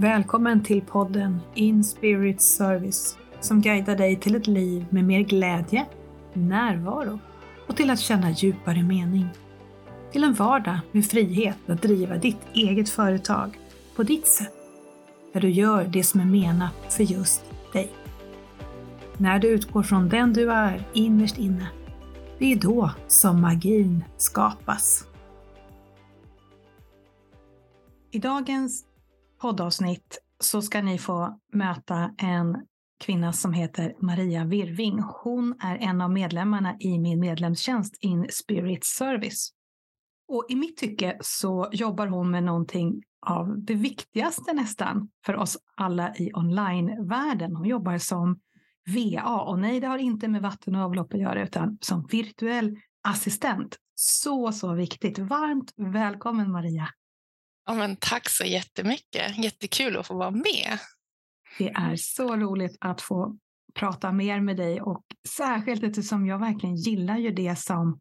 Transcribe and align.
Välkommen 0.00 0.62
till 0.62 0.80
podden 0.80 1.40
In 1.54 1.84
Spirit 1.84 2.40
Service 2.40 3.18
som 3.40 3.60
guidar 3.60 3.96
dig 3.96 4.16
till 4.16 4.36
ett 4.36 4.46
liv 4.46 4.86
med 4.90 5.04
mer 5.04 5.20
glädje, 5.20 5.86
närvaro 6.32 7.18
och 7.68 7.76
till 7.76 7.90
att 7.90 8.00
känna 8.00 8.30
djupare 8.30 8.82
mening. 8.82 9.28
Till 10.12 10.24
en 10.24 10.34
vardag 10.34 10.78
med 10.92 11.06
frihet 11.06 11.56
att 11.66 11.82
driva 11.82 12.16
ditt 12.16 12.40
eget 12.52 12.88
företag 12.88 13.58
på 13.96 14.02
ditt 14.02 14.26
sätt, 14.26 14.54
där 15.32 15.40
du 15.40 15.50
gör 15.50 15.84
det 15.84 16.04
som 16.04 16.20
är 16.20 16.24
menat 16.24 16.92
för 16.92 17.04
just 17.04 17.44
dig. 17.72 17.92
När 19.16 19.38
du 19.38 19.48
utgår 19.48 19.82
från 19.82 20.08
den 20.08 20.32
du 20.32 20.50
är 20.52 20.84
innerst 20.92 21.38
inne, 21.38 21.68
det 22.38 22.52
är 22.52 22.56
då 22.56 22.90
som 23.08 23.40
magin 23.40 24.04
skapas. 24.16 25.04
I 28.10 28.18
dagens 28.18 28.84
poddavsnitt 29.40 30.18
så 30.40 30.62
ska 30.62 30.82
ni 30.82 30.98
få 30.98 31.40
möta 31.52 32.14
en 32.18 32.66
kvinna 33.00 33.32
som 33.32 33.52
heter 33.52 33.94
Maria 34.00 34.44
Virving. 34.44 35.02
Hon 35.22 35.54
är 35.60 35.76
en 35.76 36.00
av 36.00 36.10
medlemmarna 36.10 36.76
i 36.80 36.98
min 36.98 37.20
medlemstjänst 37.20 37.96
In 38.00 38.26
Spirit 38.30 38.84
Service. 38.84 39.52
Och 40.28 40.46
i 40.48 40.56
mitt 40.56 40.76
tycke 40.76 41.18
så 41.20 41.68
jobbar 41.72 42.06
hon 42.06 42.30
med 42.30 42.44
någonting 42.44 43.02
av 43.26 43.64
det 43.64 43.74
viktigaste 43.74 44.52
nästan 44.52 45.10
för 45.26 45.36
oss 45.36 45.58
alla 45.74 46.14
i 46.16 46.30
online-världen. 46.34 47.56
Hon 47.56 47.66
jobbar 47.66 47.98
som 47.98 48.40
VA 48.86 49.40
och 49.40 49.58
nej, 49.58 49.80
det 49.80 49.86
har 49.86 49.98
inte 49.98 50.28
med 50.28 50.42
vatten 50.42 50.74
och 50.74 50.82
avlopp 50.82 51.14
att 51.14 51.20
göra 51.20 51.42
utan 51.42 51.78
som 51.80 52.06
virtuell 52.10 52.76
assistent. 53.08 53.76
Så, 53.94 54.52
så 54.52 54.74
viktigt. 54.74 55.18
Varmt 55.18 55.72
välkommen 55.76 56.50
Maria! 56.52 56.88
Ja, 57.68 57.74
men 57.74 57.96
tack 57.96 58.28
så 58.28 58.44
jättemycket. 58.44 59.38
Jättekul 59.44 59.96
att 59.96 60.06
få 60.06 60.14
vara 60.14 60.30
med. 60.30 60.78
Det 61.58 61.68
är 61.68 61.96
så 61.96 62.36
roligt 62.36 62.76
att 62.80 63.02
få 63.02 63.38
prata 63.74 64.12
mer 64.12 64.40
med 64.40 64.56
dig 64.56 64.80
och 64.80 65.04
särskilt 65.28 65.82
eftersom 65.82 66.26
jag 66.26 66.38
verkligen 66.38 66.76
gillar 66.76 67.18
ju 67.18 67.30
det 67.30 67.58
som, 67.58 68.00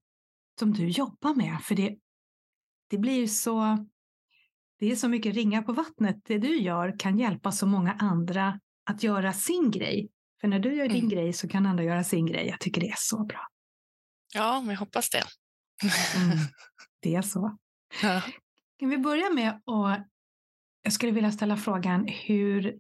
som 0.59 0.73
du 0.73 0.87
jobbar 0.87 1.33
med. 1.33 1.57
För 1.63 1.75
det, 1.75 1.97
det 2.89 2.97
blir 2.97 3.19
ju 3.19 3.27
så, 3.27 3.85
det 4.79 4.91
är 4.91 4.95
så 4.95 5.07
mycket 5.07 5.35
ringar 5.35 5.61
på 5.61 5.73
vattnet. 5.73 6.15
Det 6.25 6.37
du 6.37 6.57
gör 6.57 6.99
kan 6.99 7.19
hjälpa 7.19 7.51
så 7.51 7.67
många 7.67 7.93
andra 7.93 8.59
att 8.89 9.03
göra 9.03 9.33
sin 9.33 9.71
grej. 9.71 10.09
För 10.41 10.47
när 10.47 10.59
du 10.59 10.75
gör 10.75 10.87
din 10.87 10.97
mm. 10.97 11.09
grej 11.09 11.33
så 11.33 11.47
kan 11.47 11.65
andra 11.65 11.83
göra 11.83 12.03
sin 12.03 12.25
grej. 12.25 12.47
Jag 12.47 12.59
tycker 12.59 12.81
det 12.81 12.89
är 12.89 12.97
så 12.97 13.25
bra. 13.25 13.47
Ja, 14.33 14.61
men 14.61 14.69
jag 14.69 14.79
hoppas 14.79 15.09
det. 15.09 15.23
Mm, 16.15 16.37
det 17.01 17.15
är 17.15 17.21
så. 17.21 17.57
Ja. 18.01 18.21
Kan 18.79 18.89
vi 18.89 18.97
börja 18.97 19.29
med 19.29 19.49
att 19.49 20.07
jag 20.81 20.93
skulle 20.93 21.11
vilja 21.11 21.31
ställa 21.31 21.57
frågan 21.57 22.07
hur, 22.07 22.79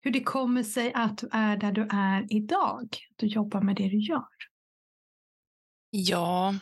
hur 0.00 0.10
det 0.10 0.22
kommer 0.22 0.62
sig 0.62 0.92
att 0.92 1.18
du 1.18 1.28
är 1.32 1.56
där 1.56 1.72
du 1.72 1.88
är 1.90 2.26
idag. 2.32 2.96
Du 3.16 3.26
jobbar 3.26 3.60
med 3.60 3.76
det 3.76 3.88
du 3.88 3.98
gör. 3.98 4.28
Ja, 5.90 6.54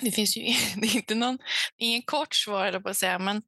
det 0.00 0.10
finns 0.10 0.36
ju 0.36 0.42
det 0.80 0.86
är 0.86 0.96
inte 0.96 1.14
någon, 1.14 1.38
ingen 1.76 2.02
kort 2.02 2.34
svar 2.34 2.80
på 2.80 2.88
att 2.88 2.96
säga, 2.96 3.18
men 3.18 3.42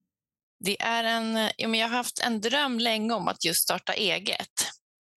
det 0.65 0.83
är 0.83 1.05
en, 1.05 1.51
ja, 1.57 1.69
men 1.69 1.81
jag 1.81 1.89
har 1.89 1.97
haft 1.97 2.19
en 2.19 2.41
dröm 2.41 2.79
länge 2.79 3.13
om 3.13 3.29
att 3.29 3.45
just 3.45 3.63
starta 3.63 3.93
eget. 3.93 4.71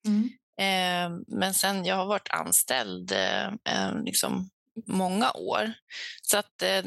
Mm. 0.08 0.30
Eh, 0.60 1.18
men 1.28 1.54
sen 1.54 1.86
jag 1.86 1.96
har 1.96 2.06
varit 2.06 2.30
anställd 2.30 3.12
eh, 3.12 4.04
liksom 4.04 4.50
många 4.88 5.32
år. 5.32 5.74
Så 6.22 6.38
att 6.38 6.62
eh, 6.62 6.84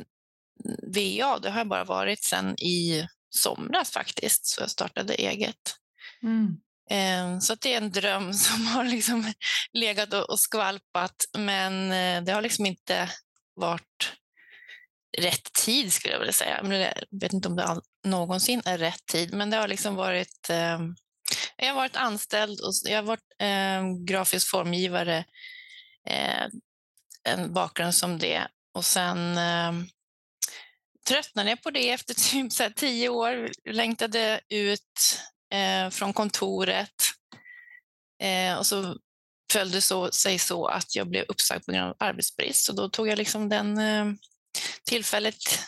VA, 0.82 1.38
det 1.38 1.50
har 1.50 1.58
jag 1.58 1.68
bara 1.68 1.84
varit 1.84 2.24
sedan 2.24 2.54
i 2.58 3.06
somras 3.30 3.90
faktiskt, 3.90 4.46
så 4.46 4.62
jag 4.62 4.70
startade 4.70 5.14
eget. 5.14 5.76
Mm. 6.22 6.56
Ehm, 6.90 7.40
så 7.40 7.54
det 7.54 7.72
är 7.72 7.76
en 7.76 7.92
dröm 7.92 8.34
som 8.34 8.66
har 8.66 8.84
liksom 8.84 9.32
legat 9.72 10.12
och 10.14 10.40
skvalpat, 10.40 11.24
men 11.38 11.92
eh, 11.92 12.22
det 12.22 12.32
har 12.32 12.42
liksom 12.42 12.66
inte 12.66 13.10
varit 13.54 14.12
rätt 15.18 15.52
tid 15.52 15.92
skulle 15.92 16.14
jag 16.14 16.18
vilja 16.18 16.32
säga. 16.32 16.60
Jag 16.62 17.20
vet 17.20 17.32
inte 17.32 17.48
om 17.48 17.56
det 17.56 17.80
någonsin 18.04 18.62
är 18.64 18.78
rätt 18.78 19.06
tid, 19.06 19.34
men 19.34 19.50
det 19.50 19.56
har 19.56 19.68
liksom 19.68 19.94
varit 19.94 20.50
ehm, 20.50 20.94
jag 21.56 21.68
har 21.68 21.74
varit 21.74 21.96
anställd 21.96 22.60
och 22.60 22.72
jag 22.84 22.96
har 22.96 23.02
varit 23.02 23.32
eh, 23.38 24.04
grafisk 24.06 24.50
formgivare, 24.50 25.24
eh, 26.06 26.46
en 27.24 27.52
bakgrund 27.52 27.94
som 27.94 28.18
det. 28.18 28.46
Och 28.74 28.84
sen 28.84 29.38
tröttnade 31.08 31.50
jag 31.50 31.62
på 31.62 31.70
det 31.70 31.90
efter 31.90 32.14
typ 32.14 32.52
så 32.52 32.70
tio 32.76 33.08
år. 33.08 33.50
Längtade 33.70 34.40
ut 34.48 35.20
eh, 35.52 35.90
från 35.90 36.12
kontoret. 36.12 36.94
Eh, 38.22 38.58
och 38.58 38.66
så 38.66 38.96
följde 39.52 39.76
det 39.76 39.80
så, 39.80 40.12
sig 40.12 40.38
så 40.38 40.66
att 40.66 40.96
jag 40.96 41.08
blev 41.08 41.24
uppsagd 41.28 41.66
på 41.66 41.72
grund 41.72 41.84
av 41.84 41.96
arbetsbrist. 41.98 42.64
Så 42.64 42.72
då 42.72 42.88
tog 42.88 43.08
jag 43.08 43.18
liksom 43.18 43.48
den 43.48 43.78
eh, 43.78 44.06
tillfället 44.84 45.58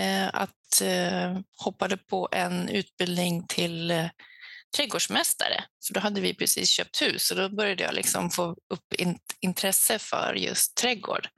eh, 0.00 0.28
att 0.32 0.80
eh, 0.82 1.38
hoppade 1.56 1.96
på 1.96 2.28
en 2.32 2.68
utbildning 2.68 3.46
till 3.46 3.90
eh, 3.90 4.06
trädgårdsmästare. 4.76 5.64
För 5.86 5.94
då 5.94 6.00
hade 6.00 6.20
vi 6.20 6.34
precis 6.34 6.68
köpt 6.68 7.02
hus 7.02 7.30
och 7.30 7.36
då 7.36 7.48
började 7.48 7.82
jag 7.82 7.94
liksom 7.94 8.30
få 8.30 8.56
upp 8.68 8.94
in, 8.98 9.18
intresse 9.40 9.98
för 9.98 10.34
just 10.34 10.74
trädgård. 10.74 11.28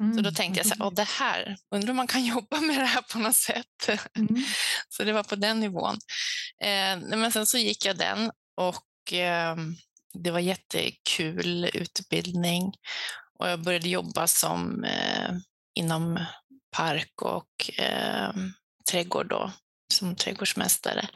Mm. 0.00 0.14
Så 0.14 0.20
då 0.20 0.28
mm, 0.28 0.34
tänkte 0.34 0.60
jag 0.60 0.66
så 0.66 0.84
här, 0.84 0.90
det 0.90 1.08
här, 1.08 1.56
undrar 1.70 1.90
om 1.90 1.96
man 1.96 2.06
kan 2.06 2.24
jobba 2.34 2.60
med 2.60 2.76
det 2.80 2.86
här 2.86 3.02
på 3.02 3.18
något 3.18 3.36
sätt. 3.36 3.88
Mm. 4.16 4.44
så 4.88 5.04
det 5.04 5.12
var 5.12 5.22
på 5.22 5.36
den 5.36 5.60
nivån. 5.60 5.98
Eh, 6.62 7.18
men 7.18 7.32
sen 7.32 7.46
så 7.46 7.58
gick 7.58 7.86
jag 7.86 7.98
den 7.98 8.30
och 8.56 9.12
eh, 9.12 9.56
det 10.14 10.30
var 10.30 10.40
jättekul 10.40 11.70
utbildning 11.74 12.72
och 13.38 13.48
jag 13.48 13.62
började 13.62 13.88
jobba 13.88 14.26
som 14.26 14.84
eh, 14.84 15.30
inom 15.74 16.24
park 16.76 17.22
och 17.22 17.80
eh, 17.80 18.32
trädgård 18.90 19.28
då, 19.28 19.52
som 19.94 20.16
trädgårdsmästare 20.16 21.08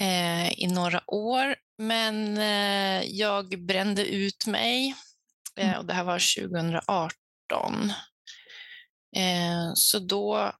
eh, 0.00 0.52
i 0.52 0.66
några 0.66 1.02
år. 1.06 1.56
Men 1.78 2.38
eh, 2.38 3.02
jag 3.02 3.66
brände 3.66 4.06
ut 4.06 4.46
mig 4.46 4.94
eh, 5.56 5.68
mm. 5.68 5.78
och 5.78 5.86
det 5.86 5.94
här 5.94 6.04
var 6.04 6.36
2018 6.48 7.10
Eh, 9.16 9.72
så 9.74 9.98
då, 9.98 10.52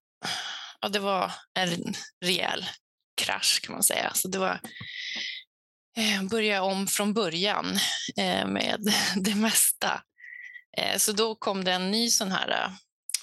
ja, 0.81 0.89
det 0.89 0.99
var 0.99 1.33
en 1.55 1.95
rejäl 2.25 2.65
krasch 3.23 3.61
kan 3.63 3.73
man 3.73 3.83
säga. 3.83 4.11
Så 4.15 4.29
det 4.29 4.39
var 4.39 4.61
eh, 5.99 6.23
börja 6.31 6.63
om 6.63 6.87
från 6.87 7.15
början 7.15 7.79
eh, 8.17 8.47
med 8.47 8.81
det 9.17 9.35
mesta. 9.35 10.03
Eh, 10.79 10.99
så 10.99 11.13
då 11.13 11.35
kom 11.35 11.65
det 11.65 11.73
en 11.73 11.91
ny 11.91 12.11
sån 12.11 12.33
här 12.33 12.51
eh, 12.51 12.71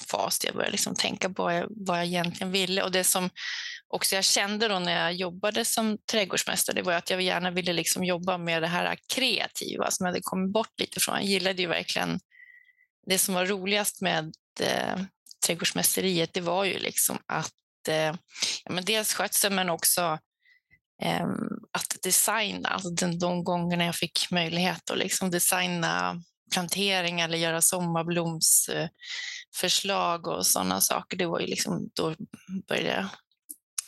fas 0.08 0.40
där 0.40 0.48
jag 0.48 0.56
började 0.56 0.72
liksom 0.72 0.96
tänka 0.96 1.30
på 1.30 1.44
vad 1.44 1.58
jag, 1.58 1.68
vad 1.70 1.98
jag 1.98 2.06
egentligen 2.06 2.52
ville. 2.52 2.84
Och 2.84 2.92
det 2.92 3.04
som 3.04 3.30
också 3.88 4.16
jag 4.16 4.24
kände 4.24 4.68
då 4.68 4.80
när 4.80 5.04
jag 5.04 5.14
jobbade 5.14 5.66
som 5.66 5.98
trädgårdsmästare, 6.12 6.76
det 6.76 6.82
var 6.82 6.94
att 6.94 7.10
jag 7.10 7.22
gärna 7.22 7.52
ville 7.52 7.74
liksom 7.74 8.04
jobba 8.04 8.38
med 8.38 8.62
det 8.62 8.68
här 8.68 8.98
kreativa 9.14 9.92
som 9.92 10.06
jag 10.06 10.12
hade 10.12 10.24
kommit 10.24 10.54
bort 10.54 10.80
lite 10.80 11.00
från. 11.00 11.16
Jag 11.16 11.26
gillade 11.26 11.62
ju 11.62 11.68
verkligen 11.68 12.20
det 13.06 13.18
som 13.18 13.36
var 13.36 13.46
roligast 13.46 14.02
med 14.02 14.34
eh, 14.60 14.96
trädgårdsmästeriet, 15.46 16.34
det 16.34 16.42
var 16.42 16.66
ju 16.66 16.80
liksom 16.80 17.18
att 17.26 17.88
eh, 17.88 18.16
ja, 18.64 18.70
men 18.70 18.86
dels 18.86 19.14
skötsel 19.14 19.54
men 19.54 19.70
också 19.70 20.20
eh, 21.02 21.28
att 21.72 22.02
designa. 22.04 22.70
Alltså 22.70 22.90
de, 22.90 23.20
de 23.20 23.44
gångerna 23.44 23.86
jag 23.86 23.96
fick 23.96 24.32
möjlighet 24.32 24.90
att 24.90 24.98
liksom 24.98 25.32
designa 25.32 26.22
planteringar 26.54 27.26
eller 27.26 27.38
göra 27.38 27.62
sommarblomsförslag 27.62 30.28
och 30.28 30.46
sådana 30.46 30.82
saker, 30.82 31.18
det 31.18 31.26
var 31.26 31.40
ju 31.40 31.48
liksom, 31.48 31.90
då 31.94 32.16
började 32.68 33.10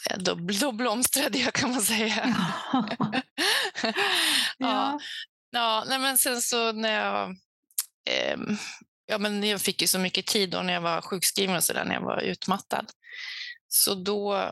eh, 0.10 0.18
då, 0.18 0.36
då 0.36 0.72
blomstrade 0.72 1.38
jag 1.38 1.54
kan 1.54 1.72
man 1.72 1.82
säga. 1.82 2.36
ja. 2.74 2.90
ja. 4.58 5.00
ja, 5.52 5.84
nej, 5.88 6.00
men 6.00 6.18
sen 6.18 6.42
så 6.42 6.72
när 6.72 6.92
jag 6.92 7.30
eh, 8.10 8.38
ja, 9.06 9.18
men 9.18 9.44
jag 9.44 9.62
fick 9.62 9.82
ju 9.82 9.88
så 9.88 10.00
mycket 10.00 10.26
tid 10.26 10.50
då 10.50 10.62
när 10.62 10.74
jag 10.74 10.82
var 10.82 11.02
sjukskriven 11.02 11.56
och 11.56 11.64
så 11.64 11.74
där, 11.74 11.86
när 11.86 11.94
jag 11.94 12.02
var 12.02 12.22
utmattad. 12.22 12.92
Så 13.68 13.96
då 13.96 14.52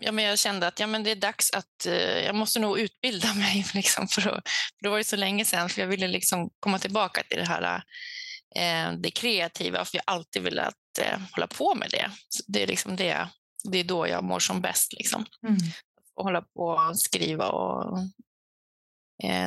ja, 0.00 0.12
men 0.12 0.24
jag 0.24 0.38
kände 0.38 0.66
att 0.66 0.80
ja, 0.80 0.86
men 0.86 1.04
det 1.04 1.10
är 1.10 1.16
dags 1.16 1.52
att 1.52 1.86
eh, 1.86 2.24
jag 2.24 2.34
måste 2.34 2.58
nog 2.58 2.78
utbilda 2.78 3.34
mig. 3.34 3.66
Liksom, 3.74 4.08
för, 4.08 4.20
att, 4.20 4.48
för 4.48 4.82
det 4.82 4.88
var 4.88 4.98
ju 4.98 5.04
så 5.04 5.16
länge 5.16 5.44
sedan, 5.44 5.68
för 5.68 5.80
jag 5.80 5.88
ville 5.88 6.08
liksom 6.08 6.50
komma 6.60 6.78
tillbaka 6.78 7.22
till 7.22 7.38
det 7.38 7.44
här 7.44 7.82
eh, 8.56 8.92
det 8.92 9.10
kreativa, 9.10 9.84
för 9.84 9.96
jag 9.96 10.04
alltid 10.06 10.42
velat 10.42 10.74
eh, 11.00 11.18
hålla 11.32 11.46
på 11.46 11.74
med 11.74 11.90
det. 11.90 12.10
Så 12.28 12.42
det 12.46 12.62
är 12.62 12.66
liksom 12.66 12.96
det, 12.96 13.28
det 13.64 13.78
är 13.78 13.84
då 13.84 14.08
jag 14.08 14.24
mår 14.24 14.40
som 14.40 14.60
bäst. 14.60 14.92
Liksom. 14.92 15.26
Mm. 15.48 15.56
Och 16.14 16.24
hålla 16.24 16.42
på 16.42 16.66
och 16.66 16.98
skriva 16.98 17.48
och 17.48 17.98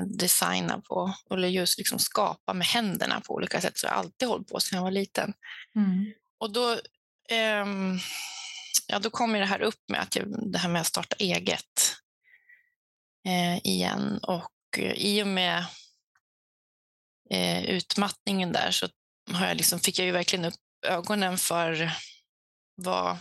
designa 0.05 0.81
på, 0.81 1.13
eller 1.31 1.47
just 1.47 1.77
liksom 1.77 1.99
skapa 1.99 2.53
med 2.53 2.67
händerna 2.67 3.21
på 3.21 3.33
olika 3.33 3.61
sätt. 3.61 3.77
Så 3.77 3.85
jag 3.85 3.91
har 3.91 3.99
alltid 3.99 4.27
hållit 4.27 4.47
på 4.47 4.59
sedan 4.59 4.77
jag 4.77 4.83
var 4.83 4.91
liten. 4.91 5.33
Mm. 5.75 6.13
Och 6.37 6.53
då, 6.53 6.71
eh, 7.29 7.65
ja, 8.87 8.99
då 8.99 9.09
kom 9.09 9.33
det 9.33 9.45
här 9.45 9.61
upp 9.61 9.89
med 9.89 10.01
att 10.01 10.15
jag, 10.15 10.51
det 10.51 10.57
här 10.57 10.69
med 10.69 10.81
att 10.81 10.87
starta 10.87 11.15
eget. 11.19 11.95
eh, 13.25 13.57
igen. 13.57 14.19
Och 14.23 14.51
eh, 14.77 14.91
i 14.91 15.23
och 15.23 15.27
med 15.27 15.65
eh, 17.29 17.65
utmattningen 17.65 18.51
där 18.51 18.71
så 18.71 18.87
har 19.31 19.47
jag 19.47 19.57
liksom, 19.57 19.79
fick 19.79 19.99
jag 19.99 20.05
ju 20.05 20.11
verkligen 20.11 20.45
upp 20.45 20.55
ögonen 20.87 21.37
för 21.37 21.91
vad 22.75 23.17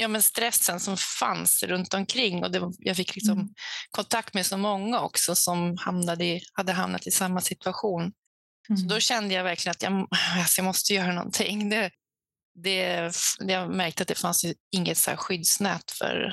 ja, 0.00 0.08
men 0.08 0.22
stressen 0.22 0.80
som 0.80 0.96
fanns 0.96 1.62
runt 1.62 1.94
omkring. 1.94 2.44
Och 2.44 2.50
det, 2.50 2.72
jag 2.78 2.96
fick 2.96 3.14
liksom 3.14 3.38
mm. 3.38 3.48
kontakt 3.90 4.34
med 4.34 4.46
så 4.46 4.56
många 4.56 5.00
också 5.00 5.34
som 5.34 5.76
hamnade 5.76 6.24
i, 6.24 6.42
hade 6.52 6.72
hamnat 6.72 7.06
i 7.06 7.10
samma 7.10 7.40
situation. 7.40 8.12
Mm. 8.68 8.78
Så 8.78 8.86
då 8.86 9.00
kände 9.00 9.34
jag 9.34 9.44
verkligen 9.44 9.70
att 9.70 9.82
jag, 9.82 10.08
alltså 10.38 10.60
jag 10.60 10.64
måste 10.64 10.94
göra 10.94 11.12
någonting. 11.12 11.68
Det, 11.68 11.90
det, 12.54 13.12
jag 13.38 13.70
märkte 13.70 14.02
att 14.02 14.08
det 14.08 14.18
fanns 14.18 14.44
inget 14.76 14.98
så 14.98 15.16
skyddsnät 15.16 15.90
för, 15.90 16.26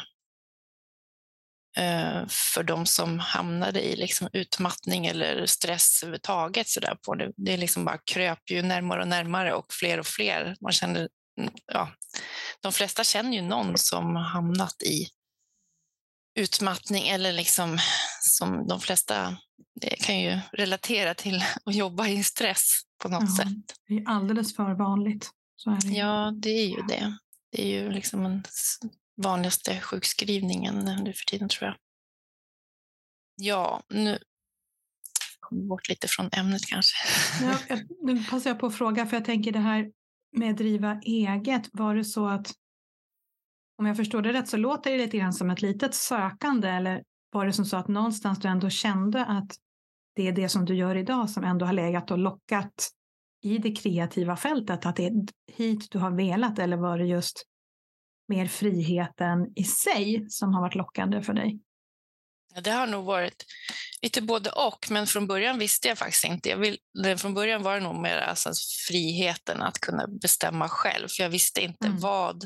uh, 1.79 2.27
för 2.27 2.63
de 2.63 2.85
som 2.85 3.19
hamnade 3.19 3.81
i 3.81 3.95
liksom 3.95 4.29
utmattning 4.33 5.05
eller 5.05 5.45
stress 5.45 6.03
överhuvudtaget. 6.03 6.67
Så 6.67 6.79
där 6.79 6.95
på 7.05 7.15
det. 7.15 7.31
det 7.37 7.57
liksom 7.57 7.85
bara 7.85 7.97
kröp 7.97 8.51
ju 8.51 8.61
närmare 8.61 9.01
och 9.01 9.07
närmare 9.07 9.53
och 9.53 9.73
fler 9.73 9.99
och 9.99 10.07
fler. 10.07 10.55
Man 10.61 10.71
kände 10.71 11.09
ja, 11.65 11.89
de 12.61 12.71
flesta 12.71 13.03
känner 13.03 13.33
ju 13.33 13.41
någon 13.41 13.77
som 13.77 14.15
hamnat 14.15 14.83
i 14.83 15.07
utmattning 16.39 17.07
eller 17.07 17.33
liksom 17.33 17.77
som 18.19 18.67
de 18.67 18.79
flesta 18.79 19.37
kan 19.97 20.19
ju 20.19 20.39
relatera 20.53 21.13
till 21.13 21.43
att 21.65 21.75
jobba 21.75 22.07
i 22.07 22.23
stress 22.23 22.81
på 23.01 23.09
något 23.09 23.23
ja, 23.37 23.43
sätt. 23.43 23.77
Det 23.87 23.93
är 23.93 24.03
alldeles 24.09 24.55
för 24.55 24.73
vanligt. 24.73 25.31
Det. 25.65 25.87
Ja, 25.87 26.33
det 26.35 26.49
är 26.49 26.67
ju 26.67 26.81
det. 26.81 27.17
Det 27.51 27.61
är 27.61 27.67
ju 27.67 27.91
liksom 27.91 28.23
den 28.23 28.43
vanligaste 29.21 29.79
sjukskrivningen 29.81 30.75
nu 31.03 31.13
för 31.13 31.25
tiden 31.25 31.49
tror 31.49 31.67
jag. 31.67 31.75
Ja, 33.35 33.83
nu 33.89 34.19
kom 35.39 35.57
vi 35.57 35.67
bort 35.67 35.89
lite 35.89 36.07
från 36.07 36.29
ämnet 36.31 36.65
kanske. 36.65 36.95
Ja, 37.41 37.77
nu 38.01 38.23
passar 38.23 38.49
jag 38.49 38.59
på 38.59 38.65
att 38.65 38.77
fråga, 38.77 39.05
för 39.05 39.17
jag 39.17 39.25
tänker 39.25 39.51
det 39.51 39.59
här 39.59 39.91
med 40.35 40.55
driva 40.55 40.99
eget, 41.01 41.69
var 41.73 41.95
det 41.95 42.03
så 42.03 42.27
att 42.27 42.53
om 43.77 43.85
jag 43.85 43.97
förstår 43.97 44.21
det 44.21 44.33
rätt 44.33 44.47
så 44.47 44.57
låter 44.57 44.91
det 44.91 44.97
lite 44.97 45.17
grann 45.17 45.33
som 45.33 45.49
ett 45.49 45.61
litet 45.61 45.95
sökande 45.95 46.67
eller 46.67 47.03
var 47.31 47.45
det 47.45 47.53
som 47.53 47.65
så 47.65 47.77
att 47.77 47.87
någonstans 47.87 48.39
du 48.39 48.47
ändå 48.47 48.69
kände 48.69 49.25
att 49.25 49.51
det 50.15 50.27
är 50.27 50.31
det 50.31 50.49
som 50.49 50.65
du 50.65 50.75
gör 50.75 50.95
idag 50.95 51.29
som 51.29 51.43
ändå 51.43 51.65
har 51.65 51.73
legat 51.73 52.11
och 52.11 52.17
lockat 52.17 52.89
i 53.41 53.57
det 53.57 53.75
kreativa 53.75 54.35
fältet, 54.35 54.85
att 54.85 54.95
det 54.95 55.05
är 55.05 55.13
hit 55.51 55.91
du 55.91 55.99
har 55.99 56.11
velat 56.11 56.59
eller 56.59 56.77
var 56.77 56.97
det 56.97 57.05
just 57.05 57.43
mer 58.27 58.45
friheten 58.45 59.53
i 59.55 59.63
sig 59.63 60.25
som 60.29 60.53
har 60.53 60.61
varit 60.61 60.75
lockande 60.75 61.21
för 61.21 61.33
dig? 61.33 61.59
Det 62.61 62.71
har 62.71 62.87
nog 62.87 63.05
varit 63.05 63.45
lite 64.01 64.21
både 64.21 64.49
och, 64.49 64.87
men 64.89 65.07
från 65.07 65.27
början 65.27 65.59
visste 65.59 65.87
jag 65.87 65.97
faktiskt 65.97 66.25
inte. 66.25 66.49
Jag 66.49 66.57
vill, 66.57 66.77
från 67.17 67.33
början 67.33 67.63
var 67.63 67.75
det 67.75 67.83
nog 67.83 67.95
mer 67.95 68.17
alltså 68.17 68.51
friheten 68.87 69.61
att 69.61 69.79
kunna 69.79 70.07
bestämma 70.07 70.69
själv, 70.69 71.07
för 71.07 71.23
jag 71.23 71.29
visste 71.29 71.61
inte 71.61 71.87
mm. 71.87 71.99
vad 71.99 72.43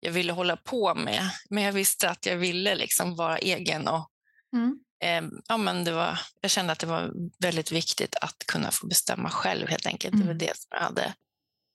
jag 0.00 0.12
ville 0.12 0.32
hålla 0.32 0.56
på 0.56 0.94
med. 0.94 1.30
Men 1.50 1.62
jag 1.62 1.72
visste 1.72 2.10
att 2.10 2.26
jag 2.26 2.36
ville 2.36 2.74
liksom 2.74 3.16
vara 3.16 3.38
egen. 3.38 3.88
Och, 3.88 4.10
mm. 4.56 4.78
eh, 5.02 5.38
ja, 5.48 5.56
men 5.56 5.84
det 5.84 5.92
var, 5.92 6.20
jag 6.40 6.50
kände 6.50 6.72
att 6.72 6.78
det 6.78 6.86
var 6.86 7.12
väldigt 7.38 7.72
viktigt 7.72 8.14
att 8.20 8.36
kunna 8.46 8.70
få 8.70 8.86
bestämma 8.86 9.30
själv 9.30 9.68
helt 9.68 9.86
enkelt. 9.86 10.14
Mm. 10.14 10.26
Det 10.26 10.32
var 10.32 10.34
mm. 10.34 10.46
det 10.46 10.56
som 10.56 10.68
jag 10.70 10.80
hade 10.80 11.14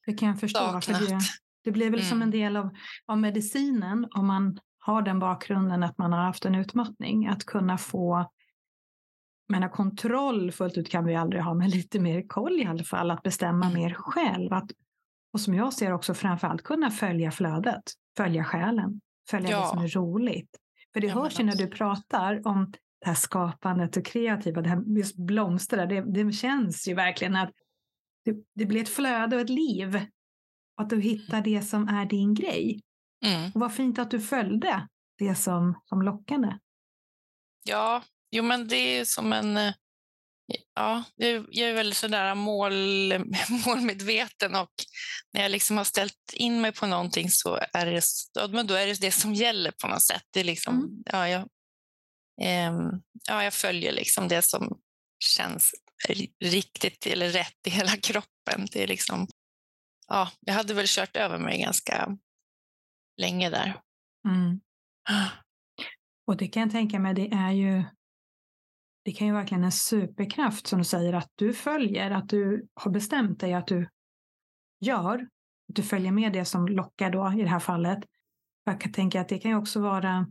Det 0.05 0.13
kan 0.13 0.27
jag 0.27 0.39
förstå. 0.39 0.81
För 0.81 0.93
det, 0.93 1.19
det 1.63 1.71
blev 1.71 1.91
väl 1.91 1.99
mm. 1.99 2.09
som 2.09 2.21
en 2.21 2.31
del 2.31 2.57
av, 2.57 2.69
av 3.07 3.17
medicinen 3.17 4.07
om 4.11 4.27
man 4.27 4.59
har 4.83 5.01
den 5.01 5.19
bakgrunden 5.19 5.83
att 5.83 5.97
man 5.97 6.13
har 6.13 6.19
haft 6.19 6.45
en 6.45 6.55
utmattning. 6.55 7.27
Att 7.27 7.45
kunna 7.45 7.77
få 7.77 8.31
menar, 9.51 9.69
kontroll 9.69 10.51
fullt 10.51 10.77
ut 10.77 10.89
kan 10.89 11.05
vi 11.05 11.15
aldrig 11.15 11.43
ha, 11.43 11.53
men 11.53 11.69
lite 11.69 11.99
mer 11.99 12.27
koll 12.27 12.59
i 12.59 12.65
alla 12.65 12.83
fall, 12.83 13.11
att 13.11 13.23
bestämma 13.23 13.65
mm. 13.65 13.81
mer 13.81 13.93
själv. 13.93 14.53
Att, 14.53 14.71
och 15.33 15.41
som 15.41 15.53
jag 15.53 15.73
ser 15.73 15.93
också 15.93 16.13
framförallt 16.13 16.63
kunna 16.63 16.91
följa 16.91 17.31
flödet, 17.31 17.83
följa 18.17 18.43
själen, 18.43 19.01
följa 19.29 19.49
ja. 19.49 19.61
det 19.61 19.67
som 19.67 19.79
är 19.79 19.87
roligt. 19.87 20.57
För 20.93 21.01
det 21.01 21.07
ja, 21.07 21.13
hörs 21.13 21.39
ju 21.39 21.43
när 21.43 21.55
du 21.55 21.67
pratar 21.67 22.47
om 22.47 22.71
det 23.01 23.07
här 23.07 23.15
skapandet 23.15 23.97
och 23.97 24.05
kreativa, 24.05 24.61
det 24.61 24.69
här 24.69 24.83
just 24.97 25.17
blomstrar, 25.17 25.87
det, 25.87 26.01
det 26.01 26.31
känns 26.31 26.87
ju 26.87 26.93
verkligen 26.93 27.35
att 27.35 27.51
det, 28.25 28.35
det, 28.55 28.65
blir 28.65 28.81
ett 28.81 28.89
flöde 28.89 29.35
och 29.35 29.41
ett 29.41 29.49
liv. 29.49 30.05
Att 30.77 30.89
du 30.89 31.01
hittar 31.01 31.37
mm. 31.37 31.53
det 31.53 31.61
som 31.61 31.87
är 31.87 32.05
din 32.05 32.33
grej. 32.33 32.81
Mm. 33.25 33.51
Och 33.53 33.61
vad 33.61 33.75
fint 33.75 33.99
att 33.99 34.11
du 34.11 34.21
följde 34.21 34.87
det 35.17 35.35
som, 35.35 35.81
som 35.85 36.01
lockade. 36.01 36.59
Ja, 37.63 38.03
jo 38.31 38.43
men 38.43 38.67
det 38.67 38.75
är 38.75 39.05
som 39.05 39.33
en... 39.33 39.57
Eh, 39.57 39.73
ja, 40.75 41.03
jag 41.15 41.69
är 41.69 41.73
väldigt 41.73 41.97
sådär 41.97 42.35
mål, 42.35 42.73
målmedveten 43.65 44.55
och 44.55 44.71
när 45.33 45.41
jag 45.41 45.51
liksom 45.51 45.77
har 45.77 45.83
ställt 45.83 46.33
in 46.33 46.61
mig 46.61 46.71
på 46.71 46.87
någonting 46.87 47.29
så 47.29 47.59
är 47.73 47.85
det, 47.85 48.03
men 48.53 48.67
då 48.67 48.73
är 48.73 48.87
det 48.87 49.01
det 49.01 49.11
som 49.11 49.33
gäller 49.33 49.71
på 49.81 49.87
något 49.87 50.03
sätt. 50.03 50.23
Det 50.31 50.39
är 50.39 50.43
liksom, 50.43 50.75
mm. 50.75 51.03
ja, 51.05 51.29
jag, 51.29 51.41
eh, 52.41 52.73
ja, 53.27 53.43
jag 53.43 53.53
följer 53.53 53.91
liksom 53.91 54.27
det 54.27 54.41
som 54.41 54.79
känns 55.23 55.71
riktigt 56.43 57.07
eller 57.07 57.29
rätt 57.29 57.67
i 57.67 57.69
hela 57.69 57.91
kroppen. 58.01 58.67
Det 58.71 58.83
är 58.83 58.87
liksom, 58.87 59.27
ja, 60.07 60.31
jag 60.39 60.53
hade 60.53 60.73
väl 60.73 60.87
kört 60.87 61.15
över 61.15 61.37
mig 61.37 61.61
ganska 61.61 62.17
länge 63.21 63.49
där. 63.49 63.81
Mm. 64.27 64.59
Och 66.27 66.37
det 66.37 66.47
kan 66.47 66.61
jag 66.61 66.71
tänka 66.71 66.99
mig, 66.99 67.13
det 67.13 67.31
är 67.31 67.51
ju 67.51 67.83
det 69.03 69.11
kan 69.11 69.27
ju 69.27 69.33
verkligen 69.33 69.63
en 69.63 69.71
superkraft 69.71 70.67
som 70.67 70.79
du 70.79 70.85
säger 70.85 71.13
att 71.13 71.29
du 71.35 71.53
följer, 71.53 72.11
att 72.11 72.29
du 72.29 72.67
har 72.73 72.91
bestämt 72.91 73.39
dig 73.39 73.53
att 73.53 73.67
du 73.67 73.89
gör, 74.79 75.19
att 75.69 75.75
du 75.75 75.83
följer 75.83 76.11
med 76.11 76.33
det 76.33 76.45
som 76.45 76.67
lockar 76.67 77.11
då 77.11 77.33
i 77.39 77.43
det 77.43 77.49
här 77.49 77.59
fallet. 77.59 77.99
Jag 78.63 78.81
kan 78.81 78.91
tänka 78.91 79.21
att 79.21 79.29
det 79.29 79.39
kan 79.39 79.51
ju 79.51 79.57
också 79.57 79.81
vara 79.81 80.27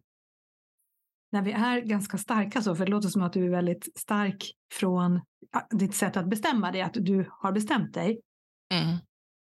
när 1.33 1.43
vi 1.43 1.53
är 1.53 1.81
ganska 1.81 2.19
starka 2.19 2.63
så, 2.63 2.77
för 2.77 2.85
det 2.85 2.91
låter 2.91 3.09
som 3.09 3.23
att 3.23 3.33
du 3.33 3.45
är 3.45 3.51
väldigt 3.51 3.99
stark 3.99 4.53
från 4.73 5.21
ditt 5.71 5.95
sätt 5.95 6.17
att 6.17 6.27
bestämma 6.27 6.73
dig, 6.73 6.83
att 6.83 6.95
du 6.95 7.31
har 7.31 7.53
bestämt 7.53 7.95
dig. 7.95 8.21
Mm. 8.75 8.99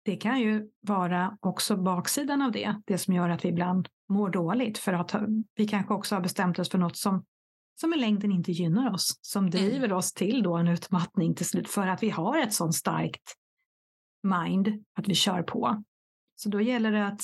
Det 0.06 0.16
kan 0.16 0.40
ju 0.40 0.70
vara 0.82 1.38
också 1.40 1.78
baksidan 1.78 2.42
av 2.42 2.52
det, 2.52 2.82
det 2.86 2.98
som 2.98 3.14
gör 3.14 3.30
att 3.30 3.46
vi 3.46 3.50
ibland 3.50 3.88
mår 4.10 4.30
dåligt 4.30 4.78
för 4.78 4.94
att 4.94 5.16
vi 5.56 5.68
kanske 5.68 5.94
också 5.94 6.16
har 6.16 6.22
bestämt 6.22 6.60
oss 6.60 6.70
för 6.70 6.78
något 6.78 6.98
som, 6.98 7.26
som 7.82 7.94
i 7.94 7.98
längden 7.98 8.32
inte 8.32 8.52
gynnar 8.52 8.94
oss, 8.94 9.20
som 9.22 9.44
mm. 9.44 9.52
driver 9.52 9.94
oss 9.94 10.14
till 10.14 10.44
då 10.44 10.58
en 10.58 10.68
utmattning 10.68 11.36
till 11.36 11.46
slut 11.46 11.70
för 11.70 11.88
att 11.88 12.04
vi 12.04 12.10
har 12.10 12.38
ett 12.38 12.54
sånt 12.54 12.76
starkt 12.76 13.36
mind 14.24 14.84
att 15.00 15.08
vi 15.08 15.16
kör 15.16 15.44
på. 15.44 15.84
Så 16.36 16.50
då 16.50 16.62
gäller 16.62 16.92
det 16.92 17.08
att 17.08 17.22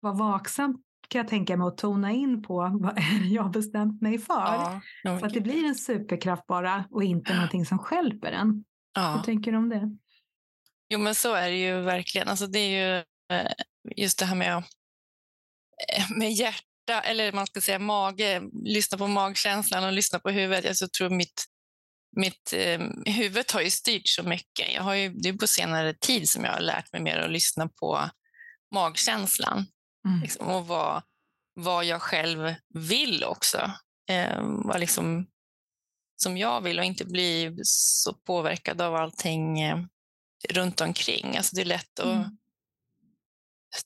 vara 0.00 0.14
vaksam 0.14 0.82
kan 1.08 1.18
jag 1.18 1.28
tänka 1.28 1.56
mig 1.56 1.66
att 1.66 1.78
tona 1.78 2.12
in 2.12 2.42
på 2.42 2.54
vad 2.80 2.98
jag 3.30 3.42
har 3.42 3.50
bestämt 3.50 4.02
mig 4.02 4.18
för. 4.18 4.80
Ja, 5.02 5.18
så 5.20 5.26
att 5.26 5.34
det 5.34 5.40
blir 5.40 5.64
en 5.64 5.74
superkraft 5.74 6.46
bara 6.46 6.84
och 6.90 7.04
inte 7.04 7.34
någonting 7.34 7.66
som 7.66 7.78
skälper 7.78 8.32
en. 8.32 8.64
Ja. 8.94 9.12
Vad 9.16 9.24
tänker 9.24 9.52
du 9.52 9.58
om 9.58 9.68
det? 9.68 9.96
Jo 10.94 11.00
men 11.00 11.14
så 11.14 11.34
är 11.34 11.50
det 11.50 11.56
ju 11.56 11.80
verkligen. 11.80 12.28
Alltså, 12.28 12.46
det 12.46 12.58
är 12.58 12.68
ju 12.68 13.04
eh, 13.36 13.52
just 13.96 14.18
det 14.18 14.24
här 14.24 14.36
med, 14.36 14.56
eh, 15.88 16.10
med 16.10 16.32
hjärta, 16.32 17.00
eller 17.04 17.32
man 17.32 17.46
ska 17.46 17.60
säga 17.60 17.78
mage, 17.78 18.42
lyssna 18.64 18.98
på 18.98 19.06
magkänslan 19.06 19.84
och 19.84 19.92
lyssna 19.92 20.18
på 20.18 20.30
huvudet. 20.30 20.80
Jag 20.80 20.92
tror 20.92 21.10
mitt, 21.10 21.44
mitt 22.16 22.52
eh, 22.52 22.80
huvud 23.06 23.52
har 23.52 23.60
ju 23.60 23.70
styrt 23.70 24.08
så 24.08 24.22
mycket. 24.22 24.74
Jag 24.74 24.82
har 24.82 24.94
ju, 24.94 25.08
det 25.08 25.28
är 25.28 25.32
på 25.32 25.46
senare 25.46 25.94
tid 25.94 26.28
som 26.28 26.44
jag 26.44 26.52
har 26.52 26.60
lärt 26.60 26.92
mig 26.92 27.02
mer 27.02 27.18
att 27.18 27.30
lyssna 27.30 27.68
på 27.68 28.10
magkänslan 28.74 29.66
mm. 30.06 30.20
liksom, 30.22 30.46
och 30.46 30.66
vad, 30.66 31.02
vad 31.54 31.84
jag 31.84 32.02
själv 32.02 32.54
vill 32.74 33.24
också. 33.24 33.70
Eh, 34.10 34.42
vad 34.42 34.80
liksom, 34.80 35.26
som 36.16 36.36
jag 36.36 36.60
vill 36.60 36.78
och 36.78 36.84
inte 36.84 37.04
bli 37.04 37.56
så 37.62 38.14
påverkad 38.14 38.80
av 38.80 38.94
allting 38.94 39.60
eh, 39.60 39.78
runt 40.50 40.80
omkring. 40.80 41.36
Alltså 41.36 41.56
det 41.56 41.62
är 41.62 41.66
lätt 41.66 42.00
att 42.00 42.06
mm. 42.06 42.38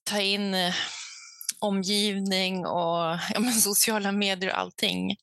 ta 0.04 0.20
in 0.20 0.54
eh, 0.54 0.74
omgivning 1.58 2.66
och 2.66 3.18
ja, 3.34 3.40
men 3.40 3.52
sociala 3.60 4.12
medier 4.12 4.50
och 4.50 4.58
allting. 4.58 5.16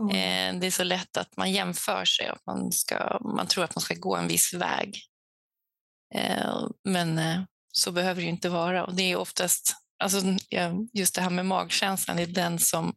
Mm. 0.00 0.10
Eh, 0.10 0.60
det 0.60 0.66
är 0.66 0.70
så 0.70 0.84
lätt 0.84 1.16
att 1.16 1.36
man 1.36 1.52
jämför 1.52 2.04
sig 2.04 2.30
och 2.30 2.38
man, 2.46 2.72
ska, 2.72 3.18
man 3.20 3.46
tror 3.46 3.64
att 3.64 3.74
man 3.74 3.82
ska 3.82 3.94
gå 3.94 4.16
en 4.16 4.28
viss 4.28 4.54
väg. 4.54 5.02
Eh, 6.14 6.66
men 6.84 7.20
så 7.72 7.92
behöver 7.92 8.22
det 8.22 8.28
inte 8.28 8.48
vara. 8.48 8.84
Och 8.84 8.94
det 8.94 9.02
är 9.02 9.16
oftast, 9.16 9.74
alltså, 9.98 10.22
just 10.92 11.14
det 11.14 11.22
här 11.22 11.30
med 11.30 11.46
magkänslan, 11.46 12.18
är 12.18 12.26
den 12.26 12.58
som 12.58 12.94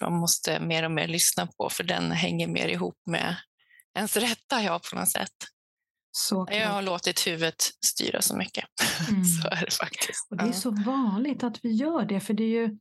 man 0.00 0.12
måste 0.12 0.60
mer 0.60 0.82
och 0.82 0.90
mer 0.90 1.08
lyssna 1.08 1.46
på 1.46 1.70
för 1.70 1.84
den 1.84 2.12
hänger 2.12 2.46
mer 2.46 2.68
ihop 2.68 2.98
med 3.06 3.36
ens 3.94 4.16
rätta 4.16 4.62
jag 4.62 4.82
på 4.82 4.96
något 4.96 5.10
sätt. 5.10 5.34
Så 6.12 6.46
jag 6.50 6.68
har 6.68 6.82
låtit 6.82 7.26
huvudet 7.26 7.62
styra 7.86 8.22
så 8.22 8.36
mycket. 8.36 8.64
Mm. 9.08 9.24
så 9.42 9.48
är 9.48 9.64
det 9.64 9.74
faktiskt. 9.74 10.26
Och 10.30 10.36
det 10.36 10.44
är 10.44 10.52
så 10.52 10.70
vanligt 10.70 11.42
att 11.42 11.64
vi 11.64 11.72
gör 11.72 12.04
det, 12.04 12.20
för 12.20 12.34
det 12.34 12.44
är 12.44 12.62
ju 12.62 12.78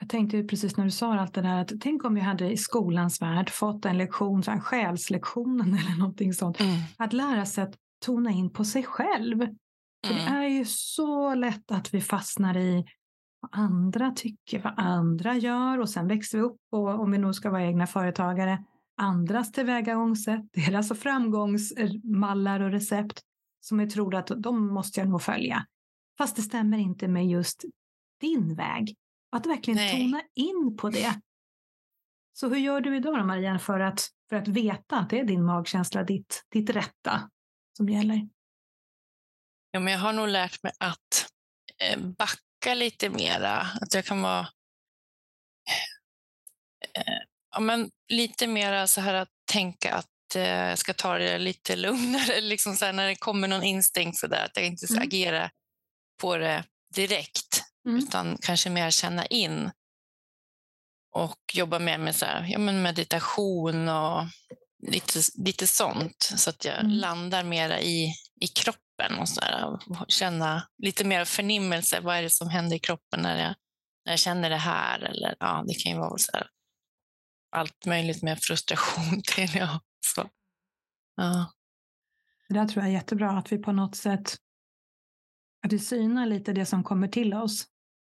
Jag 0.00 0.08
tänkte 0.08 0.44
precis 0.44 0.76
när 0.76 0.84
du 0.84 0.90
sa 0.90 1.14
allt 1.14 1.34
det 1.34 1.42
där, 1.42 1.60
att 1.60 1.72
tänk 1.80 2.04
om 2.04 2.14
vi 2.14 2.20
hade 2.20 2.50
i 2.50 2.56
skolans 2.56 3.22
värld 3.22 3.50
fått 3.50 3.84
en 3.84 3.98
lektion, 3.98 4.42
så 4.42 4.50
här, 4.50 4.60
själslektionen 4.60 5.74
eller 5.78 5.98
någonting 5.98 6.32
sånt. 6.32 6.60
Mm. 6.60 6.80
Att 6.96 7.12
lära 7.12 7.46
sig 7.46 7.64
att 7.64 7.74
tona 8.04 8.30
in 8.30 8.50
på 8.50 8.64
sig 8.64 8.82
själv. 8.82 9.42
Mm. 9.42 9.56
det 10.02 10.22
är 10.22 10.48
ju 10.48 10.64
så 10.64 11.34
lätt 11.34 11.70
att 11.70 11.94
vi 11.94 12.00
fastnar 12.00 12.56
i 12.56 12.84
vad 13.40 13.64
andra 13.64 14.10
tycker, 14.10 14.62
vad 14.62 14.74
andra 14.76 15.34
gör 15.34 15.80
och 15.80 15.90
sen 15.90 16.08
växer 16.08 16.38
vi 16.38 16.44
upp 16.44 16.60
och 16.72 17.00
om 17.00 17.10
vi 17.10 17.18
nog 17.18 17.34
ska 17.34 17.50
vara 17.50 17.64
egna 17.64 17.86
företagare, 17.86 18.64
andras 18.98 19.52
tillvägagångssätt, 19.52 20.44
deras 20.52 20.98
framgångsmallar 20.98 22.60
och 22.60 22.70
recept 22.70 23.20
som 23.60 23.80
jag 23.80 23.90
tror 23.90 24.14
att 24.14 24.26
de 24.36 24.74
måste 24.74 25.00
jag 25.00 25.08
nog 25.08 25.22
följa. 25.22 25.66
Fast 26.18 26.36
det 26.36 26.42
stämmer 26.42 26.78
inte 26.78 27.08
med 27.08 27.26
just 27.26 27.64
din 28.20 28.54
väg. 28.54 28.96
Att 29.30 29.46
verkligen 29.46 29.76
Nej. 29.76 30.02
tona 30.02 30.22
in 30.34 30.76
på 30.80 30.90
det. 30.90 31.20
Så 32.32 32.48
hur 32.48 32.56
gör 32.56 32.80
du 32.80 32.96
idag 32.96 33.18
då, 33.18 33.24
Marianne, 33.24 33.58
för 33.58 33.80
att, 33.80 34.08
för 34.28 34.36
att 34.36 34.48
veta 34.48 34.98
att 34.98 35.10
det 35.10 35.20
är 35.20 35.24
din 35.24 35.44
magkänsla, 35.44 36.02
ditt, 36.02 36.44
ditt 36.48 36.70
rätta 36.70 37.30
som 37.76 37.88
gäller? 37.88 38.28
Ja, 39.70 39.80
men 39.80 39.92
jag 39.92 40.00
har 40.00 40.12
nog 40.12 40.28
lärt 40.28 40.62
mig 40.62 40.72
att 40.78 41.30
eh, 41.78 42.00
backa 42.00 42.74
lite 42.74 43.10
mera. 43.10 43.56
Att 43.60 43.94
jag 43.94 44.04
kan 44.04 44.22
vara 44.22 44.40
eh, 46.94 47.18
ja, 47.50 47.60
men 47.60 47.90
lite 48.08 48.46
mera 48.46 48.86
så 48.86 49.00
här 49.00 49.14
att 49.14 49.28
tänka 49.50 49.94
att 49.94 50.36
eh, 50.36 50.42
jag 50.42 50.78
ska 50.78 50.94
ta 50.94 51.18
det 51.18 51.38
lite 51.38 51.76
lugnare. 51.76 52.40
Liksom 52.40 52.76
så 52.76 52.84
här, 52.84 52.92
när 52.92 53.06
det 53.06 53.16
kommer 53.16 53.48
någon 53.48 53.62
instinkt 53.62 54.18
så 54.18 54.26
där, 54.26 54.44
att 54.44 54.56
jag 54.56 54.66
inte 54.66 54.86
ska 54.86 54.96
mm. 54.96 55.08
agera 55.08 55.50
på 56.20 56.36
det 56.36 56.64
direkt 56.94 57.62
mm. 57.86 57.98
utan 57.98 58.38
kanske 58.40 58.70
mer 58.70 58.90
känna 58.90 59.26
in 59.26 59.70
och 61.14 61.38
jobba 61.54 61.78
mer 61.78 61.98
med 61.98 62.16
så 62.16 62.24
här, 62.24 62.46
ja, 62.48 62.58
men 62.58 62.82
meditation 62.82 63.88
och 63.88 64.24
lite, 64.86 65.20
lite 65.34 65.66
sånt 65.66 66.32
så 66.36 66.50
att 66.50 66.64
jag 66.64 66.80
mm. 66.80 66.92
landar 66.92 67.44
mera 67.44 67.80
i, 67.80 68.14
i 68.40 68.46
kroppen 68.46 69.18
och, 69.18 69.28
så 69.28 69.40
där, 69.40 69.64
och 69.66 69.80
känna 70.08 70.68
lite 70.82 71.04
mer 71.04 71.24
förnimmelse. 71.24 72.00
Vad 72.00 72.16
är 72.16 72.22
det 72.22 72.30
som 72.30 72.48
händer 72.48 72.76
i 72.76 72.78
kroppen 72.78 73.20
när 73.20 73.38
jag, 73.42 73.54
när 74.04 74.12
jag 74.12 74.18
känner 74.18 74.50
det 74.50 74.56
här? 74.56 74.98
Eller, 74.98 75.36
ja, 75.40 75.64
det 75.68 75.74
kan 75.74 75.92
ju 75.92 75.98
vara 75.98 76.18
så 76.18 76.30
här, 76.32 76.46
allt 77.50 77.86
möjligt 77.86 78.22
med 78.22 78.38
frustration 78.40 79.22
till. 79.34 79.50
Ja, 79.54 79.80
så. 80.14 80.28
Ja. 81.16 81.52
Det 82.48 82.54
där 82.54 82.68
tror 82.68 82.84
jag 82.84 82.90
är 82.90 82.94
jättebra, 82.94 83.30
att 83.30 83.52
vi 83.52 83.58
på 83.58 83.72
något 83.72 83.96
sätt 83.96 84.36
att 85.66 85.72
vi 85.72 85.78
synar 85.78 86.26
lite 86.26 86.52
det 86.52 86.66
som 86.66 86.84
kommer 86.84 87.08
till 87.08 87.34
oss. 87.34 87.66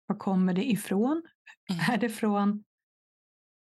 Var 0.06 0.16
kommer 0.16 0.54
det 0.54 0.70
ifrån? 0.70 1.22
Mm. 1.70 1.90
Är 1.90 1.98
det 1.98 2.08
från 2.08 2.64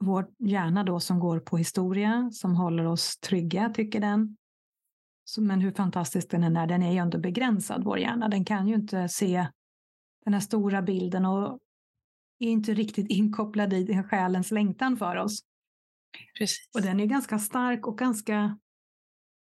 vår 0.04 0.28
hjärna 0.38 0.84
då 0.84 1.00
som 1.00 1.18
går 1.18 1.40
på 1.40 1.56
historia, 1.56 2.30
som 2.32 2.56
håller 2.56 2.86
oss 2.86 3.18
trygga, 3.18 3.70
tycker 3.70 4.00
den? 4.00 4.36
Men 5.38 5.60
hur 5.60 5.72
fantastisk 5.72 6.30
den 6.30 6.44
än 6.44 6.56
är, 6.56 6.66
den 6.66 6.82
är 6.82 6.92
ju 6.92 6.98
ändå 6.98 7.18
begränsad, 7.18 7.84
vår 7.84 7.98
hjärna. 7.98 8.28
Den 8.28 8.44
kan 8.44 8.68
ju 8.68 8.74
inte 8.74 9.08
se 9.08 9.46
den 10.24 10.34
här 10.34 10.40
stora 10.40 10.82
bilden 10.82 11.24
och 11.24 11.58
är 12.38 12.48
inte 12.48 12.74
riktigt 12.74 13.10
inkopplad 13.10 13.72
i 13.72 13.84
den 13.84 14.08
själens 14.08 14.50
längtan 14.50 14.96
för 14.96 15.16
oss. 15.16 15.40
Precis. 16.38 16.70
Och 16.74 16.82
den 16.82 17.00
är 17.00 17.06
ganska 17.06 17.38
stark 17.38 17.86
och 17.86 17.98
ganska 17.98 18.58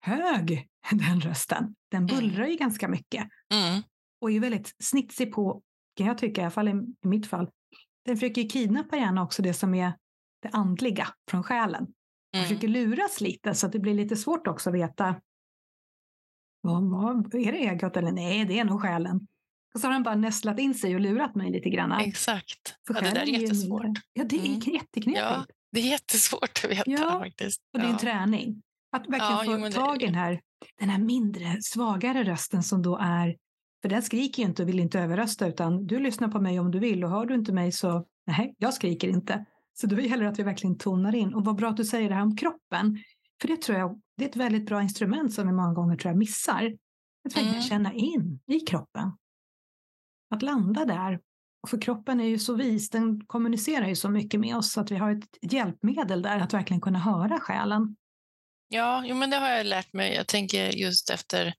hög, 0.00 0.68
den 0.90 1.20
rösten. 1.20 1.74
Den 1.90 2.02
mm. 2.02 2.16
bullrar 2.16 2.46
ju 2.46 2.56
ganska 2.56 2.88
mycket. 2.88 3.28
Mm. 3.54 3.82
Och 4.20 4.30
är 4.30 4.40
väldigt 4.40 4.74
snitsig 4.78 5.32
på 5.32 5.62
kan 5.96 6.06
jag 6.06 6.18
tycka, 6.18 6.40
i 6.40 6.44
alla 6.44 6.50
fall 6.50 6.68
i, 6.68 6.74
mitt 7.02 7.26
fall, 7.26 7.50
den 8.04 8.16
försöker 8.16 8.48
kidnappa 8.48 8.96
gärna 8.96 9.22
också 9.22 9.42
det 9.42 9.54
som 9.54 9.74
är 9.74 9.92
det 10.42 10.48
andliga 10.52 11.08
från 11.30 11.42
själen. 11.42 11.86
Mm. 12.34 12.46
försöker 12.46 12.68
luras 12.68 13.20
lite 13.20 13.54
så 13.54 13.66
att 13.66 13.72
det 13.72 13.78
blir 13.78 13.94
lite 13.94 14.16
svårt 14.16 14.46
också 14.46 14.70
att 14.70 14.76
veta 14.76 15.20
vad, 16.60 16.90
vad, 16.90 17.34
är 17.34 17.52
det 17.52 17.58
egot 17.58 17.96
eller 17.96 18.12
nej, 18.12 18.44
det 18.44 18.58
är 18.58 18.64
nog 18.64 18.82
själen. 18.82 19.26
Och 19.74 19.80
så 19.80 19.86
har 19.86 19.92
den 19.92 20.02
bara 20.02 20.14
nästlat 20.14 20.58
in 20.58 20.74
sig 20.74 20.94
och 20.94 21.00
lurat 21.00 21.34
mig 21.34 21.50
lite 21.50 21.70
grann. 21.70 21.92
Exakt. 21.92 22.74
ja, 22.88 23.00
det 23.00 23.10
där 23.10 23.22
är 23.22 23.26
jättesvårt. 23.26 23.98
Ja, 24.12 24.24
det 24.24 24.36
är 24.36 24.46
mm. 24.46 24.60
jätteknepigt. 24.60 25.18
Ja, 25.18 25.46
det 25.72 25.80
är 25.80 25.90
jättesvårt 25.90 26.60
att 26.64 26.70
veta 26.70 26.90
ja, 26.90 27.18
faktiskt. 27.18 27.60
Och 27.72 27.80
det 27.80 27.86
är 27.86 27.90
en 27.90 27.98
träning. 27.98 28.62
Att 28.96 29.02
verkligen 29.08 29.62
ja, 29.62 29.70
få 29.70 29.72
tag 29.72 30.02
i 30.02 30.06
den 30.06 30.14
här, 30.14 30.40
den 30.78 30.88
här 30.88 30.98
mindre, 30.98 31.56
svagare 31.62 32.24
rösten 32.24 32.62
som 32.62 32.82
då 32.82 32.98
är 33.02 33.36
för 33.82 33.88
den 33.88 34.02
skriker 34.02 34.42
ju 34.42 34.48
inte 34.48 34.62
och 34.62 34.68
vill 34.68 34.80
inte 34.80 35.00
överrösta 35.00 35.46
utan 35.46 35.86
du 35.86 35.98
lyssnar 35.98 36.28
på 36.28 36.40
mig 36.40 36.60
om 36.60 36.70
du 36.70 36.78
vill 36.78 37.04
och 37.04 37.10
hör 37.10 37.26
du 37.26 37.34
inte 37.34 37.52
mig 37.52 37.72
så 37.72 38.06
nej, 38.26 38.54
jag 38.58 38.74
skriker 38.74 39.08
inte. 39.08 39.46
Så 39.74 39.86
då 39.86 40.00
gäller 40.00 40.24
det 40.24 40.30
att 40.30 40.38
vi 40.38 40.42
verkligen 40.42 40.78
tonar 40.78 41.14
in. 41.14 41.34
Och 41.34 41.44
vad 41.44 41.56
bra 41.56 41.68
att 41.68 41.76
du 41.76 41.84
säger 41.84 42.08
det 42.08 42.14
här 42.14 42.22
om 42.22 42.36
kroppen. 42.36 42.98
För 43.40 43.48
det 43.48 43.56
tror 43.56 43.78
jag 43.78 44.00
det 44.16 44.24
är 44.24 44.28
ett 44.28 44.36
väldigt 44.36 44.66
bra 44.66 44.82
instrument 44.82 45.32
som 45.32 45.46
vi 45.46 45.52
många 45.52 45.72
gånger 45.72 45.96
tror 45.96 46.10
jag 46.10 46.18
missar. 46.18 46.72
Att 47.24 47.36
verkligen 47.36 47.48
mm. 47.48 47.62
känna 47.62 47.92
in 47.92 48.40
i 48.46 48.60
kroppen. 48.60 49.12
Att 50.32 50.42
landa 50.42 50.84
där. 50.84 51.20
För 51.68 51.80
kroppen 51.80 52.20
är 52.20 52.24
ju 52.24 52.38
så 52.38 52.54
vis, 52.54 52.90
den 52.90 53.26
kommunicerar 53.26 53.88
ju 53.88 53.96
så 53.96 54.08
mycket 54.08 54.40
med 54.40 54.56
oss 54.56 54.72
så 54.72 54.80
att 54.80 54.90
vi 54.90 54.96
har 54.96 55.10
ett 55.10 55.52
hjälpmedel 55.52 56.22
där 56.22 56.40
att 56.40 56.54
verkligen 56.54 56.80
kunna 56.80 56.98
höra 56.98 57.40
själen. 57.40 57.96
Ja, 58.68 59.04
jo, 59.06 59.16
men 59.16 59.30
det 59.30 59.36
har 59.36 59.48
jag 59.48 59.66
lärt 59.66 59.92
mig. 59.92 60.14
Jag 60.14 60.26
tänker 60.26 60.70
just 60.70 61.10
efter 61.10 61.54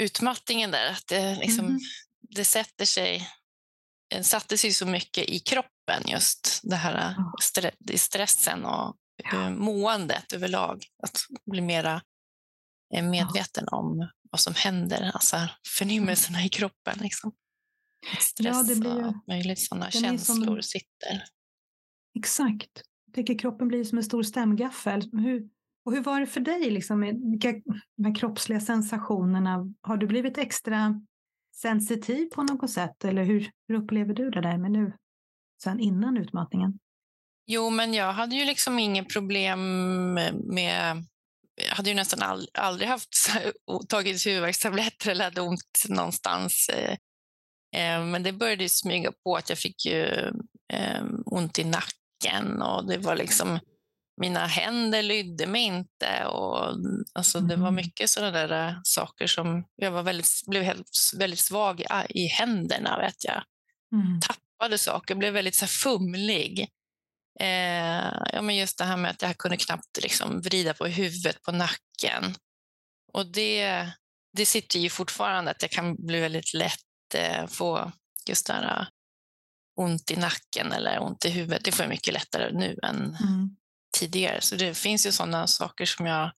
utmattningen 0.00 0.70
där. 0.70 0.90
Att 0.90 1.06
det, 1.06 1.36
liksom, 1.36 1.66
mm. 1.66 1.80
det 2.20 2.44
sätter 2.44 2.84
sig, 2.84 3.28
det 4.08 4.24
satte 4.24 4.58
sig 4.58 4.72
så 4.72 4.86
mycket 4.86 5.28
i 5.28 5.38
kroppen 5.38 6.02
just 6.06 6.60
det 6.62 6.76
här 6.76 7.16
stre, 7.42 7.70
stressen 7.96 8.64
och 8.64 8.96
ja. 9.32 9.50
måendet 9.50 10.32
överlag. 10.32 10.84
Att 11.02 11.18
bli 11.50 11.60
mera 11.60 12.02
eh, 12.94 13.04
medveten 13.04 13.64
ja. 13.70 13.76
om 13.76 14.08
vad 14.30 14.40
som 14.40 14.54
händer, 14.54 15.10
alltså 15.14 15.48
förnimmelserna 15.78 16.44
i 16.44 16.48
kroppen. 16.48 16.98
Liksom. 17.00 17.32
Stress 18.20 18.56
ja, 18.56 18.74
det 18.74 18.80
blir 18.80 19.06
och 19.06 19.14
möjligt 19.28 19.60
sådana 19.60 19.90
känslor 19.90 20.46
som, 20.46 20.62
sitter. 20.62 21.22
Exakt. 22.18 22.82
Jag 23.06 23.14
tänker 23.14 23.38
kroppen 23.38 23.68
blir 23.68 23.84
som 23.84 23.98
en 23.98 24.04
stor 24.04 24.22
stämgaffel. 24.22 25.10
Hur, 25.12 25.48
och 25.84 25.92
hur 25.92 26.02
var 26.02 26.20
det 26.20 26.26
för 26.26 26.40
dig, 26.40 26.70
liksom, 26.70 27.00
med 27.00 27.14
de 27.96 28.04
här 28.04 28.14
kroppsliga 28.14 28.60
sensationerna? 28.60 29.72
Har 29.80 29.96
du 29.96 30.06
blivit 30.06 30.38
extra 30.38 31.00
sensitiv 31.54 32.26
på 32.26 32.42
något 32.42 32.70
sätt? 32.70 33.04
Eller 33.04 33.24
hur, 33.24 33.50
hur 33.68 33.74
upplever 33.74 34.14
du 34.14 34.30
det 34.30 34.40
där 34.40 34.58
med 34.58 34.70
nu, 34.70 34.92
sen 35.62 35.80
innan 35.80 36.16
utmattningen? 36.16 36.78
Jo, 37.46 37.70
men 37.70 37.94
jag 37.94 38.12
hade 38.12 38.36
ju 38.36 38.44
liksom 38.44 38.78
inget 38.78 39.12
problem 39.12 39.60
med... 40.44 41.04
Jag 41.68 41.76
hade 41.76 41.90
ju 41.90 41.96
nästan 41.96 42.22
all, 42.22 42.48
aldrig 42.58 42.88
haft 42.88 43.10
tagit 43.88 44.26
huvudvärkstabletter 44.26 45.10
eller 45.10 45.24
hade 45.24 45.40
ont 45.40 45.84
någonstans. 45.88 46.68
Eh, 46.68 46.96
men 48.10 48.22
det 48.22 48.32
började 48.32 48.68
smyga 48.68 49.12
på 49.12 49.36
att 49.36 49.48
jag 49.48 49.58
fick 49.58 49.86
ju 49.86 50.04
eh, 50.72 51.04
ont 51.26 51.58
i 51.58 51.64
nacken 51.64 52.62
och 52.62 52.86
det 52.86 52.98
var 52.98 53.16
liksom 53.16 53.58
mina 54.20 54.46
händer 54.46 55.02
lydde 55.02 55.46
mig 55.46 55.62
inte. 55.62 56.26
Och, 56.26 56.76
alltså, 57.12 57.40
Det 57.40 57.56
var 57.56 57.68
mm. 57.68 57.74
mycket 57.74 58.10
sådana 58.10 58.30
där 58.30 58.68
äh, 58.68 58.74
saker 58.82 59.26
som 59.26 59.64
jag 59.76 59.90
var 59.90 60.02
väldigt, 60.02 60.28
blev 60.46 60.62
helt, 60.62 60.90
väldigt 61.16 61.40
svag 61.40 61.80
i, 61.80 61.86
i 62.08 62.26
händerna. 62.26 62.98
vet 62.98 63.24
jag. 63.24 63.42
Mm. 63.92 64.20
Tappade 64.20 64.78
saker, 64.78 65.14
blev 65.14 65.32
väldigt 65.32 65.54
så 65.54 65.64
här, 65.64 65.68
fumlig. 65.68 66.68
Eh, 67.40 68.12
ja, 68.32 68.42
men 68.42 68.56
just 68.56 68.78
det 68.78 68.84
här 68.84 68.96
med 68.96 69.10
att 69.10 69.22
jag 69.22 69.38
kunde 69.38 69.56
knappt 69.56 70.02
liksom, 70.02 70.40
vrida 70.40 70.74
på 70.74 70.86
huvudet 70.86 71.42
på 71.42 71.52
nacken. 71.52 72.34
Och 73.12 73.26
det, 73.26 73.88
det 74.36 74.46
sitter 74.46 74.78
ju 74.78 74.88
fortfarande, 74.88 75.50
att 75.50 75.62
jag 75.62 75.70
kan 75.70 76.06
bli 76.06 76.20
väldigt 76.20 76.54
lätt 76.54 76.80
eh, 77.14 77.46
få 77.46 77.92
just 78.28 78.46
det 78.46 78.52
här, 78.52 78.80
äh, 78.80 78.86
ont 79.76 80.10
i 80.10 80.16
nacken 80.16 80.72
eller 80.72 81.02
ont 81.02 81.24
i 81.24 81.30
huvudet. 81.30 81.64
Det 81.64 81.72
får 81.72 81.82
jag 81.82 81.90
mycket 81.90 82.14
lättare 82.14 82.52
nu 82.52 82.78
än, 82.82 82.96
mm 82.96 83.56
tidigare. 83.98 84.40
Så 84.40 84.56
det 84.56 84.74
finns 84.74 85.06
ju 85.06 85.12
sådana 85.12 85.46
saker 85.46 85.84
som 85.84 86.06
jag 86.06 86.30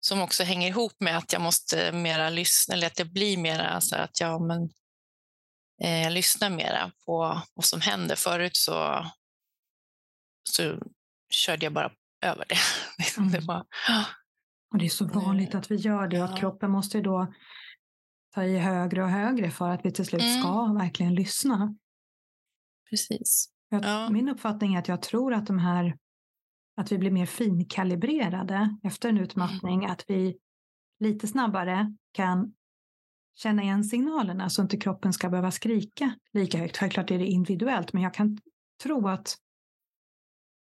som 0.00 0.20
också 0.20 0.44
hänger 0.44 0.68
ihop 0.68 0.92
med 1.00 1.18
att 1.18 1.32
jag 1.32 1.42
måste 1.42 1.92
mera 1.92 2.30
lyssna, 2.30 2.74
eller 2.74 2.86
att 2.86 2.94
det 2.94 3.04
blir 3.04 3.36
mera 3.36 3.80
så 3.80 3.96
att 3.96 4.20
jag, 4.20 4.42
men, 4.42 4.62
eh, 5.82 6.02
jag 6.02 6.12
lyssnar 6.12 6.50
mera 6.50 6.92
på 7.06 7.42
vad 7.54 7.64
som 7.64 7.80
händer. 7.80 8.16
Förut 8.16 8.56
så, 8.56 9.06
så 10.48 10.78
körde 11.30 11.66
jag 11.66 11.72
bara 11.72 11.92
över 12.22 12.44
det. 12.48 12.58
Mm. 13.18 13.32
det 13.32 13.40
var, 13.40 13.64
och 14.72 14.78
det 14.78 14.84
är 14.84 14.88
så 14.88 15.04
vanligt 15.04 15.54
att 15.54 15.70
vi 15.70 15.76
gör 15.76 16.08
det, 16.08 16.16
ja. 16.16 16.24
att 16.24 16.38
kroppen 16.38 16.70
måste 16.70 17.00
då 17.00 17.34
ta 18.36 18.44
i 18.44 18.58
högre 18.58 19.02
och 19.02 19.10
högre 19.10 19.50
för 19.50 19.68
att 19.68 19.84
vi 19.84 19.90
till 19.90 20.06
slut 20.06 20.22
mm. 20.22 20.40
ska 20.40 20.72
verkligen 20.72 21.14
lyssna. 21.14 21.76
Precis. 22.90 23.48
Jag, 23.68 23.84
ja. 23.84 24.10
Min 24.10 24.28
uppfattning 24.28 24.74
är 24.74 24.78
att 24.78 24.88
jag 24.88 25.02
tror 25.02 25.34
att 25.34 25.46
de 25.46 25.58
här 25.58 25.98
att 26.76 26.92
vi 26.92 26.98
blir 26.98 27.10
mer 27.10 27.26
finkalibrerade 27.26 28.78
efter 28.82 29.08
en 29.08 29.18
utmattning, 29.18 29.78
mm. 29.78 29.90
att 29.90 30.04
vi 30.08 30.38
lite 31.00 31.26
snabbare 31.26 31.96
kan 32.12 32.54
känna 33.34 33.62
igen 33.62 33.84
signalerna 33.84 34.50
så 34.50 34.62
inte 34.62 34.76
kroppen 34.76 35.12
ska 35.12 35.28
behöva 35.28 35.50
skrika 35.50 36.14
lika 36.32 36.58
högt. 36.58 36.76
Självklart 36.76 37.10
är 37.10 37.18
det 37.18 37.26
individuellt, 37.26 37.92
men 37.92 38.02
jag 38.02 38.14
kan 38.14 38.38
tro 38.82 39.08
att, 39.08 39.36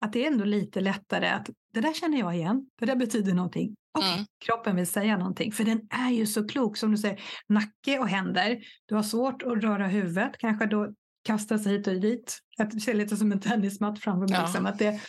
att 0.02 0.14
det 0.14 0.24
är 0.24 0.32
ändå 0.32 0.46
lite 0.46 0.82
lättare 0.82 1.28
att 1.28 1.50
det 1.74 1.82
där 1.82 1.94
känner 1.94 2.20
jag 2.20 2.36
igen, 2.36 2.70
det 2.80 2.86
där 2.86 2.96
betyder 2.96 3.34
någonting. 3.34 3.76
Och 3.98 4.04
mm. 4.04 4.26
kroppen 4.46 4.76
vill 4.76 4.88
säga 4.88 5.18
någonting, 5.18 5.52
för 5.52 5.64
den 5.64 5.82
är 5.90 6.12
ju 6.12 6.26
så 6.26 6.48
klok. 6.48 6.78
Som 6.78 6.92
du 6.92 6.98
säger, 6.98 7.22
nacke 7.50 8.00
och 8.00 8.08
händer. 8.08 8.60
Du 8.86 8.96
har 8.96 9.04
svårt 9.04 9.44
att 9.44 9.64
röra 9.64 9.88
huvudet, 9.88 10.38
kanske 10.38 10.66
då 10.66 10.94
kasta 11.24 11.58
sig 11.58 11.78
hit 11.78 11.88
och 11.88 12.02
dit. 12.02 12.40
Det 12.58 12.80
ser 12.80 12.94
lite 12.94 13.18
som 13.18 13.32
en 13.32 13.40
tennismatt 13.40 14.00
framför 14.00 14.28
mig. 14.28 14.40
Ja. 14.40 14.46
Liksom. 14.46 14.66
Att 14.66 14.80
det, 14.80 15.02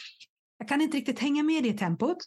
jag 0.58 0.68
kan 0.68 0.80
inte 0.80 0.96
riktigt 0.96 1.18
hänga 1.18 1.42
med 1.42 1.66
i 1.66 1.72
tempot. 1.72 2.18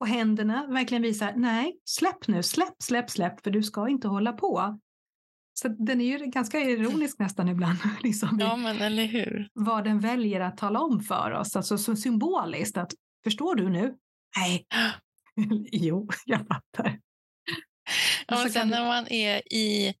Och 0.00 0.08
händerna 0.08 0.66
verkligen 0.66 1.02
visar, 1.02 1.32
nej, 1.36 1.78
släpp 1.84 2.28
nu, 2.28 2.42
släpp, 2.42 2.74
släpp, 2.82 3.10
släpp, 3.10 3.42
för 3.42 3.50
du 3.50 3.62
ska 3.62 3.88
inte 3.88 4.08
hålla 4.08 4.32
på. 4.32 4.80
Så 5.62 5.68
den 5.68 6.00
är 6.00 6.18
ju 6.18 6.26
ganska 6.26 6.60
ironisk 6.60 7.18
nästan 7.18 7.48
ibland. 7.48 7.78
Liksom, 8.02 8.38
ja, 8.40 8.56
men 8.56 8.80
eller 8.80 9.04
hur. 9.04 9.48
Vad 9.54 9.84
den 9.84 10.00
väljer 10.00 10.40
att 10.40 10.56
tala 10.56 10.80
om 10.80 11.00
för 11.00 11.30
oss, 11.30 11.56
alltså 11.56 11.78
så 11.78 11.96
symboliskt 11.96 12.76
att 12.76 12.92
förstår 13.24 13.54
du 13.54 13.68
nu? 13.68 13.94
Nej. 14.36 14.66
jo, 15.72 16.08
jag 16.26 16.38
fattar. 16.38 16.98
Ja, 18.26 18.44
och 18.44 18.50
sen 18.50 18.68
när 18.68 18.84
man 18.84 19.08
är 19.08 19.52
i, 19.54 19.94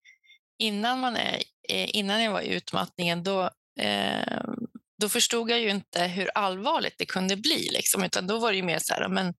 innan 0.58 1.00
man 1.00 1.16
är, 1.16 1.42
eh, 1.68 1.96
innan 1.96 2.22
jag 2.22 2.32
var 2.32 2.40
i 2.40 2.54
utmattningen, 2.54 3.22
då, 3.22 3.50
eh, 3.80 4.42
då 5.00 5.08
förstod 5.08 5.50
jag 5.50 5.60
ju 5.60 5.70
inte 5.70 6.02
hur 6.02 6.30
allvarligt 6.34 6.94
det 6.98 7.06
kunde 7.06 7.36
bli, 7.36 7.68
liksom, 7.72 8.04
utan 8.04 8.26
då 8.26 8.38
var 8.38 8.50
det 8.50 8.56
ju 8.56 8.62
mer 8.62 8.78
så 8.78 8.94
här, 8.94 9.08
men 9.08 9.34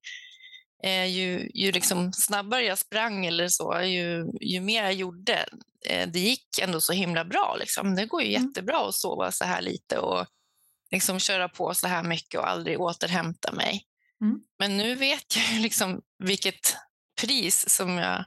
eh, 0.84 1.06
ju, 1.06 1.52
ju 1.54 1.72
liksom 1.72 2.14
snabbare 2.14 2.66
jag 2.66 2.78
sprang 2.78 3.26
eller 3.26 3.48
så, 3.48 3.82
ju, 3.82 4.26
ju 4.42 4.62
mer 4.62 4.84
jag 4.84 4.94
gjorde, 4.94 5.46
eh, 5.86 6.10
det 6.10 6.20
gick 6.20 6.60
ändå 6.62 6.82
så 6.82 6.94
himla 6.94 7.26
bra. 7.26 7.56
Liksom. 7.60 7.96
Det 7.96 8.06
går 8.06 8.22
ju 8.22 8.36
mm. 8.36 8.48
jättebra 8.48 8.88
att 8.88 8.96
sova 8.96 9.32
så 9.32 9.46
här 9.46 9.62
lite 9.62 9.98
och 9.98 10.26
liksom 10.92 11.20
köra 11.20 11.50
på 11.50 11.74
så 11.74 11.88
här 11.88 12.04
mycket 12.04 12.40
och 12.40 12.50
aldrig 12.50 12.82
återhämta 12.82 13.52
mig. 13.52 13.86
Mm. 14.22 14.42
Men 14.60 14.78
nu 14.78 14.96
vet 14.96 15.36
jag 15.36 15.54
ju 15.54 15.60
liksom 15.60 16.02
vilket 16.24 16.76
pris 17.22 17.70
som, 17.70 17.98
jag, 17.98 18.26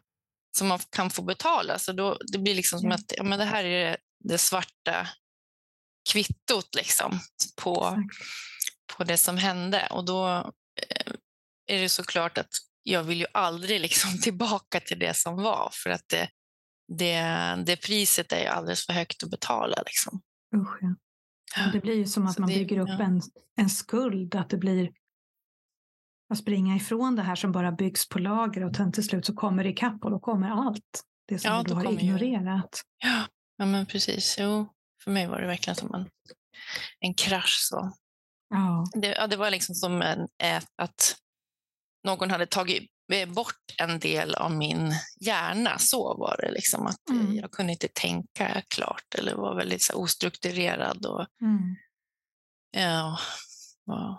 som 0.56 0.68
man 0.68 0.78
kan 0.90 1.10
få 1.10 1.22
betala. 1.22 1.78
Så 1.78 1.92
då, 1.92 2.18
det 2.32 2.38
blir 2.38 2.54
liksom 2.54 2.80
som 2.80 2.92
att 2.92 3.12
ja, 3.16 3.22
men 3.22 3.38
det 3.38 3.44
här 3.44 3.64
är 3.64 3.90
det, 3.90 3.96
det 4.24 4.38
svarta 4.38 5.08
kvittot 6.12 6.74
liksom 6.74 7.20
på, 7.62 8.04
på 8.96 9.04
det 9.04 9.16
som 9.16 9.36
hände. 9.36 9.88
Och 9.90 10.04
då 10.04 10.52
eh, 10.88 11.12
är 11.66 11.80
det 11.80 11.88
såklart 11.88 12.38
att 12.38 12.50
jag 12.82 13.02
vill 13.02 13.20
ju 13.20 13.26
aldrig 13.32 13.80
liksom 13.80 14.18
tillbaka 14.22 14.80
till 14.80 14.98
det 14.98 15.16
som 15.16 15.36
var 15.36 15.70
för 15.72 15.90
att 15.90 16.08
det, 16.08 16.28
det, 16.98 17.22
det 17.66 17.76
priset 17.76 18.32
är 18.32 18.46
alldeles 18.46 18.86
för 18.86 18.92
högt 18.92 19.22
att 19.22 19.30
betala. 19.30 19.76
Liksom. 19.86 20.20
Usch, 20.56 20.78
ja. 20.80 21.70
Det 21.72 21.80
blir 21.80 21.94
ju 21.94 22.06
som 22.06 22.26
att 22.26 22.34
så 22.34 22.40
man 22.40 22.50
det, 22.50 22.56
bygger 22.56 22.78
upp 22.78 22.88
ja. 22.88 23.04
en, 23.04 23.22
en 23.56 23.70
skuld, 23.70 24.34
att 24.34 24.50
det 24.50 24.56
blir 24.56 24.90
att 26.30 26.38
springa 26.38 26.76
ifrån 26.76 27.16
det 27.16 27.22
här 27.22 27.36
som 27.36 27.52
bara 27.52 27.72
byggs 27.72 28.08
på 28.08 28.18
lager 28.18 28.64
och 28.64 28.76
sen 28.76 28.92
till 28.92 29.04
slut 29.04 29.26
så 29.26 29.34
kommer 29.34 29.64
det 29.64 29.70
ikapp 29.70 30.04
och 30.04 30.10
då 30.10 30.18
kommer 30.18 30.50
allt. 30.50 31.04
Det 31.28 31.38
som 31.38 31.50
ja, 31.50 31.62
du 31.62 31.74
har 31.74 31.92
ignorerat. 31.92 32.82
Ju. 33.02 33.08
Ja, 33.08 33.26
ja, 33.56 33.66
men 33.66 33.86
precis. 33.86 34.36
Jo, 34.38 34.68
för 35.04 35.10
mig 35.10 35.26
var 35.26 35.40
det 35.40 35.46
verkligen 35.46 35.76
som 35.76 35.94
en, 35.94 36.08
en 37.00 37.14
krasch. 37.14 37.58
Så. 37.60 37.92
Ja. 38.48 38.86
Det, 38.94 39.14
ja, 39.14 39.26
det 39.26 39.36
var 39.36 39.50
liksom 39.50 39.74
som 39.74 40.02
en, 40.02 40.28
att 40.76 41.16
någon 42.04 42.30
hade 42.30 42.46
tagit 42.46 42.90
bort 43.28 43.74
en 43.78 43.98
del 43.98 44.34
av 44.34 44.52
min 44.52 44.94
hjärna. 45.20 45.78
Så 45.78 46.16
var 46.16 46.36
det. 46.42 46.50
Liksom, 46.50 46.86
att 46.86 47.08
mm. 47.10 47.36
Jag 47.36 47.50
kunde 47.50 47.72
inte 47.72 47.88
tänka 47.88 48.62
klart 48.68 49.14
eller 49.18 49.34
var 49.34 49.56
väldigt 49.56 49.82
så 49.82 49.94
ostrukturerad. 49.94 51.06
Och, 51.06 51.26
mm. 51.42 51.76
ja, 52.70 53.18
och, 53.86 54.18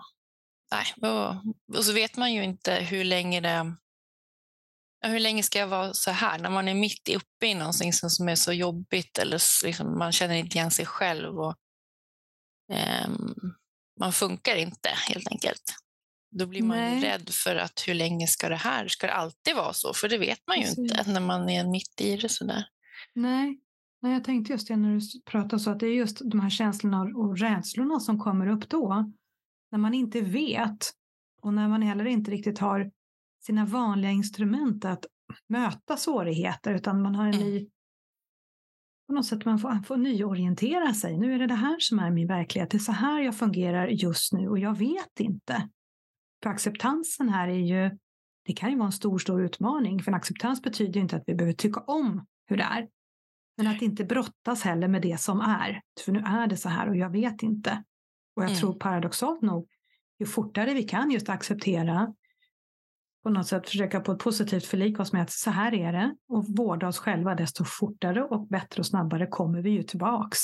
nej, 0.70 1.10
och, 1.10 1.34
och, 1.76 1.84
så 1.84 1.92
vet 1.92 2.16
man 2.16 2.32
ju 2.32 2.44
inte 2.44 2.74
hur 2.74 3.04
länge 3.04 3.40
det 3.40 3.76
hur 5.00 5.20
länge 5.20 5.42
ska 5.42 5.58
jag 5.58 5.66
vara 5.66 5.94
så 5.94 6.10
här 6.10 6.38
när 6.38 6.50
man 6.50 6.68
är 6.68 6.74
mitt 6.74 7.08
uppe 7.08 7.46
i 7.46 7.54
någonting 7.54 7.92
som 7.92 8.28
är 8.28 8.34
så 8.34 8.52
jobbigt 8.52 9.18
eller 9.18 9.64
liksom, 9.66 9.98
man 9.98 10.12
känner 10.12 10.34
inte 10.34 10.56
igen 10.56 10.70
sig 10.70 10.86
själv 10.86 11.38
och 11.38 11.56
eh, 12.72 13.08
man 14.00 14.12
funkar 14.12 14.56
inte 14.56 14.88
helt 14.88 15.28
enkelt. 15.28 15.74
Då 16.30 16.46
blir 16.46 16.62
man 16.62 16.94
ju 16.94 17.00
rädd 17.00 17.28
för 17.30 17.56
att 17.56 17.84
hur 17.86 17.94
länge 17.94 18.26
ska 18.26 18.48
det 18.48 18.56
här, 18.56 18.88
ska 18.88 19.06
det 19.06 19.12
alltid 19.12 19.56
vara 19.56 19.72
så? 19.72 19.92
För 19.94 20.08
det 20.08 20.18
vet 20.18 20.40
man 20.46 20.56
ju 20.56 20.62
Precis. 20.62 20.78
inte 20.78 21.12
när 21.12 21.20
man 21.20 21.48
är 21.48 21.64
mitt 21.64 22.00
i 22.00 22.16
det 22.16 22.28
sådär. 22.28 22.64
Nej. 23.14 23.60
Nej, 24.02 24.12
jag 24.12 24.24
tänkte 24.24 24.52
just 24.52 24.68
det 24.68 24.76
när 24.76 24.94
du 24.94 25.22
pratade 25.24 25.60
så 25.60 25.70
att 25.70 25.80
det 25.80 25.86
är 25.86 25.94
just 25.94 26.20
de 26.30 26.40
här 26.40 26.50
känslorna 26.50 27.02
och 27.02 27.38
rädslorna 27.38 28.00
som 28.00 28.18
kommer 28.18 28.46
upp 28.46 28.68
då. 28.68 29.12
När 29.70 29.78
man 29.78 29.94
inte 29.94 30.20
vet 30.20 30.92
och 31.42 31.54
när 31.54 31.68
man 31.68 31.82
heller 31.82 32.04
inte 32.04 32.30
riktigt 32.30 32.58
har 32.58 32.90
sina 33.46 33.66
vanliga 33.66 34.10
instrument 34.10 34.84
att 34.84 35.06
möta 35.48 35.96
svårigheter 35.96 36.74
utan 36.74 37.02
man 37.02 37.14
har 37.14 37.26
en 37.26 37.34
mm. 37.34 37.46
ny 37.46 37.68
på 39.06 39.12
något 39.12 39.26
sätt 39.26 39.44
man 39.44 39.58
får, 39.58 39.82
får 39.86 39.96
nyorientera 39.96 40.94
sig. 40.94 41.18
Nu 41.18 41.34
är 41.34 41.38
det 41.38 41.46
det 41.46 41.54
här 41.54 41.76
som 41.78 41.98
är 41.98 42.10
min 42.10 42.28
verklighet. 42.28 42.70
Det 42.70 42.76
är 42.76 42.78
så 42.78 42.92
här 42.92 43.20
jag 43.20 43.36
fungerar 43.36 43.88
just 43.88 44.32
nu 44.32 44.48
och 44.48 44.58
jag 44.58 44.78
vet 44.78 45.20
inte. 45.20 45.68
För 46.46 46.50
acceptansen 46.50 47.28
här 47.28 47.48
är 47.48 47.58
ju, 47.58 47.98
det 48.44 48.52
kan 48.52 48.70
ju 48.70 48.76
vara 48.76 48.86
en 48.86 48.92
stor, 48.92 49.18
stor 49.18 49.44
utmaning. 49.44 50.02
För 50.02 50.10
en 50.10 50.14
acceptans 50.14 50.62
betyder 50.62 51.00
inte 51.00 51.16
att 51.16 51.22
vi 51.26 51.34
behöver 51.34 51.52
tycka 51.52 51.80
om 51.80 52.26
hur 52.46 52.56
det 52.56 52.62
är. 52.62 52.88
Men 53.56 53.66
att 53.66 53.82
inte 53.82 54.04
brottas 54.04 54.62
heller 54.62 54.88
med 54.88 55.02
det 55.02 55.20
som 55.20 55.40
är. 55.40 55.80
För 56.04 56.12
nu 56.12 56.18
är 56.26 56.46
det 56.46 56.56
så 56.56 56.68
här 56.68 56.88
och 56.88 56.96
jag 56.96 57.10
vet 57.10 57.42
inte. 57.42 57.82
Och 58.36 58.42
jag 58.42 58.50
mm. 58.50 58.60
tror 58.60 58.74
paradoxalt 58.74 59.42
nog, 59.42 59.68
ju 60.18 60.26
fortare 60.26 60.74
vi 60.74 60.82
kan 60.82 61.10
just 61.10 61.28
acceptera 61.28 62.14
på 63.22 63.30
något 63.30 63.46
sätt 63.46 63.68
försöka 63.68 64.00
på 64.00 64.12
ett 64.12 64.18
positivt 64.18 64.66
förlika 64.66 65.02
oss 65.02 65.12
med 65.12 65.22
att 65.22 65.30
så 65.30 65.50
här 65.50 65.74
är 65.74 65.92
det 65.92 66.16
och 66.28 66.44
vårda 66.56 66.88
oss 66.88 66.98
själva, 66.98 67.34
desto 67.34 67.64
fortare 67.64 68.24
och 68.24 68.48
bättre 68.48 68.80
och 68.80 68.86
snabbare 68.86 69.26
kommer 69.26 69.62
vi 69.62 69.70
ju 69.70 69.82
tillbaks 69.82 70.38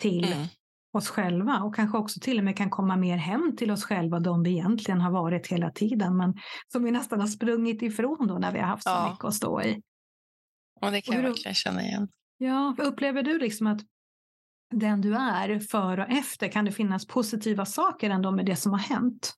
till 0.00 0.24
mm 0.24 0.46
oss 0.96 1.08
själva 1.08 1.60
och 1.60 1.74
kanske 1.74 1.98
också 1.98 2.20
till 2.20 2.38
och 2.38 2.44
med 2.44 2.56
kan 2.56 2.70
komma 2.70 2.96
mer 2.96 3.16
hem 3.16 3.56
till 3.56 3.70
oss 3.70 3.84
själva, 3.84 4.20
de 4.20 4.42
vi 4.42 4.50
egentligen 4.50 5.00
har 5.00 5.10
varit 5.10 5.46
hela 5.46 5.70
tiden, 5.70 6.16
men 6.16 6.34
som 6.72 6.84
vi 6.84 6.90
nästan 6.90 7.20
har 7.20 7.26
sprungit 7.26 7.82
ifrån 7.82 8.26
då 8.26 8.38
när 8.38 8.52
vi 8.52 8.58
har 8.58 8.66
haft 8.66 8.82
så 8.82 8.90
ja. 8.90 9.10
mycket 9.10 9.24
att 9.24 9.34
stå 9.34 9.62
i. 9.62 9.82
Och 10.80 10.92
det 10.92 11.00
kan 11.00 11.14
och 11.14 11.22
jag 11.22 11.28
verkligen 11.28 11.54
känna 11.54 11.82
igen. 11.82 12.08
Ja, 12.38 12.76
upplever 12.78 13.22
du 13.22 13.38
liksom 13.38 13.66
att 13.66 13.80
den 14.74 15.00
du 15.00 15.14
är 15.14 15.60
före 15.60 16.04
och 16.04 16.10
efter, 16.10 16.48
kan 16.48 16.64
det 16.64 16.72
finnas 16.72 17.06
positiva 17.06 17.64
saker 17.64 18.10
ändå 18.10 18.30
med 18.30 18.46
det 18.46 18.56
som 18.56 18.72
har 18.72 18.78
hänt? 18.78 19.34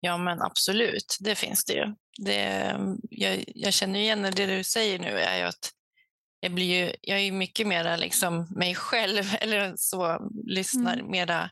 Ja, 0.00 0.18
men 0.18 0.42
absolut, 0.42 1.16
det 1.20 1.34
finns 1.34 1.64
det 1.64 1.72
ju. 1.72 1.94
Det, 2.18 2.76
jag, 3.10 3.44
jag 3.46 3.72
känner 3.72 4.00
igen 4.00 4.22
det 4.22 4.56
du 4.56 4.64
säger 4.64 4.98
nu 4.98 5.08
är 5.08 5.38
ju 5.38 5.44
att 5.44 5.72
jag, 6.44 6.54
blir 6.54 6.84
ju, 6.84 6.92
jag 7.00 7.20
är 7.20 7.32
mycket 7.32 7.66
mer 7.66 7.96
liksom 7.96 8.46
mig 8.50 8.74
själv, 8.74 9.24
eller 9.40 9.74
så, 9.76 10.30
lyssnar 10.46 10.94
mm. 10.94 11.10
mera 11.10 11.50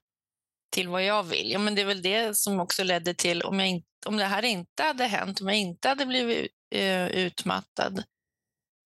till 0.72 0.88
vad 0.88 1.04
jag 1.04 1.22
vill. 1.22 1.50
Ja, 1.50 1.58
men 1.58 1.74
det 1.74 1.82
är 1.82 1.86
väl 1.86 2.02
det 2.02 2.36
som 2.36 2.60
också 2.60 2.84
ledde 2.84 3.14
till, 3.14 3.42
om, 3.42 3.60
jag 3.60 3.68
inte, 3.68 3.86
om 4.06 4.16
det 4.16 4.24
här 4.24 4.44
inte 4.44 4.82
hade 4.82 5.04
hänt, 5.04 5.40
om 5.40 5.48
jag 5.48 5.56
inte 5.56 5.88
hade 5.88 6.06
blivit 6.06 6.50
uh, 6.74 7.08
utmattad, 7.08 8.02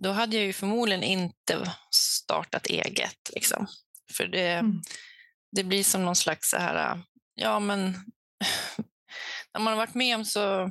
då 0.03 0.11
hade 0.11 0.37
jag 0.37 0.45
ju 0.45 0.53
förmodligen 0.53 1.03
inte 1.03 1.75
startat 1.97 2.67
eget. 2.67 3.31
Liksom. 3.35 3.67
För 4.13 4.27
det, 4.27 4.53
mm. 4.53 4.83
det 5.57 5.65
blir 5.65 5.85
som 5.85 6.05
någon 6.05 6.17
slags 6.17 6.51
så 6.51 6.57
här, 6.57 7.03
ja 7.35 7.61
men 7.61 7.93
när 9.55 9.61
man 9.61 9.73
har 9.73 9.77
varit 9.77 9.95
med 9.95 10.17
om 10.17 10.25
så 10.25 10.71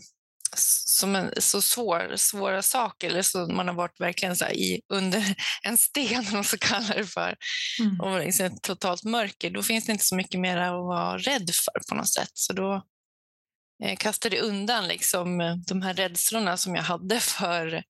som 0.57 1.15
en, 1.15 1.31
så 1.37 1.61
svår, 1.61 2.15
svåra 2.15 2.61
saker, 2.61 3.09
eller 3.09 3.21
så 3.21 3.47
man 3.47 3.67
har 3.67 3.75
varit 3.75 3.99
verkligen 3.99 4.35
så 4.35 4.45
i, 4.45 4.81
under 4.93 5.35
en 5.63 5.77
sten, 5.77 6.25
om 6.27 6.33
man 6.33 6.43
så 6.43 6.57
kallar 6.57 6.95
det 6.95 7.07
för, 7.07 7.35
mm. 7.79 8.01
och 8.01 8.19
liksom 8.19 8.45
ett 8.45 8.61
totalt 8.61 9.03
mörker, 9.03 9.49
då 9.49 9.63
finns 9.63 9.85
det 9.85 9.91
inte 9.91 10.05
så 10.05 10.15
mycket 10.15 10.39
mer 10.39 10.57
att 10.57 10.71
vara 10.71 11.17
rädd 11.17 11.49
för 11.65 11.89
på 11.89 11.95
något 11.95 12.13
sätt. 12.13 12.31
Så 12.33 12.53
då 12.53 12.83
eh, 13.83 13.95
kastade 13.97 14.35
jag 14.35 14.45
undan 14.45 14.87
liksom, 14.87 15.41
eh, 15.41 15.55
de 15.55 15.81
här 15.81 15.93
rädslorna 15.93 16.57
som 16.57 16.75
jag 16.75 16.83
hade 16.83 17.19
för, 17.19 17.83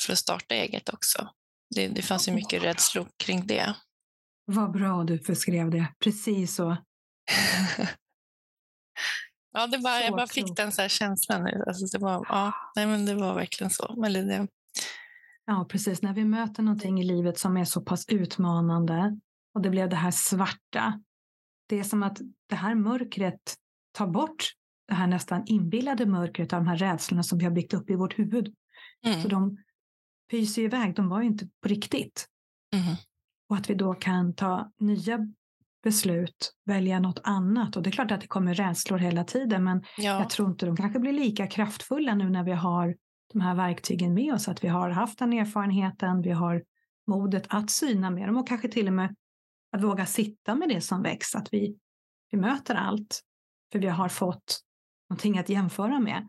för 0.00 0.12
att 0.12 0.18
starta 0.18 0.54
eget 0.54 0.88
också. 0.88 1.28
Det, 1.74 1.88
det 1.88 2.02
fanns 2.02 2.28
ju 2.28 2.32
mycket 2.32 2.62
rädslor 2.62 3.08
kring 3.24 3.46
det. 3.46 3.74
Vad 4.44 4.72
bra 4.72 5.04
du 5.04 5.18
beskrev 5.18 5.70
det, 5.70 5.86
precis 6.04 6.54
så. 6.54 6.76
Ja, 9.52 9.66
det 9.66 9.78
var, 9.78 10.00
jag 10.00 10.12
bara 10.12 10.26
fick 10.26 10.56
den 10.56 10.72
så 10.72 10.82
här 10.82 10.88
känslan 10.88 11.44
nu. 11.44 11.64
Alltså 11.66 11.98
det, 11.98 12.04
var, 12.04 12.26
ja, 12.28 12.52
nej, 12.76 12.86
men 12.86 13.06
det 13.06 13.14
var 13.14 13.34
verkligen 13.34 13.70
så. 13.70 14.04
Eller 14.04 14.22
det... 14.22 14.48
Ja, 15.46 15.66
precis. 15.68 16.02
När 16.02 16.12
vi 16.12 16.24
möter 16.24 16.62
någonting 16.62 17.00
i 17.00 17.04
livet 17.04 17.38
som 17.38 17.56
är 17.56 17.64
så 17.64 17.80
pass 17.80 18.08
utmanande 18.08 19.20
och 19.54 19.60
det 19.62 19.70
blev 19.70 19.88
det 19.88 19.96
här 19.96 20.10
svarta. 20.10 21.02
Det 21.68 21.78
är 21.78 21.84
som 21.84 22.02
att 22.02 22.18
det 22.48 22.56
här 22.56 22.74
mörkret 22.74 23.56
tar 23.92 24.06
bort 24.06 24.52
det 24.88 24.94
här 24.94 25.06
nästan 25.06 25.42
inbillade 25.46 26.06
mörkret 26.06 26.52
av 26.52 26.60
de 26.60 26.68
här 26.68 26.76
rädslorna 26.76 27.22
som 27.22 27.38
vi 27.38 27.44
har 27.44 27.52
byggt 27.52 27.74
upp 27.74 27.90
i 27.90 27.94
vårt 27.94 28.18
huvud. 28.18 28.54
Mm. 29.04 29.22
Så 29.22 29.28
de 29.28 29.58
pyser 30.30 30.62
iväg, 30.62 30.94
de 30.94 31.08
var 31.08 31.20
ju 31.20 31.26
inte 31.26 31.48
på 31.62 31.68
riktigt. 31.68 32.28
Mm. 32.74 32.96
Och 33.48 33.56
att 33.56 33.70
vi 33.70 33.74
då 33.74 33.94
kan 33.94 34.34
ta 34.34 34.72
nya 34.80 35.18
beslut 35.82 36.52
välja 36.64 37.00
något 37.00 37.20
annat. 37.24 37.76
Och 37.76 37.82
det 37.82 37.90
är 37.90 37.92
klart 37.92 38.10
att 38.10 38.20
det 38.20 38.26
kommer 38.26 38.54
rädslor 38.54 38.98
hela 38.98 39.24
tiden, 39.24 39.64
men 39.64 39.84
ja. 39.96 40.18
jag 40.18 40.30
tror 40.30 40.50
inte 40.50 40.66
de 40.66 40.76
kanske 40.76 40.98
blir 40.98 41.12
lika 41.12 41.46
kraftfulla 41.46 42.14
nu 42.14 42.30
när 42.30 42.44
vi 42.44 42.52
har 42.52 42.96
de 43.32 43.40
här 43.40 43.54
verktygen 43.54 44.14
med 44.14 44.34
oss, 44.34 44.48
att 44.48 44.64
vi 44.64 44.68
har 44.68 44.90
haft 44.90 45.18
den 45.18 45.32
erfarenheten, 45.32 46.22
vi 46.22 46.30
har 46.30 46.64
modet 47.06 47.46
att 47.48 47.70
syna 47.70 48.10
med 48.10 48.28
dem 48.28 48.36
och 48.36 48.48
kanske 48.48 48.68
till 48.68 48.86
och 48.86 48.92
med 48.92 49.14
att 49.72 49.82
våga 49.82 50.06
sitta 50.06 50.54
med 50.54 50.68
det 50.68 50.80
som 50.80 51.02
väcks, 51.02 51.34
att 51.34 51.48
vi, 51.52 51.78
vi 52.30 52.38
möter 52.38 52.74
allt, 52.74 53.20
för 53.72 53.78
vi 53.78 53.86
har 53.86 54.08
fått 54.08 54.60
någonting 55.10 55.38
att 55.38 55.48
jämföra 55.48 56.00
med. 56.00 56.28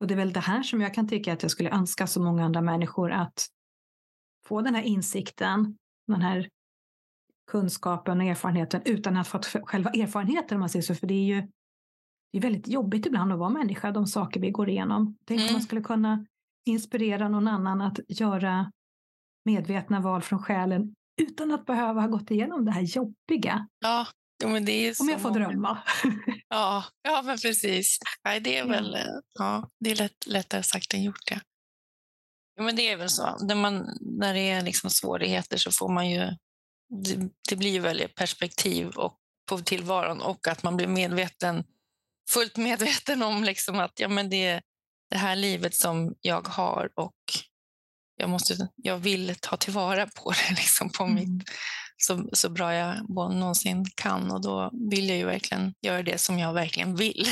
Och 0.00 0.06
det 0.06 0.14
är 0.14 0.18
väl 0.18 0.32
det 0.32 0.40
här 0.40 0.62
som 0.62 0.80
jag 0.80 0.94
kan 0.94 1.08
tycka 1.08 1.32
att 1.32 1.42
jag 1.42 1.50
skulle 1.50 1.70
önska 1.70 2.06
så 2.06 2.22
många 2.22 2.44
andra 2.44 2.60
människor 2.60 3.12
att 3.12 3.46
få 4.46 4.60
den 4.60 4.74
här 4.74 4.82
insikten, 4.82 5.78
den 6.06 6.22
här 6.22 6.48
kunskapen 7.50 8.20
och 8.20 8.26
erfarenheten 8.26 8.82
utan 8.84 9.16
att 9.16 9.26
ha 9.26 9.40
fått 9.40 9.46
själva 9.46 9.90
erfarenheten 9.90 10.56
om 10.56 10.60
man 10.60 10.68
säger 10.68 10.82
så. 10.82 10.94
För 10.94 11.06
det 11.06 11.14
är 11.14 11.24
ju 11.24 11.48
det 12.32 12.38
är 12.38 12.42
väldigt 12.42 12.68
jobbigt 12.68 13.06
ibland 13.06 13.32
att 13.32 13.38
vara 13.38 13.50
människa, 13.50 13.90
de 13.90 14.06
saker 14.06 14.40
vi 14.40 14.50
går 14.50 14.68
igenom. 14.68 15.16
Tänk 15.26 15.40
mm. 15.40 15.48
om 15.48 15.52
man 15.52 15.62
skulle 15.62 15.80
kunna 15.80 16.26
inspirera 16.66 17.28
någon 17.28 17.48
annan 17.48 17.80
att 17.80 17.98
göra 18.08 18.72
medvetna 19.44 20.00
val 20.00 20.22
från 20.22 20.42
själen 20.42 20.94
utan 21.22 21.52
att 21.52 21.66
behöva 21.66 22.00
ha 22.00 22.08
gått 22.08 22.30
igenom 22.30 22.64
det 22.64 22.72
här 22.72 22.82
jobbiga. 22.82 23.68
Ja, 23.80 24.06
men 24.44 24.64
det 24.64 24.72
är 24.72 25.00
Om 25.00 25.08
jag 25.08 25.20
får 25.20 25.30
drömma. 25.30 25.78
Ja, 26.48 26.84
ja 27.02 27.22
men 27.22 27.38
precis. 27.38 27.98
Nej, 28.24 28.40
det 28.40 28.58
är 28.58 28.68
väl 28.68 28.96
ja, 29.38 29.70
det 29.80 29.90
är 29.90 29.96
lätt, 29.96 30.26
lättare 30.26 30.62
sagt 30.62 30.94
än 30.94 31.02
gjort. 31.02 31.30
Ja. 31.30 31.40
ja 32.56 32.62
men 32.62 32.76
det 32.76 32.88
är 32.88 32.96
väl 32.96 33.08
så. 33.08 33.36
När, 33.40 33.54
man, 33.54 33.98
när 34.00 34.34
det 34.34 34.50
är 34.50 34.62
liksom 34.62 34.90
svårigheter 34.90 35.56
så 35.56 35.70
får 35.72 35.88
man 35.88 36.10
ju... 36.10 36.30
Det, 36.88 37.28
det 37.48 37.56
blir 37.56 37.70
ju 37.70 37.78
väldigt 37.78 38.14
perspektiv 38.14 38.88
och, 38.88 39.14
på 39.48 39.58
tillvaron 39.58 40.20
och 40.20 40.48
att 40.48 40.62
man 40.62 40.76
blir 40.76 40.86
medveten, 40.86 41.64
fullt 42.30 42.56
medveten 42.56 43.22
om 43.22 43.44
liksom 43.44 43.78
att 43.78 44.00
ja, 44.00 44.08
men 44.08 44.30
det 44.30 44.46
är 44.46 44.62
det 45.10 45.16
här 45.16 45.36
livet 45.36 45.74
som 45.74 46.14
jag 46.20 46.48
har 46.48 46.90
och 46.94 47.14
jag, 48.16 48.30
måste, 48.30 48.68
jag 48.76 48.98
vill 48.98 49.34
ta 49.40 49.56
tillvara 49.56 50.06
på 50.06 50.30
det 50.30 50.50
liksom 50.56 50.90
på 50.90 51.04
mm. 51.04 51.14
mitt, 51.14 51.48
så, 51.96 52.28
så 52.32 52.50
bra 52.50 52.74
jag 52.74 53.10
någonsin 53.10 53.86
kan. 53.94 54.30
Och 54.30 54.40
då 54.40 54.70
vill 54.90 55.08
jag 55.08 55.18
ju 55.18 55.24
verkligen 55.24 55.74
göra 55.80 56.02
det 56.02 56.18
som 56.18 56.38
jag 56.38 56.52
verkligen 56.52 56.96
vill. 56.96 57.26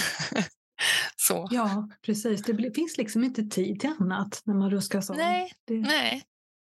så. 1.16 1.48
Ja, 1.50 1.88
precis. 2.02 2.42
Det 2.42 2.54
blir, 2.54 2.74
finns 2.74 2.96
liksom 2.96 3.24
inte 3.24 3.42
tid 3.42 3.80
till 3.80 3.92
annat 4.00 4.42
när 4.44 4.54
man 4.54 4.70
ruskas 4.70 5.10
om. 5.10 5.16
Nej, 5.16 5.52
det... 5.64 5.74
nej, 5.74 6.22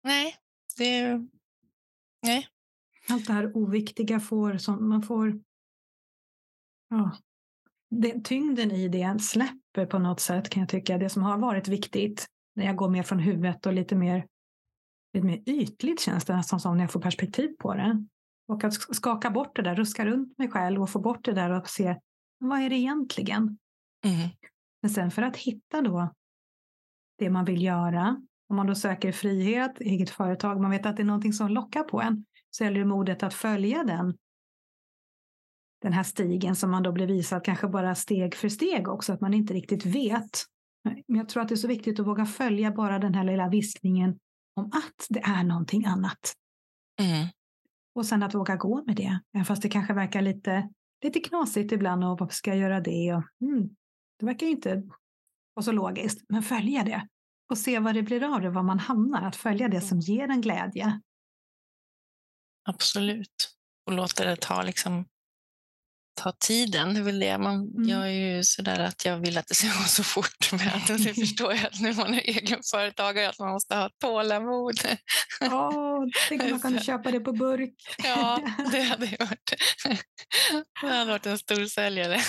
nej. 0.04 0.36
Det, 0.76 1.18
nej. 2.22 2.48
Allt 3.12 3.26
det 3.26 3.32
här 3.32 3.56
oviktiga 3.56 4.20
får, 4.20 4.56
som 4.56 4.88
man 4.88 5.02
får 5.02 5.40
ja, 6.90 7.16
det, 7.90 8.24
tyngden 8.24 8.70
i 8.70 8.88
det 8.88 9.22
släpper 9.22 9.86
på 9.86 9.98
något 9.98 10.20
sätt 10.20 10.48
kan 10.48 10.60
jag 10.60 10.68
tycka. 10.68 10.98
Det 10.98 11.08
som 11.08 11.22
har 11.22 11.38
varit 11.38 11.68
viktigt 11.68 12.26
när 12.54 12.66
jag 12.66 12.76
går 12.76 12.88
mer 12.88 13.02
från 13.02 13.18
huvudet 13.18 13.66
och 13.66 13.72
lite 13.72 13.96
mer, 13.96 14.26
lite 15.14 15.26
mer 15.26 15.42
ytligt 15.46 16.00
känns 16.00 16.24
det 16.24 16.36
nästan 16.36 16.60
som 16.60 16.76
när 16.76 16.84
jag 16.84 16.92
får 16.92 17.00
perspektiv 17.00 17.48
på 17.58 17.74
det. 17.74 18.06
Och 18.48 18.64
att 18.64 18.74
skaka 18.74 19.30
bort 19.30 19.56
det 19.56 19.62
där, 19.62 19.74
ruska 19.74 20.06
runt 20.06 20.38
mig 20.38 20.50
själv 20.50 20.82
och 20.82 20.90
få 20.90 21.00
bort 21.00 21.24
det 21.24 21.32
där 21.32 21.50
och 21.50 21.68
se 21.68 21.96
vad 22.38 22.60
är 22.60 22.70
det 22.70 22.76
egentligen? 22.76 23.58
Mm. 24.04 24.28
Men 24.82 24.90
sen 24.90 25.10
för 25.10 25.22
att 25.22 25.36
hitta 25.36 25.82
då 25.82 26.12
det 27.18 27.30
man 27.30 27.44
vill 27.44 27.62
göra, 27.62 28.22
om 28.48 28.56
man 28.56 28.66
då 28.66 28.74
söker 28.74 29.12
frihet, 29.12 29.80
eget 29.80 30.10
företag, 30.10 30.60
man 30.60 30.70
vet 30.70 30.86
att 30.86 30.96
det 30.96 31.02
är 31.02 31.04
någonting 31.04 31.32
som 31.32 31.48
lockar 31.48 31.82
på 31.82 32.00
en, 32.00 32.24
så 32.56 32.64
gäller 32.64 32.78
det 32.78 32.86
modet 32.86 33.22
att 33.22 33.34
följa 33.34 33.84
den, 33.84 34.16
den 35.82 35.92
här 35.92 36.02
stigen 36.02 36.56
som 36.56 36.70
man 36.70 36.82
då 36.82 36.92
blir 36.92 37.06
visad, 37.06 37.44
kanske 37.44 37.68
bara 37.68 37.94
steg 37.94 38.34
för 38.34 38.48
steg 38.48 38.88
också, 38.88 39.12
att 39.12 39.20
man 39.20 39.34
inte 39.34 39.54
riktigt 39.54 39.86
vet 39.86 40.46
men 40.82 41.02
jag 41.06 41.28
tror 41.28 41.42
att 41.42 41.48
det 41.48 41.54
är 41.54 41.56
så 41.56 41.68
viktigt 41.68 42.00
att 42.00 42.06
våga 42.06 42.26
följa 42.26 42.70
bara 42.70 42.98
den 42.98 43.14
här 43.14 43.24
lilla 43.24 43.48
viskningen 43.48 44.18
om 44.56 44.64
att 44.64 45.06
det 45.08 45.20
är 45.20 45.44
någonting 45.44 45.84
annat. 45.84 46.32
Mm. 47.00 47.28
Och 47.94 48.06
sen 48.06 48.22
att 48.22 48.34
våga 48.34 48.56
gå 48.56 48.84
med 48.86 48.96
det, 48.96 49.20
även 49.34 49.44
fast 49.44 49.62
det 49.62 49.68
kanske 49.68 49.94
verkar 49.94 50.22
lite, 50.22 50.68
lite 51.04 51.20
knasigt 51.20 51.72
ibland 51.72 52.04
och 52.04 52.18
varför 52.18 52.34
ska 52.34 52.50
jag 52.50 52.58
göra 52.58 52.80
det? 52.80 53.14
Och, 53.14 53.22
mm, 53.40 53.68
det 54.18 54.26
verkar 54.26 54.46
ju 54.46 54.52
inte 54.52 54.82
vara 55.54 55.64
så 55.64 55.72
logiskt, 55.72 56.24
men 56.28 56.42
följa 56.42 56.84
det 56.84 57.08
och 57.50 57.58
se 57.58 57.78
vad 57.78 57.94
det 57.94 58.02
blir 58.02 58.34
av 58.34 58.40
det, 58.40 58.50
var 58.50 58.62
man 58.62 58.78
hamnar. 58.78 59.22
Att 59.22 59.36
följa 59.36 59.68
det 59.68 59.80
som 59.80 60.00
ger 60.00 60.28
en 60.28 60.40
glädje. 60.40 61.00
Absolut. 62.64 63.50
Och 63.86 63.92
låta 63.92 64.24
det 64.24 64.36
ta 64.36 64.62
liksom 64.62 65.04
ta 66.14 66.32
tiden. 66.32 66.94
Det 66.94 67.00
är 67.00 67.04
väl 67.04 67.18
det. 67.18 67.38
Man, 67.38 67.54
mm. 67.54 67.88
Jag 67.88 68.06
är 68.06 68.36
ju 68.36 68.44
sådär 68.44 68.80
att 68.80 69.04
jag 69.04 69.18
vill 69.18 69.38
att 69.38 69.46
det 69.46 69.54
ska 69.54 69.66
gå 69.78 69.84
så 69.84 70.04
fort. 70.04 70.52
Men 70.52 70.98
det 70.98 71.14
förstår 71.20 71.52
jag 71.52 71.66
att 71.66 71.80
när 71.80 71.92
man 71.92 72.14
är 72.14 72.28
egenföretagare 72.28 73.28
att 73.28 73.38
man 73.38 73.52
måste 73.52 73.74
ha 73.74 73.90
tålamod. 74.00 74.80
Ja, 75.40 75.72
tänk 76.28 76.42
om 76.42 76.50
man 76.50 76.60
kan 76.62 76.80
köpa 76.80 77.10
det 77.10 77.20
på 77.20 77.32
burk. 77.32 77.74
Ja, 78.04 78.40
det 78.72 78.80
hade 78.80 79.06
jag 79.06 79.26
varit. 79.26 79.52
Det 80.82 80.88
hade 80.88 81.10
varit 81.10 81.26
en 81.26 81.38
stor 81.38 81.66
säljare. 81.66 82.20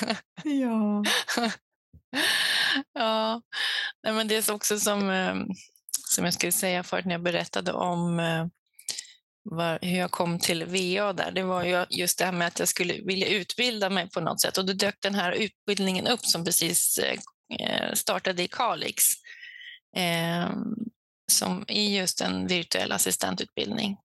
Ja. 0.43 1.04
Ja, 2.93 3.41
Nej, 4.04 4.13
men 4.13 4.28
det 4.28 4.36
är 4.50 4.54
också 4.54 4.80
som, 4.80 5.10
eh, 5.10 5.36
som 6.08 6.26
jag 6.26 6.34
skulle 6.34 6.52
säga 6.52 6.84
förut 6.84 7.06
när 7.06 7.12
jag 7.12 7.24
berättade 7.24 7.74
om 7.74 8.19
eh, 8.19 8.46
var, 9.43 9.79
hur 9.82 9.97
jag 9.97 10.12
kom 10.12 10.39
till 10.39 10.65
VA 10.65 11.13
där, 11.13 11.32
det 11.32 11.43
var 11.43 11.63
ju 11.63 11.86
just 11.89 12.19
det 12.19 12.25
här 12.25 12.32
med 12.32 12.47
att 12.47 12.60
jag 12.60 12.67
skulle 12.67 12.93
vilja 12.93 13.27
utbilda 13.27 13.89
mig 13.89 14.10
på 14.10 14.21
något 14.21 14.41
sätt 14.41 14.58
och 14.58 14.65
då 14.65 14.73
dök 14.73 14.95
den 15.01 15.15
här 15.15 15.32
utbildningen 15.32 16.08
upp 16.08 16.25
som 16.25 16.45
precis 16.45 16.99
eh, 17.60 17.93
startade 17.93 18.43
i 18.43 18.47
Kalix 18.47 19.03
eh, 19.97 20.49
som 21.32 21.65
är 21.67 21.89
just 21.89 22.21
en 22.21 22.47
virtuell 22.47 22.91
assistentutbildning. 22.91 23.97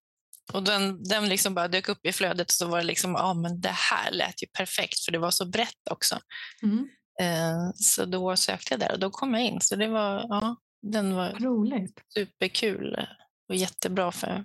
Och 0.52 0.62
den, 0.62 1.02
den 1.02 1.28
liksom 1.28 1.54
bara 1.54 1.68
dök 1.68 1.88
upp 1.88 2.06
i 2.06 2.12
flödet 2.12 2.46
och 2.46 2.52
så 2.52 2.66
var 2.66 2.78
det 2.78 2.84
liksom, 2.84 3.12
ja 3.12 3.34
men 3.34 3.60
det 3.60 3.74
här 3.74 4.10
lät 4.10 4.42
ju 4.42 4.46
perfekt 4.46 5.04
för 5.04 5.12
det 5.12 5.18
var 5.18 5.30
så 5.30 5.46
brett 5.46 5.90
också. 5.90 6.18
Mm. 6.62 6.88
Eh, 7.20 7.70
så 7.74 8.04
då 8.04 8.36
sökte 8.36 8.72
jag 8.72 8.80
där 8.80 8.92
och 8.92 8.98
då 8.98 9.10
kom 9.10 9.34
jag 9.34 9.44
in. 9.44 9.60
Så 9.60 9.76
det 9.76 9.88
var, 9.88 10.26
ja, 10.28 10.56
den 10.82 11.14
var 11.14 11.30
Roligt. 11.30 12.00
superkul 12.14 13.06
och 13.48 13.54
jättebra 13.54 14.12
för 14.12 14.44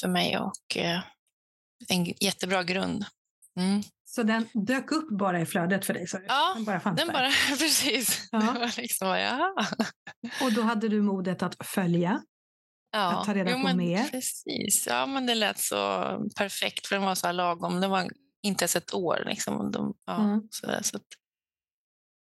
för 0.00 0.08
mig 0.08 0.38
och 0.38 0.76
eh, 0.76 1.00
en 1.88 2.04
jättebra 2.04 2.62
grund. 2.62 3.04
Mm. 3.60 3.82
Så 4.04 4.22
den 4.22 4.48
dök 4.52 4.92
upp 4.92 5.08
bara 5.08 5.40
i 5.40 5.46
flödet 5.46 5.84
för 5.84 5.94
dig? 5.94 6.06
Så 6.06 6.18
ja, 6.28 6.52
den 6.56 6.64
bara, 6.64 6.80
fanns 6.80 7.00
den 7.00 7.08
bara 7.12 7.30
precis. 7.58 8.28
Ja. 8.32 8.38
Det 8.38 8.60
var 8.60 8.80
liksom, 8.80 9.08
ja. 9.08 9.54
Och 10.42 10.52
då 10.52 10.62
hade 10.62 10.88
du 10.88 11.02
modet 11.02 11.42
att 11.42 11.66
följa? 11.66 12.22
Ja, 12.90 13.18
att 13.18 13.26
ta 13.26 13.34
reda 13.34 13.50
jo, 13.50 13.68
på 13.68 13.76
mer? 13.76 14.08
Precis. 14.10 14.86
Ja, 14.86 15.06
men 15.06 15.26
det 15.26 15.34
lät 15.34 15.58
så 15.58 16.04
perfekt 16.36 16.86
för 16.86 16.96
den 16.96 17.04
var 17.04 17.14
så 17.14 17.26
här 17.26 17.32
lagom. 17.32 17.80
Det 17.80 17.88
var 17.88 18.10
inte 18.42 18.62
ens 18.62 18.76
ett 18.76 18.94
år. 18.94 19.22
Liksom. 19.26 19.70
De, 19.70 19.94
ja, 20.06 20.24
mm. 20.24 20.48
så 20.50 20.66
där, 20.66 20.82
så 20.82 20.96
att, 20.96 21.06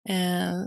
eh, 0.08 0.62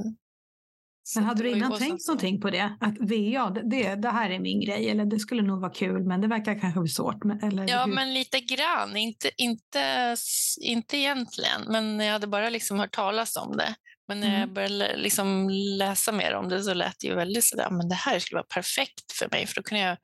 men 1.16 1.24
hade 1.24 1.44
du 1.44 1.50
innan 1.50 1.78
tänkt 1.78 2.02
så. 2.04 2.12
någonting 2.12 2.42
på 2.42 2.50
det? 2.50 2.78
Att 2.80 2.98
VA, 3.00 3.50
det, 3.50 3.96
det 3.96 4.10
här 4.10 4.30
är 4.30 4.40
min 4.40 4.62
grej, 4.62 4.90
eller 4.90 5.06
det 5.06 5.20
skulle 5.20 5.42
nog 5.42 5.62
vara 5.62 5.74
kul, 5.74 6.04
men 6.04 6.22
det 6.22 6.28
verkar 6.28 6.60
kanske 6.60 6.80
bli 6.80 6.90
svårt. 6.90 7.26
Eller 7.44 7.70
ja, 7.70 7.86
hur? 7.86 7.94
men 7.94 8.14
lite 8.14 8.40
grann. 8.40 8.96
Inte, 8.98 9.32
inte, 9.38 10.16
inte 10.62 10.98
egentligen, 10.98 11.62
men 11.68 12.00
jag 12.00 12.14
hade 12.14 12.28
bara 12.28 12.50
liksom 12.50 12.80
hört 12.80 12.96
talas 12.96 13.36
om 13.36 13.58
det. 13.58 13.76
Men 14.08 14.20
när 14.20 14.28
mm. 14.28 14.40
jag 14.40 14.54
började 14.54 14.98
liksom 14.98 15.50
läsa 15.50 16.12
mer 16.12 16.34
om 16.34 16.50
det 16.50 16.64
så 16.64 16.74
lät 16.74 17.00
det 17.00 17.08
ju 17.08 17.16
väldigt 17.16 17.46
sådär, 17.46 17.70
men 17.70 17.90
det 17.90 17.96
här 17.96 18.20
skulle 18.20 18.38
vara 18.38 18.48
perfekt 18.54 19.12
för 19.12 19.30
mig, 19.32 19.48
för 19.48 19.56
då 19.56 19.64
kunde 19.64 19.84
jag 19.84 19.98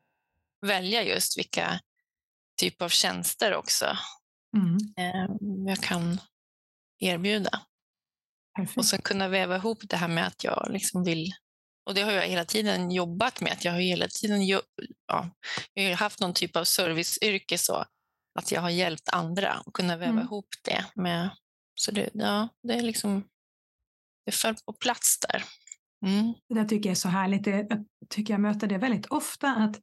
välja 0.66 1.02
just 1.02 1.38
vilka 1.38 1.80
typ 2.56 2.82
av 2.82 2.88
tjänster 2.88 3.54
också 3.54 3.86
mm. 4.56 4.76
eh, 4.98 5.30
jag 5.66 5.78
kan 5.78 6.20
erbjuda. 6.98 7.60
Perfekt. 8.56 8.78
Och 8.78 8.84
sen 8.84 9.02
kunna 9.02 9.28
väva 9.28 9.56
ihop 9.56 9.78
det 9.82 9.96
här 9.96 10.08
med 10.08 10.26
att 10.26 10.44
jag 10.44 10.66
liksom 10.70 11.04
vill 11.04 11.32
och 11.86 11.94
det 11.94 12.02
har 12.02 12.12
jag 12.12 12.22
hela 12.22 12.44
tiden 12.44 12.90
jobbat 12.90 13.40
med. 13.40 13.52
Att 13.52 13.64
jag 13.64 13.72
har 13.72 13.80
hela 13.80 14.08
tiden 14.08 14.46
ja, 14.46 15.30
jag 15.74 15.88
har 15.88 15.94
haft 15.94 16.20
någon 16.20 16.34
typ 16.34 16.56
av 16.56 16.64
serviceyrke 16.64 17.58
så 17.58 17.84
att 18.38 18.52
jag 18.52 18.60
har 18.60 18.70
hjälpt 18.70 19.08
andra 19.08 19.62
och 19.66 19.74
kunna 19.74 19.96
väva 19.96 20.10
mm. 20.10 20.24
ihop 20.24 20.48
det 20.64 20.84
med. 20.94 21.30
Så 21.74 21.90
det, 21.90 22.10
ja, 22.14 22.48
det 22.62 22.74
är 22.74 22.82
liksom 22.82 23.24
det 24.26 24.32
föll 24.32 24.54
på 24.66 24.72
plats 24.72 25.18
där. 25.20 25.44
Mm. 26.06 26.34
Det 26.48 26.54
där 26.54 26.64
tycker 26.64 26.88
jag 26.88 26.92
är 26.92 27.00
så 27.00 27.08
härligt. 27.08 27.46
Jag 27.46 27.86
tycker 28.08 28.34
jag 28.34 28.40
möter 28.40 28.66
det 28.66 28.78
väldigt 28.78 29.06
ofta 29.06 29.48
att 29.48 29.80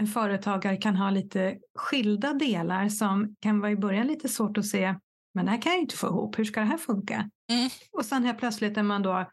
en 0.00 0.06
företagare 0.06 0.76
kan 0.76 0.96
ha 0.96 1.10
lite 1.10 1.58
skilda 1.74 2.32
delar 2.32 2.88
som 2.88 3.36
kan 3.40 3.60
vara 3.60 3.70
i 3.70 3.76
början 3.76 4.06
lite 4.06 4.28
svårt 4.28 4.58
att 4.58 4.66
se 4.66 4.94
men 5.34 5.44
det 5.44 5.50
här 5.50 5.62
kan 5.62 5.72
jag 5.72 5.80
inte 5.80 5.96
få 5.96 6.06
ihop, 6.06 6.38
hur 6.38 6.44
ska 6.44 6.60
det 6.60 6.66
här 6.66 6.78
funka? 6.78 7.30
Mm. 7.52 7.70
Och 7.92 8.04
sen 8.04 8.24
helt 8.24 8.38
plötsligt 8.38 8.76
när 8.76 8.82
man 8.82 9.02
då 9.02 9.30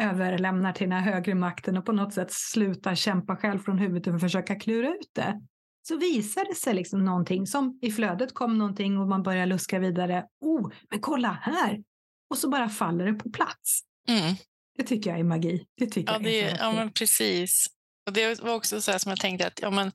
överlämnar 0.00 0.72
till 0.72 0.88
den 0.90 0.98
här 0.98 1.12
högre 1.12 1.34
makten 1.34 1.76
och 1.76 1.86
på 1.86 1.92
något 1.92 2.14
sätt 2.14 2.32
slutar 2.32 2.94
kämpa 2.94 3.36
själv 3.36 3.58
från 3.58 3.78
huvudet 3.78 4.14
och 4.14 4.20
försöka 4.20 4.54
klura 4.54 4.88
ut 4.88 5.10
det, 5.14 5.40
så 5.88 5.96
visar 5.96 6.44
det 6.44 6.54
sig 6.54 6.74
liksom 6.74 7.04
någonting 7.04 7.46
som 7.46 7.78
i 7.82 7.90
flödet 7.90 8.34
kom 8.34 8.58
någonting 8.58 8.98
och 8.98 9.08
man 9.08 9.22
börjar 9.22 9.46
luska 9.46 9.78
vidare. 9.78 10.26
Oh, 10.40 10.72
men 10.90 11.00
kolla 11.00 11.38
här! 11.42 11.82
Och 12.30 12.38
så 12.38 12.48
bara 12.48 12.68
faller 12.68 13.06
det 13.06 13.14
på 13.14 13.30
plats. 13.30 13.80
Mm. 14.08 14.34
Det 14.78 14.84
tycker 14.84 15.10
jag 15.10 15.18
är 15.18 15.24
magi. 15.24 15.66
Det 15.76 15.86
tycker 15.86 16.12
ja, 16.12 16.18
jag 16.22 16.32
är 16.32 16.50
det, 16.50 16.56
ja, 16.60 16.72
men 16.72 16.92
precis. 16.92 17.66
Och 18.06 18.12
det 18.12 18.42
var 18.42 18.54
också 18.54 18.80
så 18.80 18.98
som 18.98 19.10
jag 19.10 19.20
tänkte 19.20 19.46
att 19.46 19.62
ja, 19.62 19.70
men, 19.70 19.92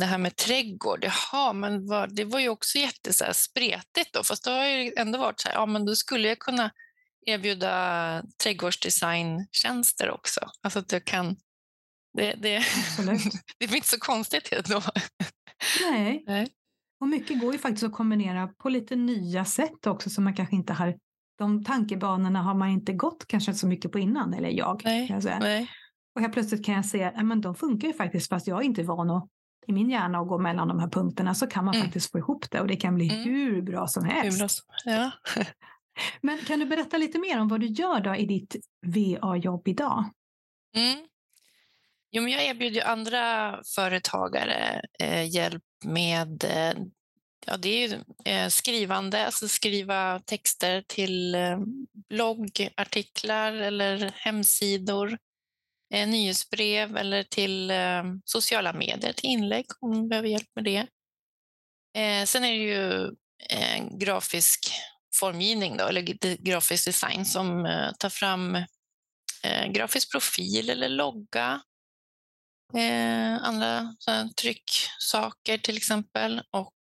det 0.00 0.06
här 0.06 0.18
med 0.18 0.36
trädgård, 0.36 1.04
jaha, 1.04 1.52
men 1.52 1.86
vad, 1.86 2.14
det 2.14 2.24
var 2.24 2.40
ju 2.40 2.48
också 2.48 2.78
jätte 2.78 3.12
så 3.12 3.24
här, 3.24 3.32
spretigt 3.32 4.12
då, 4.12 4.22
fast 4.24 4.44
det 4.44 4.50
har 4.50 4.66
ju 4.66 4.92
ändå 4.96 5.18
varit 5.18 5.40
så 5.40 5.48
här, 5.48 5.54
ja 5.54 5.66
men 5.66 5.84
då 5.84 5.96
skulle 5.96 6.28
jag 6.28 6.38
kunna 6.38 6.70
erbjuda 7.26 8.22
trädgårdsdesigntjänster 8.42 10.10
också. 10.10 10.40
Alltså 10.62 10.78
att 10.78 10.92
jag 10.92 11.04
kan 11.04 11.36
det, 12.12 12.32
det, 12.32 12.58
det 13.58 13.64
är 13.64 13.74
inte 13.74 13.88
så 13.88 13.98
konstigt 13.98 14.50
då. 14.68 14.82
Nej. 15.90 16.24
Nej. 16.26 16.48
Och 17.00 17.08
mycket 17.08 17.40
går 17.40 17.52
ju 17.52 17.58
faktiskt 17.58 17.84
att 17.84 17.92
kombinera 17.92 18.46
på 18.46 18.68
lite 18.68 18.96
nya 18.96 19.44
sätt 19.44 19.86
också 19.86 20.10
som 20.10 20.24
man 20.24 20.34
kanske 20.34 20.56
inte 20.56 20.72
har 20.72 20.98
de 21.38 21.64
tankebanorna 21.64 22.42
har 22.42 22.54
man 22.54 22.68
inte 22.68 22.92
gått 22.92 23.26
kanske 23.26 23.54
så 23.54 23.66
mycket 23.66 23.92
på 23.92 23.98
innan, 23.98 24.34
eller 24.34 24.48
jag. 24.48 24.82
Nej, 24.84 25.08
kan 25.08 25.14
jag 25.14 25.22
säga. 25.22 25.38
Nej. 25.38 25.70
Och 26.14 26.20
helt 26.20 26.32
plötsligt 26.32 26.64
kan 26.64 26.74
jag 26.74 26.86
se 26.86 27.04
att 27.04 27.42
de 27.42 27.54
funkar 27.54 27.88
ju 27.88 27.94
faktiskt 27.94 28.28
fast 28.28 28.46
jag 28.46 28.58
är 28.58 28.62
inte 28.62 28.82
van 28.82 29.10
att 29.10 29.28
i 29.66 29.72
min 29.72 29.90
hjärna 29.90 30.18
att 30.18 30.28
gå 30.28 30.38
mellan 30.38 30.68
de 30.68 30.80
här 30.80 30.88
punkterna 30.88 31.34
så 31.34 31.46
kan 31.46 31.64
man 31.64 31.74
mm. 31.74 31.86
faktiskt 31.86 32.12
få 32.12 32.18
ihop 32.18 32.50
det 32.50 32.60
och 32.60 32.66
det 32.66 32.76
kan 32.76 32.94
bli 32.94 33.08
mm. 33.08 33.24
hur 33.24 33.62
bra 33.62 33.86
som 33.86 34.04
helst. 34.04 34.66
Bra. 34.84 34.92
Ja. 34.92 35.10
Men 36.20 36.38
kan 36.38 36.58
du 36.58 36.66
berätta 36.66 36.96
lite 36.96 37.18
mer 37.18 37.40
om 37.40 37.48
vad 37.48 37.60
du 37.60 37.66
gör 37.66 38.00
då 38.00 38.16
i 38.16 38.26
ditt 38.26 38.56
VA-jobb 38.86 39.68
idag? 39.68 40.04
Mm. 40.76 41.06
Jo, 42.12 42.22
men 42.22 42.32
jag 42.32 42.44
erbjuder 42.44 42.86
andra 42.86 43.58
företagare 43.74 44.82
eh, 44.98 45.34
hjälp 45.34 45.62
med 45.84 46.44
eh, 46.44 46.82
ja, 47.46 47.56
det 47.56 47.68
är 47.68 47.88
ju, 47.88 48.02
eh, 48.24 48.48
skrivande, 48.48 49.26
alltså 49.26 49.48
skriva 49.48 50.18
texter 50.18 50.84
till 50.86 51.34
eh, 51.34 51.58
bloggartiklar 52.08 53.52
eller 53.52 54.12
hemsidor, 54.14 55.18
eh, 55.94 56.08
nyhetsbrev 56.08 56.96
eller 56.96 57.22
till 57.22 57.70
eh, 57.70 58.04
sociala 58.24 58.72
medier, 58.72 59.12
till 59.12 59.30
inlägg 59.30 59.66
om 59.80 59.90
ni 59.90 60.08
behöver 60.08 60.28
hjälp 60.28 60.48
med 60.54 60.64
det. 60.64 60.86
Eh, 61.98 62.24
sen 62.24 62.44
är 62.44 62.50
det 62.50 62.64
ju 62.64 63.04
eh, 63.50 63.98
grafisk 63.98 64.72
formgivning 65.14 65.76
då, 65.76 65.84
eller 65.84 66.02
grafisk 66.44 66.84
design 66.84 67.24
som 67.24 67.66
eh, 67.66 67.92
tar 67.98 68.08
fram 68.08 68.54
eh, 69.44 69.66
grafisk 69.72 70.12
profil 70.12 70.70
eller 70.70 70.88
logga 70.88 71.62
andra 73.40 73.94
trycksaker 74.40 75.58
till 75.58 75.76
exempel 75.76 76.42
och 76.50 76.74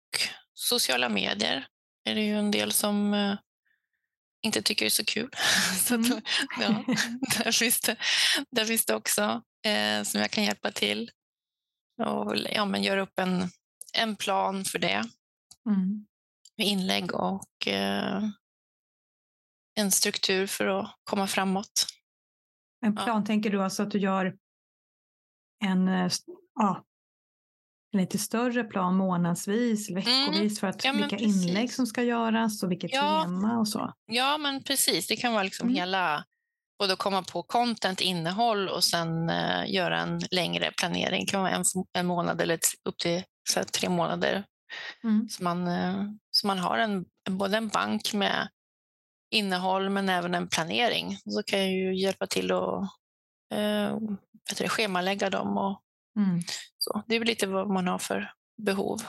sociala 0.54 1.08
medier 1.08 1.66
är 2.04 2.14
det 2.14 2.20
ju 2.20 2.38
en 2.38 2.50
del 2.50 2.72
som 2.72 3.14
inte 4.46 4.62
tycker 4.62 4.84
det 4.84 4.88
är 4.88 4.90
så 4.90 5.04
kul. 5.04 5.30
så 5.86 5.94
mm. 5.94 6.20
ja, 6.60 6.84
där, 7.44 7.52
finns 7.52 7.80
det, 7.80 7.96
där 8.50 8.64
finns 8.64 8.86
det 8.86 8.94
också 8.94 9.42
eh, 9.66 10.02
som 10.02 10.20
jag 10.20 10.30
kan 10.30 10.44
hjälpa 10.44 10.70
till 10.70 11.10
och 12.02 12.36
ja, 12.36 12.64
men 12.64 12.82
göra 12.82 13.00
upp 13.00 13.18
en, 13.18 13.50
en 13.98 14.16
plan 14.16 14.64
för 14.64 14.78
det 14.78 15.04
mm. 15.66 16.06
med 16.56 16.66
inlägg 16.66 17.14
och 17.14 17.68
eh, 17.68 18.22
en 19.74 19.90
struktur 19.90 20.46
för 20.46 20.66
att 20.66 20.96
komma 21.04 21.26
framåt. 21.26 21.86
En 22.86 22.94
plan 22.94 23.20
ja. 23.20 23.26
tänker 23.26 23.50
du 23.50 23.62
alltså 23.62 23.82
att 23.82 23.90
du 23.90 23.98
gör 23.98 24.36
en 25.64 25.88
eh, 25.88 26.10
ja, 27.96 28.02
lite 28.02 28.18
större 28.18 28.64
plan 28.64 28.96
månadsvis, 28.96 29.90
veckovis 29.90 30.40
mm. 30.40 30.50
för 30.50 30.66
att 30.66 30.84
ja, 30.84 30.92
vilka 30.92 31.16
precis. 31.16 31.46
inlägg 31.46 31.72
som 31.72 31.86
ska 31.86 32.02
göras 32.02 32.62
och 32.62 32.70
vilket 32.70 32.94
ja. 32.94 33.22
tema 33.24 33.58
och 33.58 33.68
så. 33.68 33.92
Ja, 34.06 34.38
men 34.38 34.62
precis. 34.62 35.06
Det 35.06 35.16
kan 35.16 35.32
vara 35.32 35.42
liksom 35.42 35.68
mm. 35.68 35.76
hela, 35.76 36.24
både 36.78 36.92
att 36.92 36.98
komma 36.98 37.22
på 37.22 37.42
content, 37.42 38.00
innehåll 38.00 38.68
och 38.68 38.84
sen 38.84 39.30
uh, 39.30 39.70
göra 39.74 40.00
en 40.00 40.20
längre 40.30 40.72
planering. 40.78 41.24
Det 41.24 41.30
kan 41.30 41.42
vara 41.42 41.52
en, 41.52 41.64
en 41.92 42.06
månad 42.06 42.40
eller 42.40 42.58
upp 42.84 42.98
till 42.98 43.22
här, 43.56 43.64
tre 43.64 43.88
månader. 43.88 44.44
Mm. 45.04 45.28
Så, 45.28 45.44
man, 45.44 45.68
uh, 45.68 46.04
så 46.30 46.46
man 46.46 46.58
har 46.58 46.78
en, 46.78 47.04
både 47.30 47.56
en 47.56 47.68
bank 47.68 48.14
med 48.14 48.48
innehåll 49.30 49.90
men 49.90 50.08
även 50.08 50.34
en 50.34 50.48
planering. 50.48 51.18
Så 51.24 51.42
kan 51.42 51.58
jag 51.58 51.72
ju 51.72 51.96
hjälpa 51.96 52.26
till 52.26 52.52
att 52.52 52.90
uh, 53.54 54.68
schemalägga 54.68 55.30
dem 55.30 55.58
och 55.58 55.82
Mm. 56.16 56.42
Så, 56.78 57.02
det 57.06 57.16
är 57.16 57.24
lite 57.24 57.46
vad 57.46 57.70
man 57.70 57.86
har 57.86 57.98
för 57.98 58.32
behov. 58.62 59.02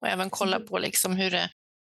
Och 0.00 0.08
även 0.08 0.30
kolla 0.30 0.60
på 0.60 0.78
liksom 0.78 1.16
hur 1.16 1.30
det, 1.30 1.50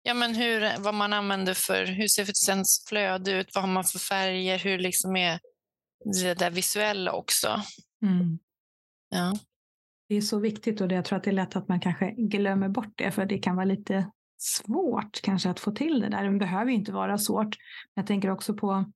ja 0.04 0.13
men 0.13 0.36
hur, 0.36 0.80
vad 0.80 0.93
man 0.93 1.13
använder 1.13 1.54
för, 1.54 1.86
hur 1.86 2.08
ser 2.08 2.25
sen 2.25 2.63
flöde 2.89 3.32
ut, 3.32 3.56
vad 3.56 3.63
har 3.63 3.71
man 3.71 3.84
för 3.84 3.99
färger, 3.99 4.60
hur 4.60 4.80
liksom 4.80 5.15
är 5.15 5.39
det 6.23 6.34
där 6.34 6.52
visuella 6.52 7.12
också. 7.12 7.62
Mm. 8.02 8.39
Ja. 9.10 9.38
Det 10.10 10.15
är 10.15 10.21
så 10.21 10.39
viktigt 10.39 10.82
och 10.82 10.91
jag 10.91 11.06
tror 11.06 11.17
att 11.17 11.23
det 11.23 11.30
är 11.30 11.34
lätt 11.34 11.56
att 11.56 11.67
man 11.67 11.80
kanske 11.80 12.12
glömmer 12.12 12.69
bort 12.69 12.93
det 12.95 13.12
för 13.12 13.25
det 13.25 13.38
kan 13.38 13.56
vara 13.56 13.65
lite 13.65 14.12
svårt 14.38 15.21
kanske 15.21 15.49
att 15.49 15.60
få 15.60 15.71
till 15.71 15.99
det 15.99 16.10
där. 16.10 16.23
Det 16.23 16.39
behöver 16.39 16.71
ju 16.71 16.78
inte 16.78 16.91
vara 16.91 17.17
svårt. 17.17 17.56
Jag 17.93 18.08
tänker 18.08 18.30
också 18.30 18.54
på 18.54 18.91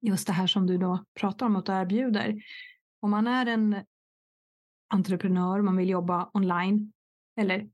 just 0.00 0.26
det 0.26 0.32
här 0.32 0.46
som 0.46 0.66
du 0.66 0.78
då 0.78 1.04
pratar 1.20 1.46
om 1.46 1.56
och 1.56 1.68
erbjuder. 1.68 2.34
Om 3.00 3.10
man 3.10 3.26
är 3.26 3.46
en 3.46 3.84
entreprenör, 4.88 5.62
man 5.62 5.76
vill 5.76 5.88
jobba 5.88 6.30
online. 6.34 6.92
Eller 7.40 7.68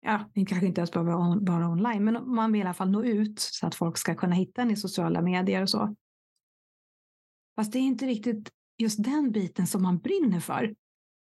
ja, 0.00 0.30
det 0.34 0.44
kanske 0.44 0.66
inte 0.66 0.80
ens 0.80 0.92
behöver 0.92 1.12
vara 1.46 1.68
online, 1.68 2.04
men 2.04 2.34
man 2.34 2.52
vill 2.52 2.60
i 2.60 2.64
alla 2.64 2.74
fall 2.74 2.90
nå 2.90 3.04
ut 3.04 3.38
så 3.38 3.66
att 3.66 3.74
folk 3.74 3.98
ska 3.98 4.14
kunna 4.14 4.34
hitta 4.34 4.62
en 4.62 4.70
i 4.70 4.76
sociala 4.76 5.22
medier 5.22 5.62
och 5.62 5.70
så. 5.70 5.96
Fast 7.56 7.72
det 7.72 7.78
är 7.78 7.82
inte 7.82 8.06
riktigt 8.06 8.50
just 8.78 9.04
den 9.04 9.32
biten 9.32 9.66
som 9.66 9.82
man 9.82 9.98
brinner 9.98 10.40
för. 10.40 10.74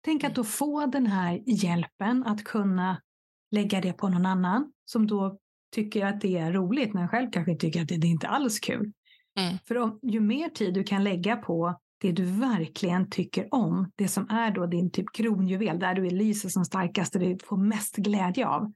Tänk 0.04 0.24
att 0.24 0.34
då 0.34 0.44
få 0.44 0.86
den 0.86 1.06
här 1.06 1.42
hjälpen 1.46 2.26
att 2.26 2.44
kunna 2.44 3.02
lägga 3.50 3.80
det 3.80 3.92
på 3.92 4.08
någon 4.08 4.26
annan 4.26 4.72
som 4.84 5.06
då 5.06 5.38
tycker 5.74 6.06
att 6.06 6.20
det 6.20 6.38
är 6.38 6.52
roligt, 6.52 6.94
men 6.94 7.08
själv 7.08 7.30
kanske 7.30 7.56
tycker 7.56 7.82
att 7.82 7.88
det, 7.88 7.96
det 7.96 8.06
är 8.06 8.10
inte 8.10 8.28
alls 8.28 8.60
kul. 8.60 8.92
Mm. 9.38 9.58
För 9.68 9.78
om, 9.78 9.98
ju 10.02 10.20
mer 10.20 10.48
tid 10.48 10.74
du 10.74 10.84
kan 10.84 11.04
lägga 11.04 11.36
på 11.36 11.80
det 12.04 12.12
du 12.12 12.24
verkligen 12.24 13.10
tycker 13.10 13.48
om, 13.54 13.90
det 13.96 14.08
som 14.08 14.28
är 14.30 14.50
då 14.50 14.66
din 14.66 14.90
typ 14.90 15.06
kronjuvel, 15.14 15.78
där 15.78 15.94
du 15.94 16.06
är 16.06 16.10
lyser 16.10 16.48
som 16.48 16.64
starkast, 16.64 17.12
det 17.12 17.18
du 17.18 17.38
får 17.44 17.56
mest 17.56 17.96
glädje 17.96 18.46
av. 18.46 18.72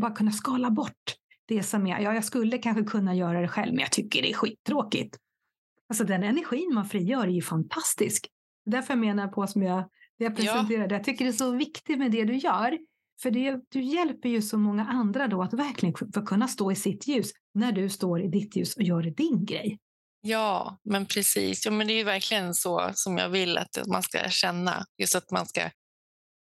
Bara 0.00 0.10
kunna 0.10 0.30
skala 0.30 0.70
bort 0.70 1.14
det 1.48 1.62
som 1.62 1.86
är, 1.86 2.00
ja, 2.00 2.14
jag 2.14 2.24
skulle 2.24 2.58
kanske 2.58 2.84
kunna 2.84 3.14
göra 3.14 3.40
det 3.40 3.48
själv, 3.48 3.72
men 3.72 3.80
jag 3.80 3.92
tycker 3.92 4.22
det 4.22 4.30
är 4.30 4.34
skittråkigt. 4.34 5.16
Alltså 5.88 6.04
den 6.04 6.22
energin 6.22 6.74
man 6.74 6.86
frigör 6.86 7.26
är 7.26 7.30
ju 7.30 7.42
fantastisk. 7.42 8.26
Därför 8.64 8.94
jag 8.94 8.98
menar 8.98 9.28
på 9.28 9.46
som 9.46 9.62
jag, 9.62 9.88
det 10.18 10.24
jag 10.24 10.36
presenterade, 10.36 10.94
ja. 10.94 10.98
jag 10.98 11.04
tycker 11.04 11.24
det 11.24 11.30
är 11.30 11.32
så 11.32 11.50
viktigt 11.50 11.98
med 11.98 12.12
det 12.12 12.24
du 12.24 12.36
gör. 12.36 12.78
För 13.22 13.30
det, 13.30 13.60
du 13.68 13.82
hjälper 13.82 14.28
ju 14.28 14.42
så 14.42 14.58
många 14.58 14.86
andra 14.86 15.28
då 15.28 15.42
att 15.42 15.52
verkligen 15.52 15.94
få 16.14 16.22
kunna 16.26 16.48
stå 16.48 16.72
i 16.72 16.76
sitt 16.76 17.08
ljus 17.08 17.32
när 17.54 17.72
du 17.72 17.88
står 17.88 18.22
i 18.22 18.28
ditt 18.28 18.56
ljus 18.56 18.76
och 18.76 18.82
gör 18.82 19.02
din 19.02 19.44
grej. 19.44 19.78
Ja, 20.20 20.78
men 20.84 21.06
precis. 21.06 21.64
Ja, 21.64 21.70
men 21.70 21.86
det 21.86 21.92
är 21.92 22.04
verkligen 22.04 22.54
så 22.54 22.90
som 22.94 23.18
jag 23.18 23.28
vill 23.28 23.58
att 23.58 23.86
man 23.86 24.02
ska 24.02 24.30
känna. 24.30 24.86
Just 24.98 25.14
att 25.14 25.30
man 25.30 25.46
ska 25.46 25.70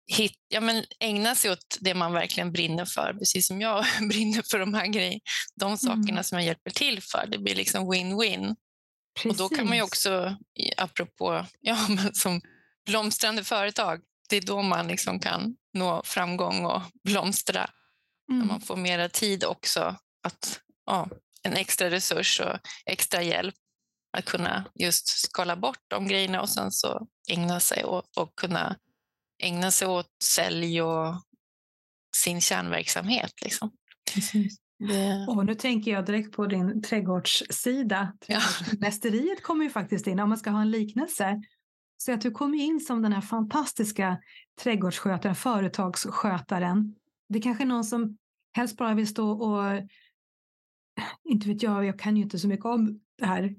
hit, 0.07 0.37
ja, 0.49 0.61
men 0.61 0.85
ägna 1.01 1.35
sig 1.35 1.51
åt 1.51 1.79
det 1.81 1.95
man 1.95 2.13
verkligen 2.13 2.53
brinner 2.53 2.85
för, 2.85 3.15
precis 3.19 3.47
som 3.47 3.61
jag 3.61 3.85
brinner 4.09 4.43
för 4.51 4.59
de 4.59 4.75
här 4.75 4.87
grejerna. 4.87 5.21
De 5.55 5.79
sakerna 5.79 6.11
mm. 6.11 6.25
som 6.25 6.39
jag 6.39 6.47
hjälper 6.47 6.71
till 6.71 7.03
för. 7.03 7.27
Det 7.27 7.39
blir 7.39 7.55
liksom 7.55 7.93
win-win. 7.93 8.57
Och 9.25 9.37
då 9.37 9.49
kan 9.49 9.69
man 9.69 9.77
ju 9.77 9.83
också, 9.83 10.37
apropå 10.77 11.47
ja, 11.61 11.79
som 12.13 12.41
blomstrande 12.87 13.45
företag, 13.45 14.01
det 14.29 14.37
är 14.37 14.41
då 14.41 14.63
man 14.63 14.89
liksom 14.89 15.21
kan 15.21 15.57
nå 15.75 16.03
framgång 16.05 16.65
och 16.65 16.83
blomstra. 17.05 17.71
Mm. 18.31 18.41
När 18.41 18.47
man 18.47 18.61
får 18.61 18.77
mera 18.77 19.09
tid 19.09 19.45
också 19.45 19.97
att 20.23 20.61
ja, 20.87 21.09
en 21.43 21.53
extra 21.53 21.91
resurs 21.91 22.41
och 22.41 22.59
extra 22.87 23.23
hjälp 23.23 23.55
att 24.17 24.25
kunna 24.25 24.65
just 24.75 25.09
skala 25.09 25.57
bort 25.57 25.81
de 25.89 26.09
grejerna 26.09 26.41
och 26.41 26.49
sen 26.49 26.71
så 26.71 27.07
ägna 27.31 27.61
sig 27.61 27.85
åt 27.85 28.17
och 28.17 28.35
kunna 28.35 28.77
ägna 29.43 29.71
sig 29.71 29.89
åt 29.89 30.11
sälj 30.25 30.83
och 30.83 31.23
sin 32.17 32.41
kärnverksamhet. 32.41 33.33
Liksom. 33.43 33.71
Det... 34.89 35.27
Och 35.29 35.47
nu 35.47 35.55
tänker 35.55 35.91
jag 35.91 36.07
direkt 36.07 36.33
på 36.33 36.47
din 36.47 36.83
trädgårdssida. 36.83 38.13
Mästeriet 38.79 39.39
ja. 39.39 39.45
kommer 39.47 39.65
ju 39.65 39.71
faktiskt 39.71 40.07
in, 40.07 40.21
om 40.21 40.29
man 40.29 40.39
ska 40.39 40.51
ha 40.51 40.61
en 40.61 40.71
liknelse. 40.71 41.43
Så 41.97 42.13
att 42.13 42.21
du 42.21 42.31
kommer 42.31 42.59
in 42.59 42.81
som 42.81 43.03
den 43.03 43.13
här 43.13 43.21
fantastiska 43.21 44.19
trädgårdsskötaren, 44.63 45.35
företagsskötaren. 45.35 46.95
Det 47.29 47.39
är 47.39 47.43
kanske 47.43 47.65
är 47.65 47.67
någon 47.67 47.85
som 47.85 48.19
helst 48.53 48.77
bara 48.77 48.95
vill 48.95 49.09
stå 49.09 49.31
och 49.31 49.89
inte 51.25 51.49
vet 51.49 51.63
jag, 51.63 51.85
jag 51.85 51.99
kan 51.99 52.17
ju 52.17 52.23
inte 52.23 52.39
så 52.39 52.49
mycket 52.49 52.67
om 52.67 53.01
det 53.19 53.27
här 53.27 53.55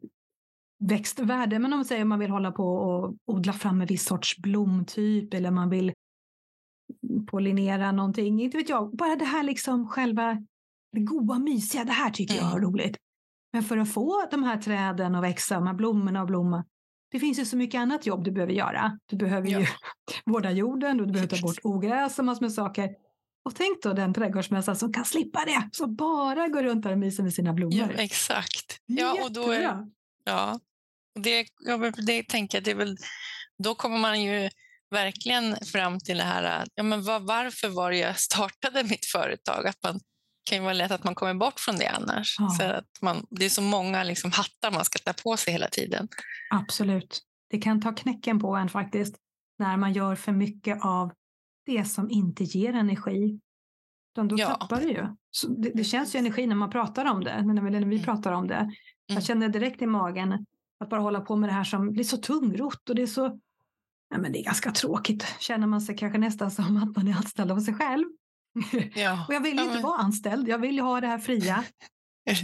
växtvärde, 0.80 1.60
men 1.60 1.74
om 1.74 1.80
man 1.80 1.86
säger 1.86 2.06
man 2.06 2.20
vill 2.20 2.32
hålla 2.32 2.52
på 2.52 2.68
och 2.68 3.16
odla 3.26 3.54
fram 3.54 3.82
en 3.82 3.88
viss 3.88 4.06
sorts 4.06 4.38
blomtyp 4.38 5.34
eller 5.34 5.52
man 5.52 5.70
vill 5.70 5.94
pollinera 7.28 7.92
någonting, 7.92 8.42
inte 8.42 8.58
vet 8.58 8.70
jag. 8.70 8.96
Bara 8.96 9.16
det 9.16 9.26
här 9.26 9.44
liksom 9.44 9.88
själva 9.88 10.38
det 10.92 11.00
goa, 11.00 11.40
mysiga, 11.40 11.84
det 11.84 11.92
här 11.92 12.10
tycker 12.10 12.36
jag 12.36 12.46
är 12.46 12.58
mm. 12.58 12.64
roligt. 12.64 12.98
Men 13.54 13.64
för 13.64 13.78
att 13.78 13.94
få 13.94 14.26
de 14.32 14.44
här 14.44 14.58
träden 14.58 15.16
att 15.16 15.24
växa, 15.24 15.56
de 15.56 15.68
här 15.68 15.74
blommorna 15.74 16.22
att 16.22 16.28
blomma, 16.28 16.66
det 17.12 17.20
finns 17.20 17.40
ju 17.40 17.46
så 17.46 17.58
mycket 17.58 17.80
annat 17.80 18.06
jobb 18.06 18.24
du 18.24 18.32
behöver 18.32 18.54
göra. 18.54 19.00
Du 19.06 19.16
behöver 19.16 19.50
ja. 19.50 19.60
ju 19.60 19.66
vårda 20.26 20.52
jorden, 20.52 20.98
du 20.98 21.06
behöver 21.06 21.28
ta 21.28 21.42
bort 21.42 21.60
ogräs 21.64 22.20
och 22.20 22.26
massor 22.26 22.42
med 22.42 22.54
saker. 22.54 22.90
Och 23.46 23.56
tänk 23.56 23.84
då 23.84 23.94
den 23.94 24.14
trädgårdsmästare 24.14 24.76
som 24.76 24.94
kan 24.94 25.06
slippa 25.06 25.46
det, 25.46 25.70
som 25.72 25.96
bara 25.96 26.48
går 26.48 26.64
runt 26.64 26.84
där 26.84 26.92
och 26.92 26.98
myser 26.98 27.24
med 27.24 27.34
sina 27.34 27.54
blommor. 27.54 27.94
Ja, 27.96 28.04
exakt. 28.04 28.80
Ja, 28.86 29.24
och 29.24 29.32
då 29.32 29.52
är, 29.52 29.86
ja, 30.24 30.60
det, 31.20 31.48
det 32.06 32.24
tänker 32.24 32.58
jag, 32.58 32.64
det 32.64 32.72
är 32.72 32.76
väl, 32.76 32.98
då 33.64 33.76
kommer 33.76 33.98
man 33.98 34.22
ju 34.22 34.50
verkligen 34.92 35.56
fram 35.66 36.00
till 36.00 36.18
det 36.18 36.24
här, 36.24 36.68
ja, 36.76 36.84
men 36.84 37.04
var, 37.04 37.20
varför 37.20 37.68
var 37.68 37.92
det 37.92 37.98
jag 37.98 38.20
startade 38.20 38.84
mitt 38.90 39.06
företag? 39.06 39.68
Att 39.68 39.84
man 39.84 40.00
kan 40.50 40.58
ju 40.58 40.64
vara 40.64 40.74
lätt 40.74 40.92
att 40.92 41.04
man 41.04 41.16
kommer 41.16 41.34
bort 41.34 41.60
från 41.60 41.78
det 41.78 41.88
annars. 41.88 42.36
Ja. 42.40 42.50
Så 42.50 42.64
att 42.64 43.02
man, 43.02 43.26
det 43.30 43.46
är 43.46 43.50
så 43.50 43.62
många 43.62 44.04
liksom 44.04 44.32
hattar 44.32 44.72
man 44.72 44.86
ska 44.86 45.00
ta 45.00 45.14
på 45.14 45.38
sig 45.38 45.54
hela 45.54 45.68
tiden. 45.68 46.08
Absolut. 46.50 47.22
Det 47.50 47.62
kan 47.62 47.82
ta 47.82 47.94
knäcken 47.96 48.40
på 48.40 48.56
en 48.56 48.70
faktiskt 48.70 49.16
när 49.60 49.78
man 49.78 49.94
gör 49.94 50.16
för 50.16 50.32
mycket 50.32 50.86
av 50.86 51.12
det 51.66 51.86
som 51.86 52.12
inte 52.12 52.44
ger 52.44 52.74
energi. 52.74 53.40
då 54.16 54.36
ja. 54.38 54.56
tappar 54.56 54.82
du 54.82 54.88
ju. 54.88 55.08
Det, 55.58 55.70
det, 55.70 55.84
känns 55.84 56.16
ju 56.16 56.20
energi 56.20 56.48
när 56.48 56.56
man 56.56 56.70
pratar 56.70 57.06
om 57.06 57.24
det, 57.24 57.42
när 57.42 57.62
vi, 57.62 57.70
när 57.70 57.80
vi 57.80 57.96
mm. 57.96 58.04
pratar 58.04 58.32
om 58.32 58.48
det. 58.48 58.72
Jag 59.06 59.16
mm. 59.16 59.22
känner 59.22 59.50
direkt 59.50 59.82
i 59.82 59.88
magen 59.88 60.46
att 60.80 60.90
bara 60.90 61.02
hålla 61.02 61.22
på 61.22 61.36
med 61.36 61.50
det 61.50 61.54
här 61.54 61.64
som 61.64 61.94
blir 61.94 62.04
så 62.04 62.18
tungrott 62.18 62.90
och 62.90 62.96
det 62.96 63.02
är 63.02 63.08
så 63.08 63.40
Ja, 64.14 64.20
men 64.20 64.32
det 64.32 64.40
är 64.40 64.44
ganska 64.44 64.72
tråkigt. 64.72 65.26
Känner 65.40 65.68
man 65.68 65.82
sig 65.82 65.98
kanske 65.98 66.20
nästan 66.20 66.52
som 66.52 66.78
att 66.78 66.96
man 66.96 67.08
är 67.08 67.14
anställd 67.14 67.52
av 67.52 67.60
sig 67.60 67.74
själv. 67.74 68.06
Ja. 68.96 69.26
och 69.28 69.34
jag 69.34 69.42
vill 69.42 69.58
ju 69.58 69.64
inte 69.64 69.80
vara 69.80 69.98
anställd, 69.98 70.50
jag 70.50 70.58
vill 70.58 70.76
ju 70.76 70.82
ha 70.82 71.02
det 71.02 71.08
här 71.08 71.18
fria. 71.18 71.64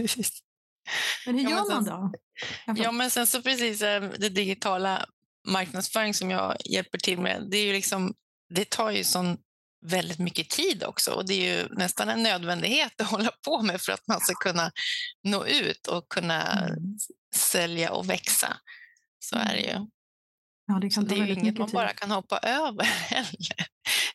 men 1.26 1.36
hur 1.36 1.44
ja, 1.44 1.50
gör 1.50 1.58
men 1.58 1.86
sen, 1.86 1.94
man 1.94 2.12
då? 2.12 2.82
Ja, 2.84 2.92
men 2.92 3.10
sen 3.10 3.28
så 3.28 3.42
precis 3.42 3.82
eh, 3.82 4.10
det 4.20 4.30
digitala 4.30 5.06
marknadsföring 5.48 6.14
som 6.14 6.30
jag 6.30 6.56
hjälper 6.66 6.98
till 6.98 7.20
med, 7.20 7.48
det 7.52 7.58
är 7.58 7.66
ju 7.66 7.74
liksom, 7.74 8.14
det 8.50 8.70
tar 8.70 8.92
ju 8.92 9.04
sån 9.04 9.38
väldigt 9.86 10.20
mycket 10.20 10.50
tid 10.50 10.84
också 10.84 11.12
och 11.12 11.28
det 11.28 11.34
är 11.34 11.58
ju 11.58 11.76
nästan 11.76 12.10
en 12.10 12.24
nödvändighet 12.24 13.02
att 13.02 13.08
hålla 13.08 13.32
på 13.46 13.62
med 13.62 13.82
för 13.82 13.92
att 13.92 14.08
man 14.08 14.20
ska 14.20 14.34
kunna 14.34 14.72
nå 15.24 15.46
ut 15.46 15.88
och 15.88 16.10
kunna 16.10 16.42
mm. 16.42 16.98
sälja 17.36 17.92
och 17.92 18.10
växa. 18.10 18.58
Så 19.20 19.36
är 19.36 19.54
det 19.54 19.62
ju. 19.62 19.88
Ja, 20.66 20.80
det, 20.82 21.10
det 21.10 21.16
är 21.16 21.26
ju 21.26 21.34
inget 21.34 21.58
man 21.58 21.68
tid. 21.68 21.74
bara 21.74 21.94
kan 21.94 22.12
hoppa 22.12 22.38
över 22.38 22.84
heller. 23.10 23.68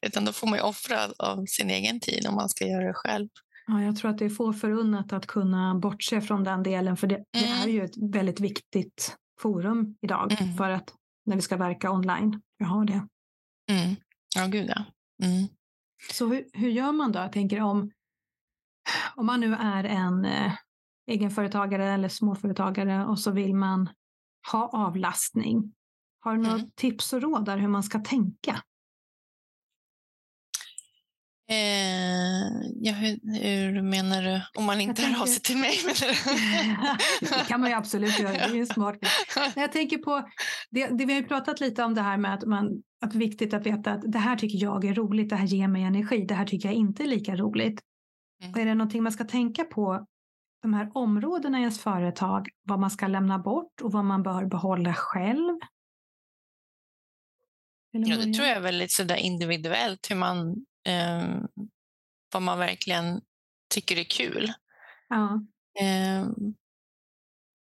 Utan 0.02 0.24
då 0.24 0.32
får 0.32 0.46
man 0.46 0.58
ju 0.58 0.62
offra 0.62 1.08
av 1.18 1.44
sin 1.46 1.70
egen 1.70 2.00
tid 2.00 2.26
om 2.26 2.34
man 2.34 2.48
ska 2.48 2.66
göra 2.66 2.86
det 2.86 2.94
själv. 2.94 3.28
Ja, 3.66 3.82
jag 3.82 3.96
tror 3.96 4.10
att 4.10 4.18
det 4.18 4.24
är 4.24 4.30
få 4.30 4.52
förunnat 4.52 5.12
att 5.12 5.26
kunna 5.26 5.74
bortse 5.74 6.20
från 6.20 6.44
den 6.44 6.62
delen, 6.62 6.96
för 6.96 7.06
det, 7.06 7.14
mm. 7.14 7.24
det 7.32 7.70
är 7.70 7.72
ju 7.72 7.84
ett 7.84 8.12
väldigt 8.12 8.40
viktigt 8.40 9.16
forum 9.40 9.96
idag 10.02 10.40
mm. 10.40 10.56
för 10.56 10.70
att 10.70 10.94
när 11.26 11.36
vi 11.36 11.42
ska 11.42 11.56
verka 11.56 11.90
online. 11.90 12.42
Jag 12.58 12.66
har 12.66 12.84
det. 12.84 13.06
Mm. 13.70 13.96
Ja, 14.34 14.46
gud 14.46 14.70
ja. 14.76 14.84
Mm. 15.26 15.48
Så 16.12 16.26
hur, 16.26 16.44
hur 16.52 16.70
gör 16.70 16.92
man 16.92 17.12
då? 17.12 17.18
Jag 17.18 17.32
tänker 17.32 17.60
om, 17.60 17.90
om 19.14 19.26
man 19.26 19.40
nu 19.40 19.54
är 19.54 19.84
en 19.84 20.24
eh, 20.24 20.52
egenföretagare 21.06 21.92
eller 21.92 22.08
småföretagare 22.08 23.06
och 23.06 23.18
så 23.18 23.30
vill 23.30 23.54
man 23.54 23.88
ha 24.52 24.68
avlastning. 24.68 25.74
Har 26.20 26.36
du 26.36 26.42
några 26.42 26.56
mm. 26.58 26.70
tips 26.74 27.12
och 27.12 27.22
råd 27.22 27.44
där 27.44 27.58
hur 27.58 27.68
man 27.68 27.82
ska 27.82 27.98
tänka? 27.98 28.62
Eh, 31.50 32.46
ja, 32.74 32.92
hur, 32.92 33.40
hur, 33.42 33.82
menar 33.82 34.22
du? 34.22 34.40
Om 34.54 34.64
man 34.64 34.80
inte 34.80 35.02
hör 35.02 35.22
av 35.22 35.26
sig 35.26 35.42
till 35.42 35.56
mig? 35.56 35.78
det 37.20 37.48
kan 37.48 37.60
man 37.60 37.70
ju 37.70 37.76
absolut 37.76 38.18
göra, 38.18 38.32
det 38.32 38.38
är 38.38 38.54
ju 38.54 38.66
smart. 38.66 38.98
jag 39.54 39.72
tänker 39.72 39.98
på, 39.98 40.28
det, 40.70 40.86
det, 40.86 41.04
vi 41.04 41.12
har 41.12 41.20
ju 41.20 41.26
pratat 41.26 41.60
lite 41.60 41.84
om 41.84 41.94
det 41.94 42.02
här 42.02 42.16
med 42.16 42.34
att, 42.34 42.44
man, 42.44 42.82
att 43.04 43.14
viktigt 43.14 43.54
att 43.54 43.66
veta 43.66 43.92
att 43.92 44.12
det 44.12 44.18
här 44.18 44.36
tycker 44.36 44.58
jag 44.58 44.84
är 44.84 44.94
roligt, 44.94 45.30
det 45.30 45.36
här 45.36 45.46
ger 45.46 45.68
mig 45.68 45.82
energi, 45.82 46.24
det 46.28 46.34
här 46.34 46.46
tycker 46.46 46.68
jag 46.68 46.76
inte 46.76 47.02
är 47.02 47.06
lika 47.06 47.36
roligt. 47.36 47.80
Mm. 48.42 48.60
Är 48.60 48.64
det 48.64 48.74
någonting 48.74 49.02
man 49.02 49.12
ska 49.12 49.24
tänka 49.24 49.64
på, 49.64 50.06
de 50.62 50.74
här 50.74 50.90
områdena 50.94 51.58
i 51.58 51.60
ens 51.60 51.80
företag, 51.80 52.48
vad 52.62 52.78
man 52.78 52.90
ska 52.90 53.06
lämna 53.06 53.38
bort 53.38 53.80
och 53.82 53.92
vad 53.92 54.04
man 54.04 54.22
bör 54.22 54.44
behålla 54.44 54.94
själv? 54.94 55.58
Ja, 57.90 58.16
det 58.16 58.32
tror 58.32 58.46
jag 58.46 58.56
är 58.56 58.60
väldigt 58.60 58.92
sådär 58.92 59.16
individuellt 59.16 60.10
hur 60.10 60.16
man, 60.16 60.66
eh, 60.86 61.42
vad 62.32 62.42
man 62.42 62.58
verkligen 62.58 63.20
tycker 63.74 63.98
är 63.98 64.04
kul. 64.04 64.52
Ja. 65.08 65.42
Eh, 65.80 66.28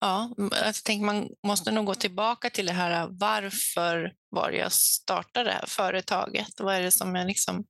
ja, 0.01 0.35
jag 0.37 0.75
tänker 0.75 1.05
man 1.05 1.29
måste 1.47 1.71
nog 1.71 1.85
gå 1.85 1.95
tillbaka 1.95 2.49
till 2.49 2.65
det 2.65 2.73
här 2.73 3.07
varför 3.11 4.13
var 4.29 4.51
jag 4.51 4.71
startade 4.71 5.49
det 5.49 5.53
här 5.53 5.67
företaget? 5.67 6.59
Vad 6.59 6.75
är 6.75 6.81
det 6.81 6.91
som 6.91 7.15
jag 7.15 7.27
liksom 7.27 7.65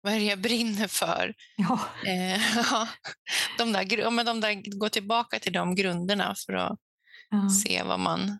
vad 0.00 0.12
är 0.12 0.18
det 0.18 0.24
jag 0.24 0.40
brinner 0.40 0.88
för? 0.88 1.34
Ja. 1.56 1.80
Eh, 2.06 2.40
de 3.58 3.72
där, 3.72 4.10
men 4.10 4.26
de 4.26 4.40
där, 4.40 4.78
gå 4.78 4.88
tillbaka 4.88 5.38
till 5.38 5.52
de 5.52 5.74
grunderna 5.74 6.34
för 6.46 6.52
att 6.52 6.78
ja. 7.30 7.48
se 7.64 7.82
vad 7.82 8.00
man, 8.00 8.38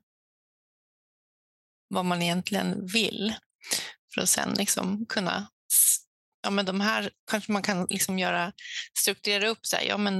vad 1.88 2.04
man 2.04 2.22
egentligen 2.22 2.86
vill. 2.86 3.34
För 4.14 4.20
att 4.20 4.28
sen 4.28 4.54
liksom 4.54 5.06
kunna, 5.06 5.48
ja 6.42 6.50
men 6.50 6.66
de 6.66 6.80
här 6.80 7.10
kanske 7.30 7.52
man 7.52 7.62
kan 7.62 7.86
liksom 7.90 8.18
göra, 8.18 8.52
strukturera 8.98 9.48
upp, 9.48 9.66
så 9.66 9.76
här, 9.76 9.84
ja 9.84 9.96
men 9.96 10.14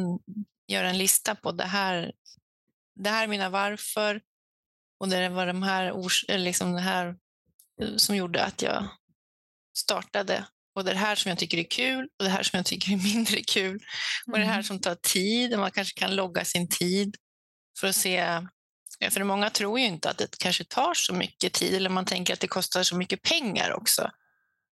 göra 0.68 0.90
en 0.90 0.98
lista 0.98 1.35
på 1.35 1.52
det 1.52 1.64
här, 1.64 2.12
det 2.98 3.11
här 3.11 3.24
är 3.24 3.28
mina 3.28 3.50
varför 3.50 4.20
och 5.00 5.08
det 5.08 5.28
var 5.28 5.46
de 5.46 5.62
här, 5.62 6.38
liksom 6.38 6.72
det 6.72 6.80
här 6.80 7.16
eh, 7.82 7.96
som 7.96 8.16
gjorde 8.16 8.44
att 8.44 8.62
jag 8.62 8.88
startade 9.76 10.44
och 10.74 10.84
det 10.84 10.94
här 10.94 11.14
som 11.14 11.28
jag 11.28 11.38
tycker 11.38 11.58
är 11.58 11.70
kul 11.70 12.08
och 12.18 12.24
det 12.24 12.30
här 12.30 12.42
som 12.42 12.56
jag 12.56 12.66
tycker 12.66 12.92
är 12.92 12.96
mindre 13.14 13.42
kul. 13.42 13.80
Och 14.26 14.38
det 14.38 14.44
här 14.44 14.52
mm. 14.52 14.64
som 14.64 14.80
tar 14.80 14.94
tid, 14.94 15.54
och 15.54 15.61
man 15.61 15.70
kanske 15.70 16.00
kan 16.00 16.16
logga 16.16 16.44
sin 16.44 16.68
tid 16.68 17.16
för 17.80 17.88
att 17.88 17.96
se 17.96 18.42
för 19.11 19.24
många 19.24 19.50
tror 19.50 19.78
ju 19.78 19.87
inte 19.87 20.11
att 20.11 20.18
det 20.18 20.38
kanske 20.38 20.64
tar 20.64 20.94
så 20.94 21.14
mycket 21.14 21.52
tid 21.52 21.74
eller 21.74 21.90
man 21.90 22.04
tänker 22.04 22.32
att 22.32 22.40
det 22.40 22.48
kostar 22.48 22.82
så 22.82 22.96
mycket 22.96 23.22
pengar 23.22 23.72
också. 23.72 24.11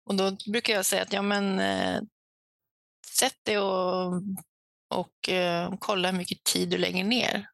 Och 0.05 0.15
då 0.15 0.37
brukar 0.51 0.73
jag 0.73 0.85
säga 0.85 1.01
att 1.01 1.13
ja, 1.13 1.21
men, 1.21 1.59
eh, 1.59 2.01
sätt 3.19 3.37
dig 3.43 3.57
och, 3.57 4.21
och 4.89 5.29
eh, 5.29 5.73
kolla 5.79 6.11
hur 6.11 6.17
mycket 6.17 6.43
tid 6.43 6.69
du 6.69 6.77
lägger 6.77 7.03
ner. 7.03 7.47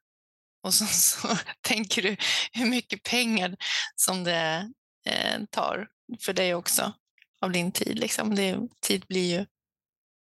Och 0.62 0.74
så, 0.74 0.84
så 0.84 1.28
tänker 1.60 2.02
du 2.02 2.16
hur 2.52 2.70
mycket 2.70 3.02
pengar 3.02 3.56
som 3.96 4.24
det 4.24 4.72
eh, 5.06 5.44
tar 5.50 5.88
för 6.20 6.32
dig 6.32 6.54
också 6.54 6.92
av 7.40 7.52
din 7.52 7.72
tid. 7.72 7.98
Liksom. 7.98 8.34
Det, 8.34 8.68
tid 8.80 9.04
blir 9.08 9.38
ju 9.38 9.46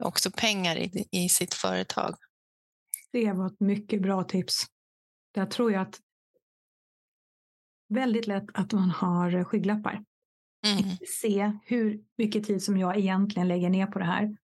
också 0.03 0.31
pengar 0.31 0.75
i, 0.75 1.07
i 1.11 1.29
sitt 1.29 1.53
företag. 1.53 2.15
Det 3.11 3.31
var 3.31 3.47
ett 3.47 3.59
mycket 3.59 4.01
bra 4.01 4.23
tips. 4.23 4.65
Där 5.33 5.45
tror 5.45 5.71
jag 5.71 5.81
att 5.81 5.99
väldigt 7.89 8.27
lätt 8.27 8.45
att 8.53 8.73
man 8.73 8.89
har 8.89 9.43
skygglappar. 9.43 10.03
Mm. 10.65 10.97
Se 11.21 11.51
hur 11.63 12.03
mycket 12.17 12.43
tid 12.43 12.63
som 12.63 12.77
jag 12.77 12.97
egentligen 12.97 13.47
lägger 13.47 13.69
ner 13.69 13.87
på 13.87 13.99
det 13.99 14.05
här. 14.05 14.37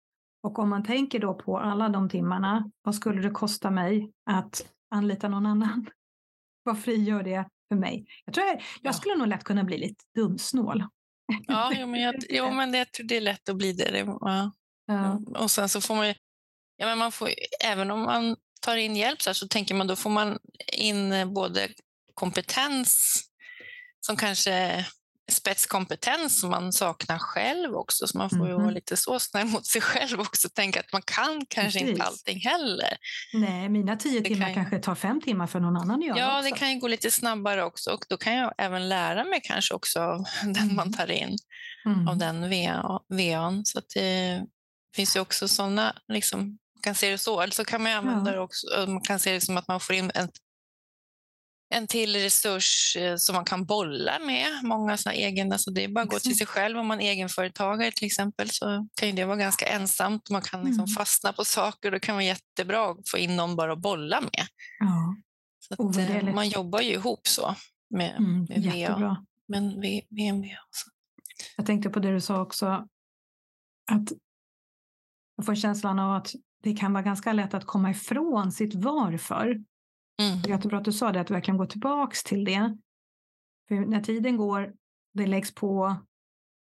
Och 0.42 0.58
om 0.58 0.68
man 0.68 0.84
tänker 0.84 1.18
då 1.18 1.34
på 1.34 1.58
alla 1.58 1.88
de 1.88 2.08
timmarna, 2.08 2.70
vad 2.82 2.94
skulle 2.94 3.22
det 3.22 3.30
kosta 3.30 3.70
mig 3.70 4.12
att 4.30 4.73
anlita 4.94 5.28
någon 5.28 5.46
annan? 5.46 5.86
vad 6.64 6.82
frigör 6.82 7.22
det 7.22 7.48
för 7.68 7.76
mig? 7.76 8.06
Jag 8.24 8.34
tror 8.34 8.46
jag, 8.46 8.62
jag 8.82 8.94
skulle 8.94 9.14
nog 9.14 9.28
lätt 9.28 9.44
kunna 9.44 9.64
bli 9.64 9.78
lite 9.78 10.04
dumsnål. 10.14 10.84
Ja, 11.46 11.72
jo, 11.74 11.86
men, 11.86 12.00
jag, 12.00 12.14
jo, 12.28 12.50
men 12.50 12.72
det, 12.72 12.78
jag 12.78 12.92
tror 12.92 13.06
det 13.06 13.16
är 13.16 13.20
lätt 13.20 13.48
att 13.48 13.56
bli 13.56 13.72
det. 13.72 13.90
det 13.90 13.98
ja. 13.98 14.52
Ja. 14.86 15.20
Och 15.36 15.50
sen 15.50 15.68
så 15.68 15.80
får 15.80 15.94
man 15.94 16.08
ju, 16.08 16.14
ja, 16.76 16.86
men 16.86 16.98
man 16.98 17.12
får, 17.12 17.30
även 17.64 17.90
om 17.90 18.00
man 18.00 18.36
tar 18.60 18.76
in 18.76 18.96
hjälp 18.96 19.22
så, 19.22 19.30
här, 19.30 19.34
så 19.34 19.48
tänker 19.48 19.74
man 19.74 19.86
då 19.86 19.96
får 19.96 20.10
man 20.10 20.38
in 20.72 21.34
både 21.34 21.68
kompetens 22.14 23.20
som 24.00 24.16
kanske 24.16 24.86
spetskompetens 25.32 26.40
som 26.40 26.50
man 26.50 26.72
saknar 26.72 27.18
själv 27.18 27.74
också. 27.74 28.06
Så 28.06 28.18
man 28.18 28.30
får 28.30 28.46
ju 28.46 28.52
vara 28.52 28.64
mhm. 28.64 28.74
lite 28.74 28.96
så 28.96 29.18
snäll 29.18 29.46
mot 29.46 29.66
sig 29.66 29.80
själv 29.80 30.20
också. 30.20 30.48
Tänka 30.48 30.80
att 30.80 30.92
man 30.92 31.02
kan 31.02 31.46
kanske 31.48 31.78
Precis. 31.78 31.92
inte 31.92 32.02
allting 32.02 32.40
heller. 32.40 32.96
Nej, 33.32 33.68
mina 33.68 33.96
tio 33.96 34.20
det 34.20 34.28
timmar 34.28 34.46
kan... 34.46 34.54
kanske 34.54 34.78
tar 34.78 34.94
fem 34.94 35.20
timmar 35.20 35.46
för 35.46 35.60
någon 35.60 35.76
annan 35.76 36.00
att 36.00 36.06
göra. 36.06 36.18
Ja, 36.18 36.38
också. 36.38 36.50
det 36.50 36.58
kan 36.58 36.72
ju 36.72 36.80
gå 36.80 36.88
lite 36.88 37.10
snabbare 37.10 37.64
också. 37.64 37.90
Och 37.90 38.04
då 38.08 38.16
kan 38.16 38.34
jag 38.34 38.52
även 38.58 38.88
lära 38.88 39.24
mig 39.24 39.40
kanske 39.44 39.74
också 39.74 40.00
av 40.00 40.24
den 40.42 40.74
man 40.74 40.86
mm. 40.86 40.92
tar 40.92 41.10
in. 41.10 41.36
Mm. 41.86 42.08
Av 42.08 42.16
den 42.16 42.50
VAn. 43.08 43.64
Så 43.64 43.80
det 43.94 44.42
finns 44.96 45.16
ju 45.16 45.20
också 45.20 45.48
sådana, 45.48 45.96
liksom, 46.08 46.40
man 46.40 46.82
kan 46.82 46.94
se 46.94 47.10
det 47.10 47.18
så. 47.18 47.40
Eller 47.40 47.52
så 47.52 47.64
kan 47.64 47.82
man 47.82 47.92
använda 47.92 48.30
ja. 48.30 48.36
det 48.36 48.42
också. 48.42 48.66
Man 48.86 49.00
kan 49.00 49.18
se 49.18 49.32
det 49.32 49.40
som 49.40 49.56
att 49.56 49.68
man 49.68 49.80
får 49.80 49.94
in 49.94 50.10
ett 50.14 50.30
en 51.76 51.86
till 51.86 52.16
resurs 52.16 52.96
eh, 52.96 53.16
som 53.16 53.34
man 53.34 53.44
kan 53.44 53.64
bolla 53.64 54.18
med. 54.18 54.46
Många 54.62 54.96
såna 54.96 55.14
egen, 55.14 55.52
alltså 55.52 55.70
det 55.70 55.84
är 55.84 55.88
bara 55.88 56.04
att 56.04 56.10
gå 56.10 56.18
till 56.18 56.38
sig 56.38 56.46
själv 56.46 56.78
om 56.78 56.86
man 56.86 57.00
är 57.00 57.10
egenföretagare 57.10 57.90
till 57.90 58.06
exempel 58.06 58.50
så 58.50 58.88
kan 59.00 59.14
det 59.14 59.24
vara 59.24 59.36
ganska 59.36 59.66
ensamt. 59.66 60.30
Man 60.30 60.42
kan 60.42 60.60
liksom 60.60 60.84
mm. 60.84 60.94
fastna 60.94 61.32
på 61.32 61.44
saker 61.44 61.88
och 61.88 61.92
det 61.92 62.00
kan 62.00 62.14
vara 62.14 62.24
jättebra 62.24 62.90
att 62.90 63.08
få 63.08 63.18
in 63.18 63.36
någon 63.36 63.56
bara 63.56 63.72
att 63.72 63.82
bolla 63.82 64.20
med. 64.20 64.46
Ja. 64.78 65.16
Så 65.58 65.88
att, 65.88 65.96
eh, 65.96 66.34
man 66.34 66.48
jobbar 66.48 66.80
ju 66.80 66.92
ihop 66.92 67.26
så 67.26 67.54
med, 67.90 68.16
mm, 68.16 68.46
med 68.48 68.88
VA. 68.88 69.24
Men 69.48 69.80
VMV 70.10 70.46
också. 70.66 70.90
Jag 71.56 71.66
tänkte 71.66 71.90
på 71.90 71.98
det 71.98 72.12
du 72.12 72.20
sa 72.20 72.42
också, 72.42 72.66
att 73.92 74.12
jag 75.36 75.46
får 75.46 75.54
känslan 75.54 75.98
av 75.98 76.16
att 76.16 76.34
det 76.62 76.76
kan 76.76 76.92
vara 76.92 77.02
ganska 77.02 77.32
lätt 77.32 77.54
att 77.54 77.66
komma 77.66 77.90
ifrån 77.90 78.52
sitt 78.52 78.74
varför. 78.74 79.64
Mm. 80.22 80.38
Jättebra 80.48 80.78
att 80.78 80.84
du 80.84 80.92
sa 80.92 81.12
det, 81.12 81.20
att 81.20 81.30
verkligen 81.30 81.58
gå 81.58 81.66
tillbaks 81.66 82.24
till 82.24 82.44
det. 82.44 82.76
För 83.68 83.74
när 83.74 84.00
tiden 84.00 84.36
går, 84.36 84.72
det 85.14 85.26
läggs 85.26 85.54
på, 85.54 85.96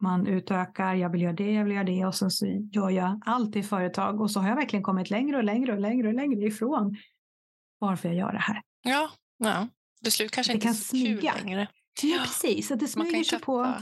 man 0.02 0.26
utökar, 0.26 0.94
jag 0.94 1.10
vill 1.10 1.22
göra 1.22 1.32
det, 1.32 1.52
jag 1.52 1.64
vill 1.64 1.74
göra 1.74 1.84
det 1.84 2.06
och 2.06 2.14
sen 2.14 2.30
så 2.30 2.46
gör 2.72 2.90
jag 2.90 3.20
allt 3.26 3.56
i 3.56 3.62
företag 3.62 4.20
och 4.20 4.30
så 4.30 4.40
har 4.40 4.48
jag 4.48 4.56
verkligen 4.56 4.82
kommit 4.82 5.10
längre 5.10 5.36
och 5.36 5.44
längre 5.44 5.72
och 5.72 5.80
längre 5.80 6.08
och 6.08 6.14
längre 6.14 6.46
ifrån 6.46 6.96
varför 7.78 8.08
jag 8.08 8.16
gör 8.16 8.32
det 8.32 8.38
här. 8.38 8.62
Ja, 8.82 9.10
ja. 9.38 9.68
till 10.02 10.12
slut 10.12 10.30
kanske 10.30 10.52
det 10.52 10.54
inte 10.54 10.66
kan 10.66 10.74
så 10.74 10.84
smyga. 10.84 11.32
kul 11.32 11.44
längre. 11.44 11.68
Ja, 12.02 12.18
precis. 12.24 12.70
Att 12.70 12.80
det 12.80 12.88
smyger 12.88 13.24
sig 13.24 13.40
på. 13.40 13.74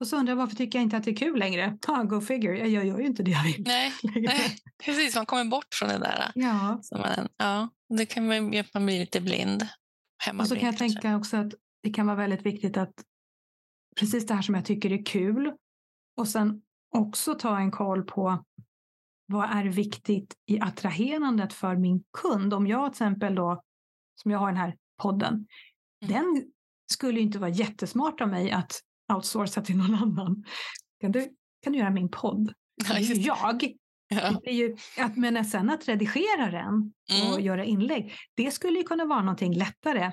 Och 0.00 0.06
så 0.06 0.16
undrar 0.16 0.32
jag 0.32 0.36
varför 0.36 0.56
tycker 0.56 0.78
jag 0.78 0.82
inte 0.82 0.96
att 0.96 1.04
det 1.04 1.10
är 1.10 1.16
kul 1.16 1.38
längre? 1.38 1.78
Ah, 1.86 2.02
go 2.02 2.20
figure, 2.20 2.68
jag 2.68 2.84
gör 2.84 2.98
ju 2.98 3.06
inte 3.06 3.22
det 3.22 3.30
jag 3.30 3.44
vill. 3.44 3.62
Nej, 3.66 3.92
nej, 4.14 4.56
precis. 4.84 5.16
Man 5.16 5.26
kommer 5.26 5.44
bort 5.44 5.74
från 5.74 5.88
det 5.88 5.98
där. 5.98 6.32
Ja. 6.34 6.78
Så 6.82 6.98
man, 6.98 7.28
ja 7.36 7.68
det 7.88 8.06
kan 8.06 8.26
man, 8.26 8.64
man 8.74 8.86
blir 8.86 9.00
lite 9.00 9.20
blind. 9.20 9.68
Och 10.38 10.48
så 10.48 10.54
kan 10.56 10.66
jag 10.66 10.78
kanske. 10.78 11.00
tänka 11.00 11.16
också 11.16 11.36
att 11.36 11.54
det 11.82 11.90
kan 11.90 12.06
vara 12.06 12.16
väldigt 12.16 12.46
viktigt 12.46 12.76
att 12.76 12.94
precis 14.00 14.26
det 14.26 14.34
här 14.34 14.42
som 14.42 14.54
jag 14.54 14.64
tycker 14.64 14.92
är 14.92 15.04
kul 15.04 15.52
och 16.16 16.28
sen 16.28 16.62
också 16.90 17.34
ta 17.34 17.58
en 17.58 17.70
koll 17.70 18.04
på 18.04 18.44
vad 19.26 19.50
är 19.50 19.64
viktigt 19.64 20.34
i 20.46 20.60
attraherandet 20.60 21.52
för 21.52 21.76
min 21.76 22.04
kund? 22.18 22.54
Om 22.54 22.66
jag 22.66 22.92
till 22.92 22.94
exempel 22.94 23.34
då, 23.34 23.62
som 24.22 24.30
jag 24.30 24.38
har 24.38 24.46
den 24.46 24.56
här 24.56 24.76
podden, 25.02 25.34
mm. 25.34 26.14
den 26.14 26.52
skulle 26.92 27.20
inte 27.20 27.38
vara 27.38 27.50
jättesmart 27.50 28.20
av 28.20 28.28
mig 28.28 28.50
att 28.50 28.80
outsourca 29.12 29.62
till 29.62 29.76
någon 29.76 29.94
annan. 29.94 30.44
Kan 31.00 31.12
du, 31.12 31.28
kan 31.62 31.72
du 31.72 31.78
göra 31.78 31.90
min 31.90 32.08
podd? 32.08 32.52
Det 32.88 32.94
är 32.94 33.00
ju 33.00 33.14
jag. 33.14 33.74
Ja. 34.08 34.40
Det 34.44 34.50
är 34.50 34.54
ju, 34.54 34.76
att, 34.98 35.16
men 35.16 35.44
sen 35.44 35.70
att 35.70 35.88
redigera 35.88 36.50
den 36.50 36.92
och 37.10 37.32
mm. 37.32 37.44
göra 37.44 37.64
inlägg, 37.64 38.12
det 38.34 38.50
skulle 38.50 38.78
ju 38.78 38.84
kunna 38.84 39.04
vara 39.04 39.20
någonting 39.20 39.54
lättare. 39.54 40.12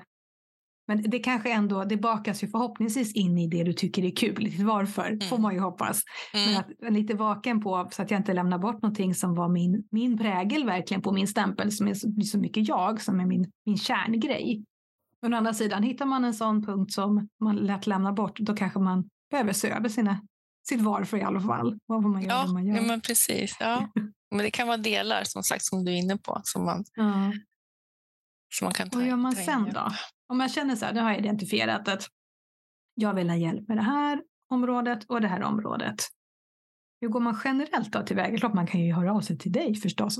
Men 0.86 1.10
det 1.10 1.18
kanske 1.18 1.52
ändå, 1.52 1.84
det 1.84 1.96
bakas 1.96 2.42
ju 2.42 2.48
förhoppningsvis 2.48 3.14
in 3.14 3.38
i 3.38 3.48
det 3.48 3.64
du 3.64 3.72
tycker 3.72 4.04
är 4.04 4.16
kul. 4.16 4.52
Varför, 4.64 5.06
mm. 5.06 5.20
får 5.20 5.38
man 5.38 5.54
ju 5.54 5.60
hoppas. 5.60 6.02
Mm. 6.34 6.52
Men 6.52 6.88
att 6.88 6.92
lite 6.92 7.14
vaken 7.14 7.60
på 7.60 7.88
så 7.92 8.02
att 8.02 8.10
jag 8.10 8.20
inte 8.20 8.32
lämnar 8.32 8.58
bort 8.58 8.82
någonting 8.82 9.14
som 9.14 9.34
var 9.34 9.48
min, 9.48 9.84
min 9.90 10.18
prägel 10.18 10.64
verkligen 10.64 11.02
på 11.02 11.12
min 11.12 11.28
stämpel 11.28 11.72
som 11.72 11.88
är 11.88 11.94
så, 11.94 12.08
så 12.24 12.38
mycket 12.38 12.68
jag, 12.68 13.00
som 13.00 13.20
är 13.20 13.26
min, 13.26 13.50
min 13.66 13.76
kärngrej. 13.76 14.64
Men 15.22 15.34
å 15.34 15.36
andra 15.36 15.54
sidan, 15.54 15.82
hittar 15.82 16.06
man 16.06 16.24
en 16.24 16.34
sån 16.34 16.62
punkt 16.62 16.92
som 16.92 17.28
man 17.40 17.56
lätt 17.56 17.86
lämnar 17.86 18.12
bort, 18.12 18.38
då 18.38 18.56
kanske 18.56 18.78
man 18.78 19.08
behöver 19.30 19.52
se 19.52 19.70
över 19.70 19.88
sina, 19.88 20.20
sitt 20.68 20.80
varför 20.80 21.16
i 21.16 21.22
alla 21.22 21.40
fall. 21.40 21.78
Vad 21.86 22.02
man 22.02 22.22
gör, 22.22 22.30
ja, 22.30 22.46
man 22.46 22.66
gör. 22.66 22.76
ja, 22.76 22.82
men 22.82 23.00
precis. 23.00 23.56
Ja. 23.60 23.88
men 24.30 24.38
det 24.38 24.50
kan 24.50 24.66
vara 24.66 24.76
delar, 24.76 25.24
som 25.24 25.42
sagt, 25.42 25.64
som 25.64 25.84
du 25.84 25.92
är 25.92 25.96
inne 25.96 26.16
på, 26.16 26.40
som 26.44 26.64
man, 26.64 26.84
ja. 26.94 27.32
som 28.54 28.64
man 28.64 28.74
kan 28.74 28.90
ta 28.90 28.98
Vad 28.98 29.08
gör 29.08 29.16
man 29.16 29.36
sen 29.36 29.72
då? 29.74 29.92
Om 30.28 30.40
jag 30.40 30.50
känner 30.50 30.76
så 30.76 30.84
här, 30.84 30.92
nu 30.92 31.00
har 31.00 31.10
jag 31.10 31.18
identifierat 31.18 31.88
att 31.88 32.08
jag 32.94 33.14
vill 33.14 33.30
ha 33.30 33.36
hjälp 33.36 33.68
med 33.68 33.76
det 33.76 33.82
här 33.82 34.22
området 34.50 35.04
och 35.04 35.20
det 35.20 35.28
här 35.28 35.42
området. 35.42 35.96
Hur 37.00 37.08
går 37.08 37.20
man 37.20 37.40
generellt 37.44 37.92
då 37.92 38.02
tillväga? 38.02 38.38
Klart 38.38 38.54
man 38.54 38.66
kan 38.66 38.80
ju 38.80 38.92
höra 38.92 39.12
av 39.12 39.20
sig 39.20 39.38
till 39.38 39.52
dig 39.52 39.74
förstås. 39.74 40.18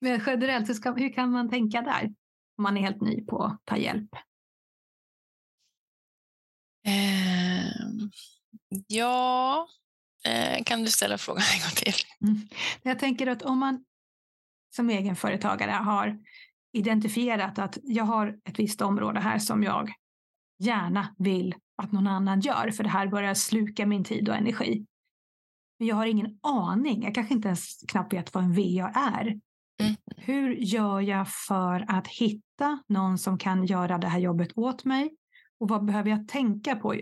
Men 0.00 0.20
generellt, 0.26 0.68
hur, 0.68 0.74
ska, 0.74 0.92
hur 0.92 1.12
kan 1.12 1.30
man 1.30 1.50
tänka 1.50 1.82
där? 1.82 2.14
Om 2.58 2.62
man 2.62 2.76
är 2.76 2.80
helt 2.80 3.00
ny 3.00 3.24
på 3.24 3.42
att 3.44 3.60
ta 3.64 3.76
hjälp? 3.76 4.10
Eh, 6.86 7.72
ja, 8.86 9.68
eh, 10.24 10.64
kan 10.64 10.82
du 10.82 10.90
ställa 10.90 11.18
frågan 11.18 11.42
en 11.54 11.60
gång 11.60 11.74
till? 11.76 11.94
Mm. 12.22 12.48
Jag 12.82 12.98
tänker 12.98 13.26
att 13.26 13.42
om 13.42 13.58
man 13.58 13.84
som 14.74 14.90
egenföretagare 14.90 15.70
har 15.70 16.18
identifierat 16.72 17.58
att 17.58 17.78
jag 17.82 18.04
har 18.04 18.38
ett 18.44 18.58
visst 18.58 18.80
område 18.80 19.20
här 19.20 19.38
som 19.38 19.62
jag 19.62 19.92
gärna 20.58 21.14
vill 21.18 21.54
att 21.82 21.92
någon 21.92 22.06
annan 22.06 22.40
gör, 22.40 22.70
för 22.70 22.84
det 22.84 22.90
här 22.90 23.06
börjar 23.06 23.34
sluka 23.34 23.86
min 23.86 24.04
tid 24.04 24.28
och 24.28 24.36
energi. 24.36 24.86
Men 25.78 25.88
jag 25.88 25.96
har 25.96 26.06
ingen 26.06 26.38
aning, 26.42 27.02
jag 27.02 27.14
kanske 27.14 27.34
inte 27.34 27.48
ens 27.48 27.76
knappt 27.88 28.12
vet 28.12 28.34
vad 28.34 28.44
en 28.44 28.52
VA 28.52 28.90
är. 28.94 29.40
Mm. 29.80 29.94
Hur 30.16 30.50
gör 30.50 31.00
jag 31.00 31.28
för 31.28 31.84
att 31.88 32.06
hitta 32.08 32.82
någon 32.86 33.18
som 33.18 33.38
kan 33.38 33.66
göra 33.66 33.98
det 33.98 34.08
här 34.08 34.18
jobbet 34.18 34.58
åt 34.58 34.84
mig? 34.84 35.16
Och 35.60 35.68
vad 35.68 35.84
behöver 35.84 36.10
jag 36.10 36.28
tänka 36.28 36.76
på? 36.76 36.94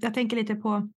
Jag 0.00 0.14
tänker 0.14 0.36
lite 0.36 0.54
på 0.54 0.88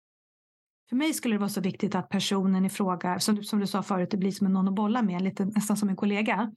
för 0.89 0.97
mig 0.97 1.12
skulle 1.12 1.35
det 1.35 1.39
vara 1.39 1.49
så 1.49 1.61
viktigt 1.61 1.95
att 1.95 2.09
personen 2.09 2.64
i 2.64 2.70
fråga, 2.70 3.20
som, 3.20 3.43
som 3.43 3.61
du 3.61 3.66
sa 3.66 3.82
förut, 3.82 4.11
det 4.11 4.16
blir 4.16 4.30
som 4.30 4.53
någon 4.53 4.68
att 4.68 4.74
bolla 4.74 5.03
med, 5.03 5.22
lite, 5.22 5.45
nästan 5.45 5.76
som 5.76 5.89
en 5.89 5.97
kollega. 5.97 6.53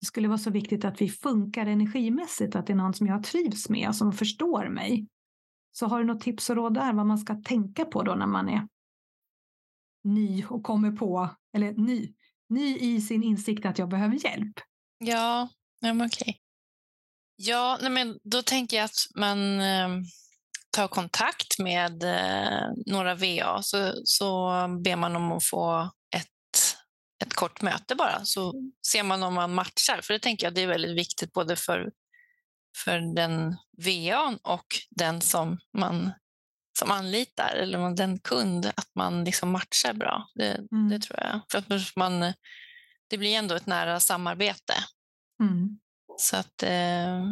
Det 0.00 0.06
skulle 0.06 0.28
vara 0.28 0.38
så 0.38 0.50
viktigt 0.50 0.84
att 0.84 1.02
vi 1.02 1.08
funkar 1.08 1.66
energimässigt, 1.66 2.56
att 2.56 2.66
det 2.66 2.72
är 2.72 2.76
någon 2.76 2.94
som 2.94 3.06
jag 3.06 3.24
trivs 3.24 3.68
med, 3.68 3.88
och 3.88 3.96
som 3.96 4.12
förstår 4.12 4.68
mig. 4.68 5.06
Så 5.72 5.86
har 5.86 5.98
du 5.98 6.04
något 6.04 6.20
tips 6.20 6.50
och 6.50 6.56
råd 6.56 6.74
där 6.74 6.92
vad 6.92 7.06
man 7.06 7.18
ska 7.18 7.34
tänka 7.34 7.84
på 7.84 8.02
då 8.02 8.14
när 8.14 8.26
man 8.26 8.48
är 8.48 8.68
ny 10.04 10.44
och 10.44 10.62
kommer 10.62 10.92
på, 10.92 11.28
eller 11.52 11.72
ny, 11.72 12.14
ny 12.48 12.78
i 12.78 13.00
sin 13.00 13.22
insikt 13.22 13.66
att 13.66 13.78
jag 13.78 13.88
behöver 13.88 14.24
hjälp. 14.24 14.60
Ja, 14.98 15.48
ja 15.80 15.94
men 15.94 16.06
okej. 16.06 16.40
Ja, 17.36 17.78
nej 17.80 17.90
men 17.90 18.18
då 18.22 18.42
tänker 18.42 18.76
jag 18.76 18.84
att 18.84 19.06
man 19.14 19.60
eh, 19.60 19.88
tar 20.70 20.88
kontakt 20.88 21.58
med 21.58 22.02
eh, 22.02 22.68
några 22.86 23.14
VA 23.14 23.62
så, 23.62 23.92
så 24.04 24.50
ber 24.84 24.96
man 24.96 25.16
om 25.16 25.32
att 25.32 25.44
få 25.44 25.90
ett, 26.16 26.76
ett 27.24 27.34
kort 27.34 27.62
möte 27.62 27.94
bara 27.94 28.24
så 28.24 28.54
ser 28.86 29.02
man 29.02 29.22
om 29.22 29.34
man 29.34 29.54
matchar. 29.54 30.00
För 30.02 30.14
det 30.14 30.20
tänker 30.20 30.46
jag 30.46 30.54
det 30.54 30.60
är 30.60 30.66
väldigt 30.66 30.96
viktigt 30.96 31.32
både 31.32 31.56
för, 31.56 31.90
för 32.84 33.14
den 33.14 33.56
VA 33.78 34.38
och 34.42 34.66
den 34.90 35.20
som 35.20 35.58
man 35.72 36.12
som 36.78 36.90
anlitar 36.90 37.54
eller 37.54 37.96
den 37.96 38.18
kund, 38.18 38.66
att 38.66 38.90
man 38.94 39.24
liksom 39.24 39.50
matchar 39.50 39.92
bra. 39.92 40.28
Det, 40.34 40.54
mm. 40.72 40.88
det 40.88 40.98
tror 40.98 41.20
jag. 41.20 41.40
För 41.50 41.58
att 41.58 41.96
man, 41.96 42.32
det 43.10 43.18
blir 43.18 43.36
ändå 43.36 43.54
ett 43.54 43.66
nära 43.66 44.00
samarbete. 44.00 44.74
Mm. 45.42 45.78
Så 46.18 46.36
att 46.36 46.62
eh, 46.62 47.24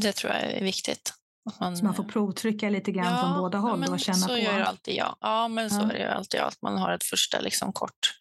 det 0.00 0.12
tror 0.12 0.32
jag 0.32 0.42
är 0.42 0.64
viktigt. 0.64 1.14
Att 1.50 1.60
man, 1.60 1.76
så 1.76 1.84
man 1.84 1.94
får 1.94 2.04
provtrycka 2.04 2.70
lite 2.70 2.92
grann 2.92 3.12
ja, 3.12 3.20
från 3.20 3.38
båda 3.38 3.58
håll 3.58 3.84
och 3.92 4.00
känna 4.00 4.18
så 4.18 4.28
på? 4.28 4.34
Så 4.34 4.38
gör 4.38 4.60
alltid 4.60 4.94
jag. 4.94 5.16
Ja, 5.20 5.48
men 5.48 5.70
så 5.70 5.80
ja. 5.82 5.92
är 5.92 5.98
det 5.98 6.14
alltid 6.14 6.40
jag. 6.40 6.48
Att 6.48 6.62
man 6.62 6.78
har 6.78 6.92
ett 6.92 7.04
första 7.04 7.40
liksom, 7.40 7.72
kort 7.72 8.20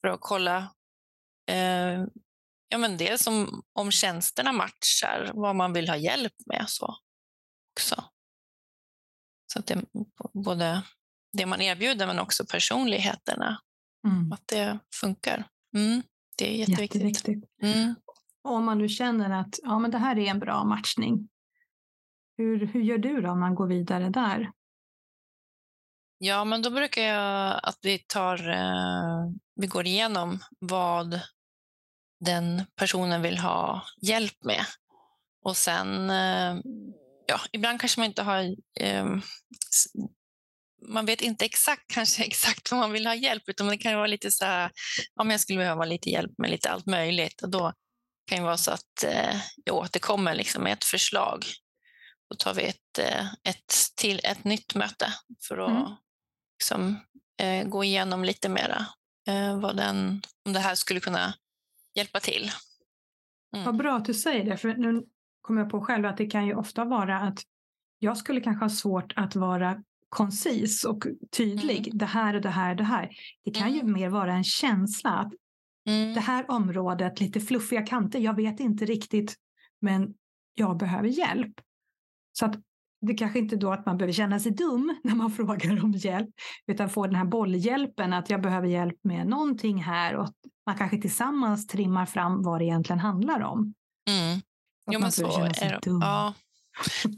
för 0.00 0.08
att 0.08 0.20
kolla 0.20 0.56
eh, 1.50 2.04
ja, 2.68 2.78
men 2.78 2.96
det 2.96 3.20
som 3.20 3.62
om 3.72 3.90
tjänsterna 3.90 4.52
matchar, 4.52 5.30
vad 5.34 5.56
man 5.56 5.72
vill 5.72 5.88
ha 5.88 5.96
hjälp 5.96 6.34
med. 6.46 6.64
så 6.68 6.96
också. 7.72 8.04
Så 9.52 9.58
att 9.58 9.66
det 9.66 9.84
både 10.32 10.82
det 11.32 11.46
man 11.46 11.60
erbjuder 11.60 12.06
men 12.06 12.18
också 12.18 12.44
personligheterna, 12.46 13.60
mm. 14.06 14.32
att 14.32 14.42
det 14.46 14.78
funkar. 15.00 15.44
Mm, 15.76 16.02
det 16.38 16.54
är 16.54 16.58
jätteviktigt. 16.58 17.02
jätteviktigt. 17.02 17.50
Mm. 17.62 17.94
Om 18.42 18.64
man 18.64 18.78
nu 18.78 18.88
känner 18.88 19.40
att 19.40 19.58
ja, 19.62 19.78
men 19.78 19.90
det 19.90 19.98
här 19.98 20.18
är 20.18 20.30
en 20.30 20.38
bra 20.38 20.64
matchning, 20.64 21.28
hur, 22.36 22.66
hur 22.66 22.80
gör 22.80 22.98
du 22.98 23.20
då 23.20 23.30
om 23.30 23.40
man 23.40 23.54
går 23.54 23.66
vidare 23.66 24.08
där? 24.08 24.52
Ja, 26.18 26.44
men 26.44 26.62
då 26.62 26.70
brukar 26.70 27.02
jag 27.02 27.60
att 27.62 27.78
vi 27.82 27.98
tar, 27.98 28.48
eh, 28.48 29.30
vi 29.54 29.66
går 29.66 29.86
igenom 29.86 30.38
vad 30.58 31.20
den 32.24 32.62
personen 32.76 33.22
vill 33.22 33.38
ha 33.38 33.82
hjälp 34.02 34.44
med. 34.44 34.64
Och 35.44 35.56
sen 35.56 36.10
eh, 36.10 36.56
ja, 37.30 37.40
ibland 37.52 37.80
kanske 37.80 38.00
man 38.00 38.06
inte 38.06 38.22
har... 38.22 38.42
Eh, 38.80 39.06
man 40.88 41.06
vet 41.06 41.20
inte 41.20 41.44
exakt 41.44 41.82
kanske 41.94 42.24
exakt 42.24 42.70
vad 42.70 42.80
man 42.80 42.92
vill 42.92 43.06
ha 43.06 43.14
hjälp 43.14 43.42
utan 43.46 43.66
det 43.66 43.78
kan 43.78 43.94
vara 43.94 44.06
lite 44.06 44.30
så 44.30 44.44
här, 44.44 44.70
om 45.14 45.30
jag 45.30 45.40
skulle 45.40 45.58
behöva 45.58 45.84
lite 45.84 46.10
hjälp 46.10 46.32
med 46.38 46.50
lite 46.50 46.70
allt 46.70 46.86
möjligt 46.86 47.42
och 47.42 47.50
då 47.50 47.72
kan 48.26 48.38
det 48.38 48.44
vara 48.44 48.56
så 48.56 48.70
att 48.70 49.04
eh, 49.04 49.40
jag 49.64 49.76
återkommer 49.76 50.34
liksom 50.34 50.62
med 50.62 50.72
ett 50.72 50.84
förslag. 50.84 51.44
Då 52.30 52.36
tar 52.36 52.54
vi 52.54 52.62
ett, 52.62 52.98
eh, 52.98 53.26
ett, 53.44 53.74
till, 53.96 54.20
ett 54.24 54.44
nytt 54.44 54.74
möte 54.74 55.14
för 55.48 55.58
att 55.58 55.70
mm. 55.70 55.92
liksom, 56.58 57.00
eh, 57.42 57.68
gå 57.68 57.84
igenom 57.84 58.24
lite 58.24 58.48
mera 58.48 58.86
eh, 59.28 59.60
vad 59.60 59.76
den, 59.76 60.22
om 60.44 60.52
det 60.52 60.60
här 60.60 60.74
skulle 60.74 61.00
kunna 61.00 61.34
hjälpa 61.94 62.20
till. 62.20 62.50
Mm. 63.54 63.66
Vad 63.66 63.76
bra 63.76 63.96
att 63.96 64.04
du 64.04 64.14
säger 64.14 64.44
det, 64.44 64.56
för 64.56 64.74
nu 64.74 65.04
kommer 65.40 65.60
jag 65.60 65.70
på 65.70 65.80
själv 65.80 66.06
att 66.06 66.16
det 66.16 66.26
kan 66.26 66.46
ju 66.46 66.54
ofta 66.54 66.84
vara 66.84 67.18
att 67.20 67.42
jag 67.98 68.16
skulle 68.16 68.40
kanske 68.40 68.64
ha 68.64 68.70
svårt 68.70 69.12
att 69.16 69.36
vara 69.36 69.82
koncis 70.08 70.84
och 70.84 71.04
tydlig. 71.36 71.86
Mm. 71.86 71.98
Det 71.98 72.06
här 72.06 72.34
och 72.34 72.40
det 72.40 72.48
här 72.48 72.70
och 72.70 72.76
det 72.76 72.84
här. 72.84 73.10
Det 73.44 73.50
kan 73.50 73.68
mm. 73.68 73.78
ju 73.78 73.92
mer 73.92 74.08
vara 74.08 74.32
en 74.32 74.44
känsla 74.44 75.10
att 75.10 75.32
mm. 75.88 76.14
det 76.14 76.20
här 76.20 76.50
området, 76.50 77.20
lite 77.20 77.40
fluffiga 77.40 77.86
kanter, 77.86 78.18
jag 78.18 78.36
vet 78.36 78.60
inte 78.60 78.84
riktigt, 78.84 79.36
men 79.80 80.14
jag 80.54 80.76
behöver 80.76 81.08
hjälp. 81.08 81.52
Så 82.32 82.46
att 82.46 82.56
det 83.00 83.14
kanske 83.14 83.38
inte 83.38 83.56
då 83.56 83.72
att 83.72 83.86
man 83.86 83.98
behöver 83.98 84.12
känna 84.12 84.40
sig 84.40 84.52
dum 84.52 84.96
när 85.04 85.14
man 85.14 85.30
frågar 85.30 85.84
om 85.84 85.92
hjälp, 85.92 86.30
utan 86.66 86.90
få 86.90 87.06
den 87.06 87.14
här 87.14 87.24
bollhjälpen 87.24 88.12
att 88.12 88.30
jag 88.30 88.42
behöver 88.42 88.68
hjälp 88.68 88.98
med 89.02 89.26
någonting 89.26 89.82
här 89.82 90.16
och 90.16 90.28
man 90.66 90.76
kanske 90.76 91.00
tillsammans 91.00 91.66
trimmar 91.66 92.06
fram 92.06 92.42
vad 92.42 92.60
det 92.60 92.64
egentligen 92.64 93.00
handlar 93.00 93.40
om. 93.40 93.74
Mm. 94.08 94.40
Jo, 94.90 95.00
men 95.00 95.12
så 95.12 95.44
är 95.44 95.70
det. 95.70 95.80
Ja. 95.84 96.34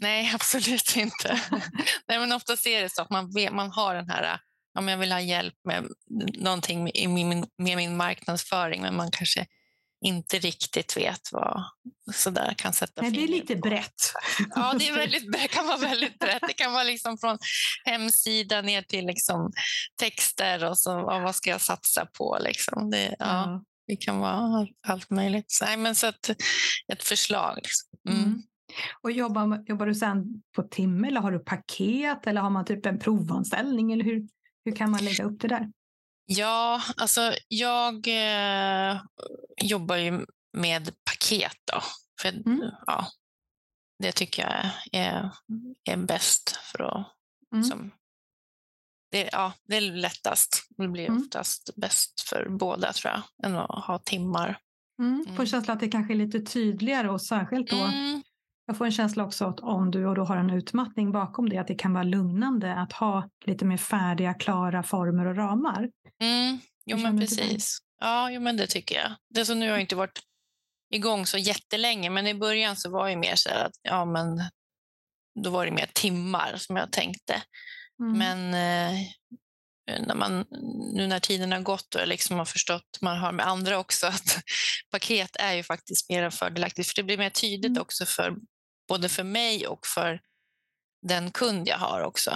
Nej, 0.00 0.30
absolut 0.34 0.96
inte. 0.96 1.40
Nej, 2.08 2.18
men 2.18 2.32
oftast 2.32 2.66
är 2.66 2.82
det 2.82 2.92
så 2.92 3.02
att 3.02 3.10
man, 3.10 3.34
vet, 3.34 3.52
man 3.52 3.70
har 3.70 3.94
den 3.94 4.10
här 4.10 4.38
om 4.78 4.88
jag 4.88 4.98
vill 4.98 5.12
ha 5.12 5.20
hjälp 5.20 5.54
med 5.64 5.88
någonting 6.38 6.84
med 6.84 7.08
min, 7.10 7.46
med 7.58 7.76
min 7.76 7.96
marknadsföring 7.96 8.82
men 8.82 8.96
man 8.96 9.10
kanske 9.10 9.46
inte 10.04 10.38
riktigt 10.38 10.96
vet 10.96 11.32
vad 11.32 11.64
sådär 12.14 12.54
kan 12.58 12.72
sätta 12.72 13.02
Nej, 13.02 13.10
Det 13.10 13.22
är 13.22 13.28
lite 13.28 13.54
på. 13.54 13.60
brett. 13.60 14.12
Ja, 14.54 14.74
det, 14.78 14.88
är 14.88 14.96
väldigt, 14.96 15.32
det 15.32 15.48
kan 15.48 15.66
vara 15.66 15.76
väldigt 15.76 16.18
brett. 16.18 16.42
Det 16.46 16.52
kan 16.52 16.72
vara 16.72 16.82
liksom 16.82 17.18
från 17.18 17.38
hemsida 17.84 18.62
ner 18.62 18.82
till 18.82 19.06
liksom 19.06 19.52
texter 19.96 20.64
och, 20.64 20.78
så, 20.78 21.00
och 21.00 21.22
vad 21.22 21.34
ska 21.34 21.50
jag 21.50 21.60
satsa 21.60 22.06
på. 22.06 22.38
Liksom. 22.40 22.90
Det, 22.90 23.16
ja. 23.18 23.64
Det 23.92 23.96
kan 23.96 24.18
vara 24.18 24.66
allt 24.88 25.10
möjligt. 25.10 25.50
Så, 25.50 25.64
nej, 25.64 25.76
men 25.76 25.94
så 25.94 26.06
ett, 26.06 26.30
ett 26.92 27.02
förslag. 27.02 27.56
Liksom. 27.56 27.98
Mm. 28.08 28.24
Mm. 28.24 28.42
Och 29.02 29.12
jobbar, 29.12 29.64
jobbar 29.66 29.86
du 29.86 29.94
sen 29.94 30.42
på 30.56 30.62
timme 30.62 31.08
eller 31.08 31.20
har 31.20 31.32
du 31.32 31.38
paket 31.38 32.26
eller 32.26 32.40
har 32.40 32.50
man 32.50 32.64
typ 32.64 32.86
en 32.86 32.98
provanställning? 32.98 33.92
Eller 33.92 34.04
hur, 34.04 34.28
hur 34.64 34.76
kan 34.76 34.90
man 34.90 35.04
lägga 35.04 35.24
upp 35.24 35.40
det 35.40 35.48
där? 35.48 35.72
Ja, 36.26 36.82
alltså 36.96 37.34
jag 37.48 38.08
eh, 38.08 39.00
jobbar 39.62 39.96
ju 39.96 40.26
med 40.52 40.90
paket 41.04 41.56
då. 41.72 41.80
För, 42.20 42.28
mm. 42.28 42.70
ja, 42.86 43.06
det 43.98 44.12
tycker 44.12 44.42
jag 44.42 44.70
är, 45.02 45.30
är 45.84 45.96
bäst 45.96 46.56
för 46.56 46.82
att 46.82 47.06
mm. 47.52 47.64
som, 47.64 47.90
det, 49.12 49.28
ja, 49.32 49.52
det 49.68 49.76
är 49.76 49.80
lättast. 49.80 50.66
Det 50.76 50.88
blir 50.88 51.08
mm. 51.08 51.22
oftast 51.22 51.70
bäst 51.76 52.20
för 52.20 52.48
båda 52.48 52.92
tror 52.92 53.12
jag, 53.12 53.50
än 53.50 53.56
att 53.56 53.84
ha 53.84 53.98
timmar. 53.98 54.58
Mm. 54.98 55.24
Får 55.24 55.34
mm. 55.34 55.46
känslan 55.46 55.74
att 55.74 55.80
det 55.80 55.88
kanske 55.88 56.14
är 56.14 56.16
lite 56.16 56.40
tydligare 56.40 57.10
och 57.10 57.22
särskilt 57.22 57.70
då 57.70 57.76
mm. 57.76 58.22
Jag 58.66 58.78
får 58.78 58.84
en 58.84 58.92
känsla 58.92 59.24
också 59.24 59.44
att 59.44 59.60
om 59.60 59.90
du 59.90 60.14
då 60.14 60.24
har 60.24 60.36
en 60.36 60.50
utmattning 60.50 61.12
bakom 61.12 61.48
det, 61.48 61.58
att 61.58 61.66
det 61.66 61.74
kan 61.74 61.92
vara 61.92 62.04
lugnande 62.04 62.74
att 62.74 62.92
ha 62.92 63.28
lite 63.44 63.64
mer 63.64 63.76
färdiga, 63.76 64.34
klara 64.34 64.82
former 64.82 65.26
och 65.26 65.36
ramar. 65.36 65.90
Mm. 66.22 66.58
Jo, 66.86 66.96
men 66.96 67.20
precis. 67.20 67.78
Ja, 68.00 68.30
jo, 68.30 68.40
men 68.40 68.56
det 68.56 68.66
tycker 68.66 68.94
jag. 68.94 69.12
Det 69.34 69.44
så 69.44 69.54
nu 69.54 69.66
har 69.66 69.72
jag 69.72 69.80
inte 69.80 69.96
varit 69.96 70.20
igång 70.94 71.26
så 71.26 71.38
jättelänge, 71.38 72.10
men 72.10 72.26
i 72.26 72.34
början 72.34 72.76
så 72.76 72.90
var 72.90 73.08
det 73.08 73.16
mer 73.16 73.34
så 73.34 73.50
att 73.50 73.72
ja, 73.82 74.04
men 74.04 74.42
då 75.44 75.50
var 75.50 75.66
det 75.66 75.72
mer 75.72 75.90
timmar 75.94 76.54
som 76.56 76.76
jag 76.76 76.92
tänkte. 76.92 77.42
Mm. 78.02 78.18
Men 78.18 78.54
eh, 78.54 79.08
när 80.06 80.14
man, 80.14 80.44
nu 80.94 81.06
när 81.06 81.20
tiden 81.20 81.52
har 81.52 81.60
gått 81.60 81.94
och 81.94 82.00
jag 82.00 82.08
liksom 82.08 82.38
har 82.38 82.44
förstått, 82.44 82.98
man 83.00 83.18
har 83.18 83.32
med 83.32 83.46
andra 83.46 83.78
också, 83.78 84.06
att 84.16 84.42
paket 84.90 85.36
är 85.36 85.54
ju 85.54 85.62
faktiskt 85.62 86.10
mer 86.10 86.30
fördelaktigt. 86.30 86.88
För 86.88 86.96
det 86.96 87.02
blir 87.02 87.18
mer 87.18 87.30
tydligt 87.30 87.70
mm. 87.70 87.82
också 87.82 88.06
för 88.06 88.36
både 88.88 89.08
för 89.08 89.24
mig 89.24 89.66
och 89.66 89.86
för 89.86 90.20
den 91.06 91.30
kund 91.30 91.68
jag 91.68 91.78
har 91.78 92.00
också. 92.00 92.30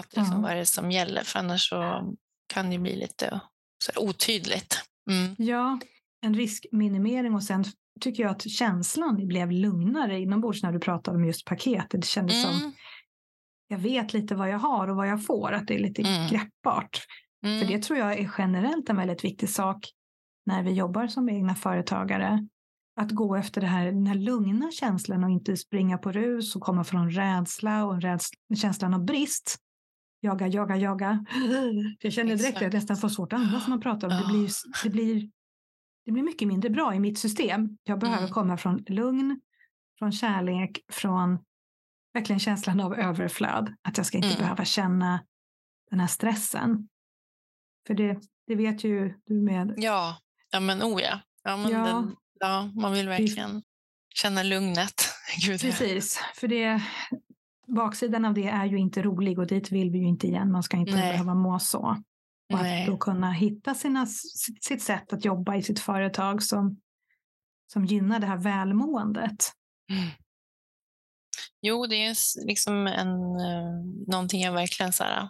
Att 0.00 0.16
liksom, 0.16 0.36
ja. 0.36 0.40
Vad 0.40 0.50
är 0.52 0.56
det 0.56 0.66
som 0.66 0.90
gäller? 0.90 1.22
För 1.22 1.38
annars 1.38 1.68
så 1.68 2.12
kan 2.54 2.70
det 2.70 2.78
bli 2.78 2.96
lite 2.96 3.40
så 3.84 4.00
otydligt. 4.00 4.80
Mm. 5.10 5.34
Ja, 5.38 5.80
en 6.26 6.34
riskminimering 6.34 7.34
och 7.34 7.42
sen 7.42 7.64
tycker 8.00 8.22
jag 8.22 8.32
att 8.32 8.50
känslan 8.50 9.26
blev 9.28 9.50
lugnare 9.50 10.20
inombords 10.20 10.62
när 10.62 10.72
du 10.72 10.80
pratade 10.80 11.16
om 11.16 11.24
just 11.24 11.44
paketet. 11.44 12.00
Det 12.00 12.06
kändes 12.06 12.44
mm. 12.44 12.58
som 12.58 12.72
jag 13.72 13.78
vet 13.78 14.14
lite 14.14 14.34
vad 14.34 14.48
jag 14.48 14.58
har 14.58 14.88
och 14.88 14.96
vad 14.96 15.08
jag 15.08 15.26
får, 15.26 15.52
att 15.52 15.66
det 15.66 15.74
är 15.74 15.78
lite 15.78 16.02
mm. 16.02 16.28
greppbart. 16.28 17.00
Mm. 17.44 17.60
För 17.60 17.72
det 17.72 17.82
tror 17.82 17.98
jag 17.98 18.18
är 18.18 18.30
generellt 18.38 18.88
en 18.88 18.96
väldigt 18.96 19.24
viktig 19.24 19.48
sak 19.48 19.88
när 20.46 20.62
vi 20.62 20.72
jobbar 20.72 21.06
som 21.06 21.28
egna 21.28 21.54
företagare. 21.54 22.48
Att 22.96 23.10
gå 23.10 23.36
efter 23.36 23.60
det 23.60 23.66
här, 23.66 23.86
den 23.86 24.06
här 24.06 24.14
lugna 24.14 24.70
känslan 24.70 25.24
och 25.24 25.30
inte 25.30 25.56
springa 25.56 25.98
på 25.98 26.12
rus 26.12 26.56
och 26.56 26.62
komma 26.62 26.84
från 26.84 27.10
rädsla 27.10 27.84
och 27.84 28.02
rädsla, 28.02 28.36
känslan 28.56 28.94
av 28.94 29.04
brist. 29.04 29.56
Jaga, 30.20 30.46
jaga, 30.46 30.76
jaga. 30.76 31.24
Jag 32.00 32.12
känner 32.12 32.36
direkt 32.36 32.56
att 32.56 32.62
jag 32.62 32.74
nästan 32.74 32.96
får 32.96 33.08
svårt 33.08 33.32
att 33.32 33.40
andas 33.40 33.62
när 33.62 33.70
man 33.70 33.80
pratar 33.80 34.08
om 34.08 34.16
det. 34.16 34.32
Blir, 34.32 34.50
det, 34.84 34.90
blir, 34.90 35.30
det 36.04 36.12
blir 36.12 36.22
mycket 36.22 36.48
mindre 36.48 36.70
bra 36.70 36.94
i 36.94 37.00
mitt 37.00 37.18
system. 37.18 37.78
Jag 37.82 37.98
behöver 37.98 38.22
mm. 38.22 38.32
komma 38.32 38.56
från 38.56 38.84
lugn, 38.88 39.40
från 39.98 40.12
kärlek, 40.12 40.80
från 40.92 41.38
verkligen 42.14 42.40
känslan 42.40 42.80
av 42.80 42.94
överflöd. 42.94 43.74
Att 43.82 43.96
jag 43.96 44.06
ska 44.06 44.16
inte 44.16 44.28
mm. 44.28 44.38
behöva 44.38 44.64
känna 44.64 45.24
den 45.90 46.00
här 46.00 46.06
stressen. 46.06 46.88
För 47.86 47.94
det, 47.94 48.20
det 48.46 48.54
vet 48.54 48.84
ju 48.84 49.14
du 49.24 49.34
med. 49.34 49.74
Ja, 49.76 50.16
ja 50.50 50.60
men 50.60 50.82
oh 50.82 51.02
ja. 51.02 51.20
Ja, 51.42 51.56
men 51.56 51.70
ja. 51.70 51.84
Den, 51.84 52.16
ja 52.40 52.70
man 52.74 52.92
vill 52.92 53.08
verkligen 53.08 53.62
känna 54.14 54.42
lugnet. 54.42 54.94
Gud, 55.46 55.60
Precis, 55.60 56.20
för 56.34 56.48
det, 56.48 56.82
baksidan 57.66 58.24
av 58.24 58.34
det 58.34 58.48
är 58.48 58.66
ju 58.66 58.78
inte 58.78 59.02
rolig 59.02 59.38
och 59.38 59.46
dit 59.46 59.72
vill 59.72 59.90
vi 59.90 59.98
ju 59.98 60.06
inte 60.06 60.26
igen. 60.26 60.52
Man 60.52 60.62
ska 60.62 60.76
inte 60.76 60.92
Nej. 60.92 61.12
behöva 61.12 61.34
må 61.34 61.58
så. 61.58 62.02
Och 62.52 62.58
Nej. 62.58 62.82
att 62.82 62.86
då 62.86 62.96
kunna 62.96 63.32
hitta 63.32 63.74
sina, 63.74 64.06
sitt 64.60 64.82
sätt 64.82 65.12
att 65.12 65.24
jobba 65.24 65.56
i 65.56 65.62
sitt 65.62 65.80
företag 65.80 66.42
som, 66.42 66.80
som 67.72 67.84
gynnar 67.84 68.20
det 68.20 68.26
här 68.26 68.36
välmåendet. 68.36 69.52
Mm. 69.90 70.08
Jo, 71.62 71.86
det 71.86 71.96
är 71.96 72.16
liksom 72.46 72.86
en, 72.86 73.40
eh, 73.40 73.84
någonting 74.06 74.42
jag 74.42 74.52
verkligen 74.52 74.92
så 74.92 75.04
här, 75.04 75.28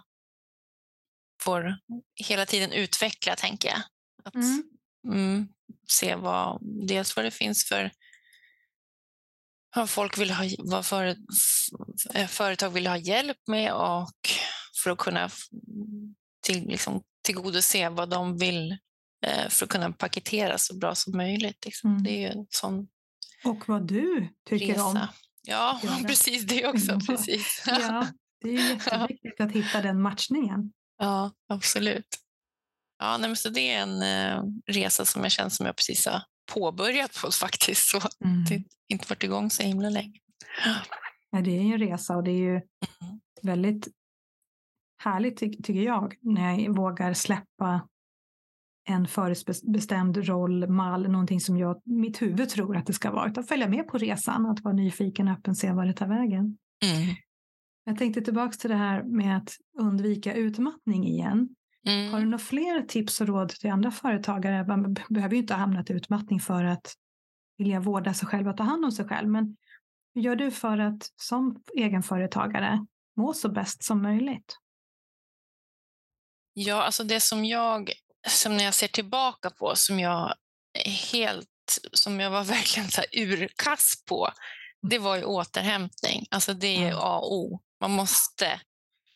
får 1.41 1.77
hela 2.15 2.45
tiden 2.45 2.71
utveckla, 2.71 3.35
tänker 3.35 3.69
jag. 3.69 3.81
Att 4.23 4.35
mm. 4.35 4.63
Mm, 5.07 5.47
se 5.89 6.15
vad, 6.15 6.59
dels 6.87 7.15
vad 7.15 7.25
det 7.25 7.31
finns 7.31 7.65
för 7.65 7.91
vad 9.75 9.89
folk 9.89 10.17
vill 10.17 10.31
ha, 10.31 10.45
vad 10.57 10.85
för, 10.85 11.15
företag 12.27 12.69
vill 12.69 12.87
ha 12.87 12.97
hjälp 12.97 13.37
med 13.47 13.73
och 13.73 14.29
för 14.83 14.89
att 14.89 14.97
kunna 14.97 15.29
till, 16.41 16.67
liksom, 16.67 17.03
tillgodose 17.21 17.89
vad 17.89 18.09
de 18.09 18.37
vill 18.37 18.77
eh, 19.25 19.49
för 19.49 19.65
att 19.65 19.71
kunna 19.71 19.91
paketera 19.91 20.57
så 20.57 20.77
bra 20.77 20.95
som 20.95 21.17
möjligt. 21.17 21.65
Liksom. 21.65 21.91
Mm. 21.91 22.03
Det 22.03 22.11
är 22.11 22.19
ju 22.19 22.27
en 22.27 22.47
sån 22.49 22.87
Och 23.43 23.69
vad 23.69 23.87
du 23.87 24.27
tycker 24.49 24.67
resa. 24.67 24.83
om 24.83 25.07
Ja, 25.47 25.81
precis 26.07 26.43
det 26.43 26.67
också. 26.67 26.99
Precis. 27.07 27.63
ja, 27.67 28.07
det 28.41 28.49
är 28.49 28.69
jätteviktigt 28.69 29.41
att 29.41 29.51
hitta 29.51 29.81
den 29.81 30.01
matchningen. 30.01 30.73
Ja, 30.97 31.31
absolut. 31.49 32.07
Ja, 32.99 33.17
nej, 33.17 33.35
så 33.35 33.49
det 33.49 33.73
är 33.73 33.81
en 33.81 34.01
eh, 34.01 34.43
resa 34.65 35.05
som 35.05 35.23
jag 35.23 35.31
känner 35.31 35.49
som 35.49 35.65
jag 35.65 35.75
precis 35.75 36.05
har 36.05 36.23
påbörjat 36.53 37.21
på 37.21 37.31
faktiskt. 37.31 37.89
Så 37.89 38.01
mm. 38.25 38.43
det 38.45 38.63
inte 38.87 39.09
varit 39.09 39.23
igång 39.23 39.49
så 39.49 39.63
himla 39.63 39.89
länge. 39.89 40.19
Ja, 41.35 41.41
det 41.41 41.57
är 41.57 41.61
en 41.61 41.77
resa 41.77 42.15
och 42.15 42.23
det 42.23 42.31
är 42.31 42.37
ju 42.37 42.49
mm. 42.49 43.19
väldigt 43.41 43.87
härligt 44.97 45.37
ty 45.37 45.49
tycker 45.49 45.81
jag 45.81 46.15
när 46.21 46.59
jag 46.59 46.75
vågar 46.75 47.13
släppa 47.13 47.87
en 48.85 49.07
förutbestämd 49.07 50.17
roll, 50.17 50.67
mall, 50.67 51.11
någonting 51.11 51.39
som 51.39 51.57
jag, 51.57 51.81
mitt 51.85 52.21
huvud 52.21 52.49
tror 52.49 52.77
att 52.77 52.85
det 52.85 52.93
ska 52.93 53.11
vara, 53.11 53.29
utan 53.29 53.43
följa 53.43 53.69
med 53.69 53.87
på 53.87 53.97
resan, 53.97 54.45
att 54.45 54.63
vara 54.63 54.73
nyfiken, 54.73 55.27
öppen, 55.27 55.55
se 55.55 55.71
var 55.71 55.85
det 55.85 55.93
tar 55.93 56.07
vägen. 56.07 56.57
Mm. 56.83 57.15
Jag 57.85 57.97
tänkte 57.97 58.21
tillbaka 58.21 58.51
till 58.51 58.69
det 58.69 58.75
här 58.75 59.03
med 59.03 59.37
att 59.37 59.49
undvika 59.79 60.33
utmattning 60.33 61.07
igen. 61.07 61.55
Mm. 61.87 62.11
Har 62.11 62.19
du 62.19 62.25
några 62.25 62.37
fler 62.37 62.81
tips 62.81 63.21
och 63.21 63.27
råd 63.27 63.49
till 63.49 63.71
andra 63.71 63.91
företagare? 63.91 64.67
Man 64.67 64.95
behöver 65.09 65.35
ju 65.35 65.41
inte 65.41 65.53
ha 65.53 65.59
hamnat 65.59 65.89
i 65.89 65.93
utmattning 65.93 66.39
för 66.39 66.63
att 66.63 66.93
vilja 67.57 67.79
vårda 67.79 68.13
sig 68.13 68.27
själv 68.27 68.47
och 68.47 68.57
ta 68.57 68.63
hand 68.63 68.85
om 68.85 68.91
sig 68.91 69.07
själv, 69.07 69.29
men 69.29 69.57
hur 70.15 70.21
gör 70.21 70.35
du 70.35 70.51
för 70.51 70.77
att 70.77 71.09
som 71.15 71.63
egenföretagare 71.77 72.85
må 73.17 73.33
så 73.33 73.49
bäst 73.49 73.83
som 73.83 74.01
möjligt? 74.01 74.57
Ja, 76.53 76.83
alltså 76.83 77.03
det 77.03 77.19
som 77.19 77.45
jag 77.45 77.91
som 78.27 78.57
när 78.57 78.63
jag 78.63 78.73
ser 78.73 78.87
tillbaka 78.87 79.49
på 79.49 79.75
som 79.75 79.99
jag 79.99 80.33
helt, 81.11 81.79
som 81.93 82.19
jag 82.19 82.29
var 82.29 82.43
verkligen 82.55 82.91
så 82.91 83.01
urkass 83.11 84.03
på, 84.05 84.29
det 84.89 84.99
var 84.99 85.15
ju 85.15 85.23
återhämtning. 85.23 86.25
Alltså 86.31 86.53
det 86.53 86.83
är 86.83 86.93
A 86.93 87.17
och 87.17 87.33
O. 87.33 87.61
Man 87.79 87.91
måste, 87.91 88.61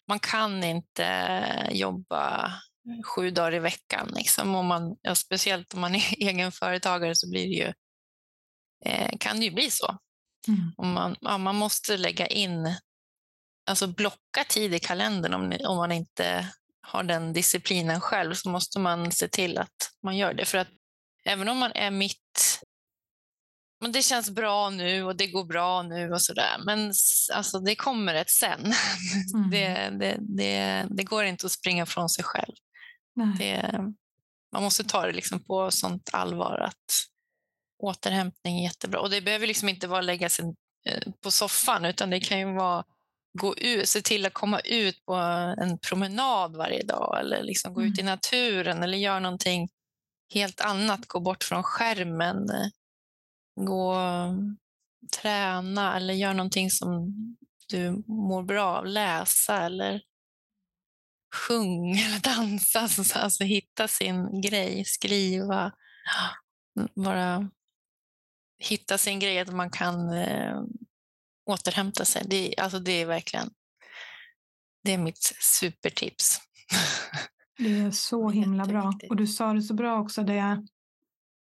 man 0.08 0.20
kan 0.20 0.64
inte 0.64 1.70
jobba 1.72 2.54
sju 3.06 3.32
dagar 3.32 3.54
i 3.54 3.60
veckan. 3.60 4.12
Liksom. 4.16 4.56
Om 4.56 4.66
man, 4.66 4.98
ja, 5.02 5.16
speciellt 5.16 5.74
om 5.74 5.82
man 5.82 5.96
är 5.96 6.16
egenföretagare 6.18 7.16
så 7.16 7.30
blir 7.30 7.48
det 7.48 7.66
ju, 7.66 7.74
eh, 8.86 9.18
kan 9.20 9.40
det 9.40 9.46
ju 9.46 9.52
bli 9.52 9.72
så. 9.72 9.98
Mm. 10.48 10.74
Och 10.78 10.86
man, 10.86 11.16
ja, 11.22 11.38
man 11.38 11.56
måste 11.56 11.98
lägga 11.98 12.28
in, 12.28 12.76
alltså 13.70 13.88
blocka 13.88 14.44
tid 14.50 14.74
i 14.74 14.80
kalendern 14.80 15.34
om, 15.34 15.58
om 15.68 15.78
man 15.78 15.92
inte 15.92 16.48
har 16.88 17.04
den 17.04 17.34
disciplinen 17.34 18.02
själv 18.02 18.34
så 18.34 18.50
måste 18.50 18.80
man 18.80 19.12
se 19.12 19.28
till 19.28 19.58
att 19.58 19.92
man 20.04 20.18
gör 20.18 20.34
det. 20.34 20.46
För 20.46 20.58
att 20.58 20.68
även 21.26 21.50
om 21.50 21.58
man 21.58 21.72
är 21.76 21.92
mitt 21.92 22.62
men 23.82 23.92
det 23.92 24.02
känns 24.02 24.30
bra 24.30 24.70
nu 24.70 25.04
och 25.04 25.16
det 25.16 25.28
går 25.28 25.46
bra 25.46 25.84
nu 25.84 26.12
och 26.12 26.22
sådär. 26.22 26.58
Men 26.66 26.94
alltså, 27.34 27.60
det 27.60 27.76
kommer 27.76 28.16
ett 28.16 28.30
sen. 28.30 28.60
Mm. 29.36 29.50
Det, 29.50 29.90
det, 30.00 30.18
det, 30.20 30.86
det, 30.90 31.04
går 31.04 31.26
inte 31.26 31.46
att 31.46 31.52
springa 31.52 31.86
från 31.86 32.10
sig 32.10 32.24
själv. 32.24 32.56
man 34.54 34.64
måste 34.64 34.84
ta 34.84 35.06
det 35.06 35.12
liksom 35.12 35.44
på 35.44 35.72
sånt 35.72 36.10
allvar 36.14 36.60
att 36.60 36.92
återhämtning 37.84 38.60
är 38.60 38.64
jättebra. 38.64 39.00
Och 39.00 39.10
det 39.10 39.22
behöver 39.22 39.48
liksom 39.48 39.70
inte 39.70 39.88
vara 39.88 40.00
att 40.00 40.06
lägga 40.06 40.30
sig 40.30 40.46
eh, 40.86 41.12
på 41.24 41.32
soffan 41.32 41.86
utan 41.86 42.10
det 42.10 42.20
kan 42.20 42.40
ju 42.40 42.54
vara 42.54 42.84
gå 43.38 43.58
ut, 43.58 43.90
se 43.90 44.02
till 44.02 44.26
att 44.26 44.34
komma 44.34 44.60
ut 44.60 45.06
på 45.06 45.14
en 45.58 45.80
promenad 45.80 46.56
varje 46.56 46.84
dag 46.84 47.20
eller 47.20 47.44
liksom 47.44 47.74
gå 47.74 47.82
mm. 47.82 47.94
ut 47.94 48.00
i 48.00 48.04
naturen 48.04 48.84
eller 48.84 48.98
göra 48.98 49.20
någonting 49.20 49.70
helt 50.34 50.62
annat, 50.62 51.08
gå 51.08 51.20
bort 51.20 51.44
från 51.44 51.64
skärmen, 51.64 52.48
gå 53.60 53.96
träna 55.22 55.98
eller 55.98 56.14
göra 56.14 56.34
någonting 56.34 56.72
som 56.72 57.14
du 57.68 58.04
mår 58.08 58.44
bra 58.44 58.78
av, 58.78 58.86
läsa 58.86 59.62
eller 59.62 60.02
sjung 61.36 61.92
eller 62.00 62.20
dansa, 62.20 62.80
alltså, 62.80 63.20
alltså 63.20 63.44
hitta 63.44 63.88
sin 63.88 64.42
grej, 64.42 64.86
skriva, 64.86 65.72
bara 66.96 67.50
hitta 68.60 68.98
sin 68.98 69.20
grej, 69.20 69.40
att 69.40 69.54
man 69.54 69.72
kan 69.72 70.14
eh, 70.14 70.62
återhämta 71.48 72.06
sig. 72.06 72.24
Det, 72.28 72.54
alltså 72.58 72.80
det 72.80 73.02
är 73.02 73.06
verkligen 73.06 73.50
det 74.88 74.94
är 74.94 74.98
mitt 74.98 75.34
supertips. 75.60 76.40
Det 77.58 77.80
är 77.80 77.92
så 77.92 78.30
himla 78.40 78.66
bra. 78.66 78.94
Och 79.10 79.16
du 79.16 79.28
sa 79.28 79.54
det 79.54 79.62
så 79.62 79.74
bra 79.74 80.00
också, 80.00 80.24
det 80.24 80.64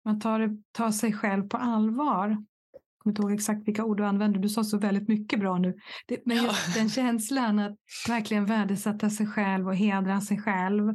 man 0.04 0.20
tar, 0.20 0.56
tar 0.72 0.90
sig 0.90 1.12
själv 1.12 1.48
på 1.48 1.56
allvar. 1.56 2.28
Jag 2.28 2.80
kommer 2.98 3.12
inte 3.12 3.22
ihåg 3.22 3.32
exakt 3.32 3.68
vilka 3.68 3.84
ord 3.84 3.96
du 3.96 4.06
använde, 4.06 4.38
du 4.38 4.48
sa 4.48 4.64
så 4.64 4.78
väldigt 4.78 5.08
mycket 5.08 5.40
bra 5.40 5.58
nu. 5.58 5.78
Det, 6.06 6.26
men 6.26 6.36
just 6.36 6.68
ja. 6.68 6.80
den 6.80 6.90
känslan 6.90 7.58
att 7.58 7.76
verkligen 8.08 8.46
värdesätta 8.46 9.10
sig 9.10 9.26
själv 9.26 9.68
och 9.68 9.76
hedra 9.76 10.20
sig 10.20 10.42
själv. 10.42 10.94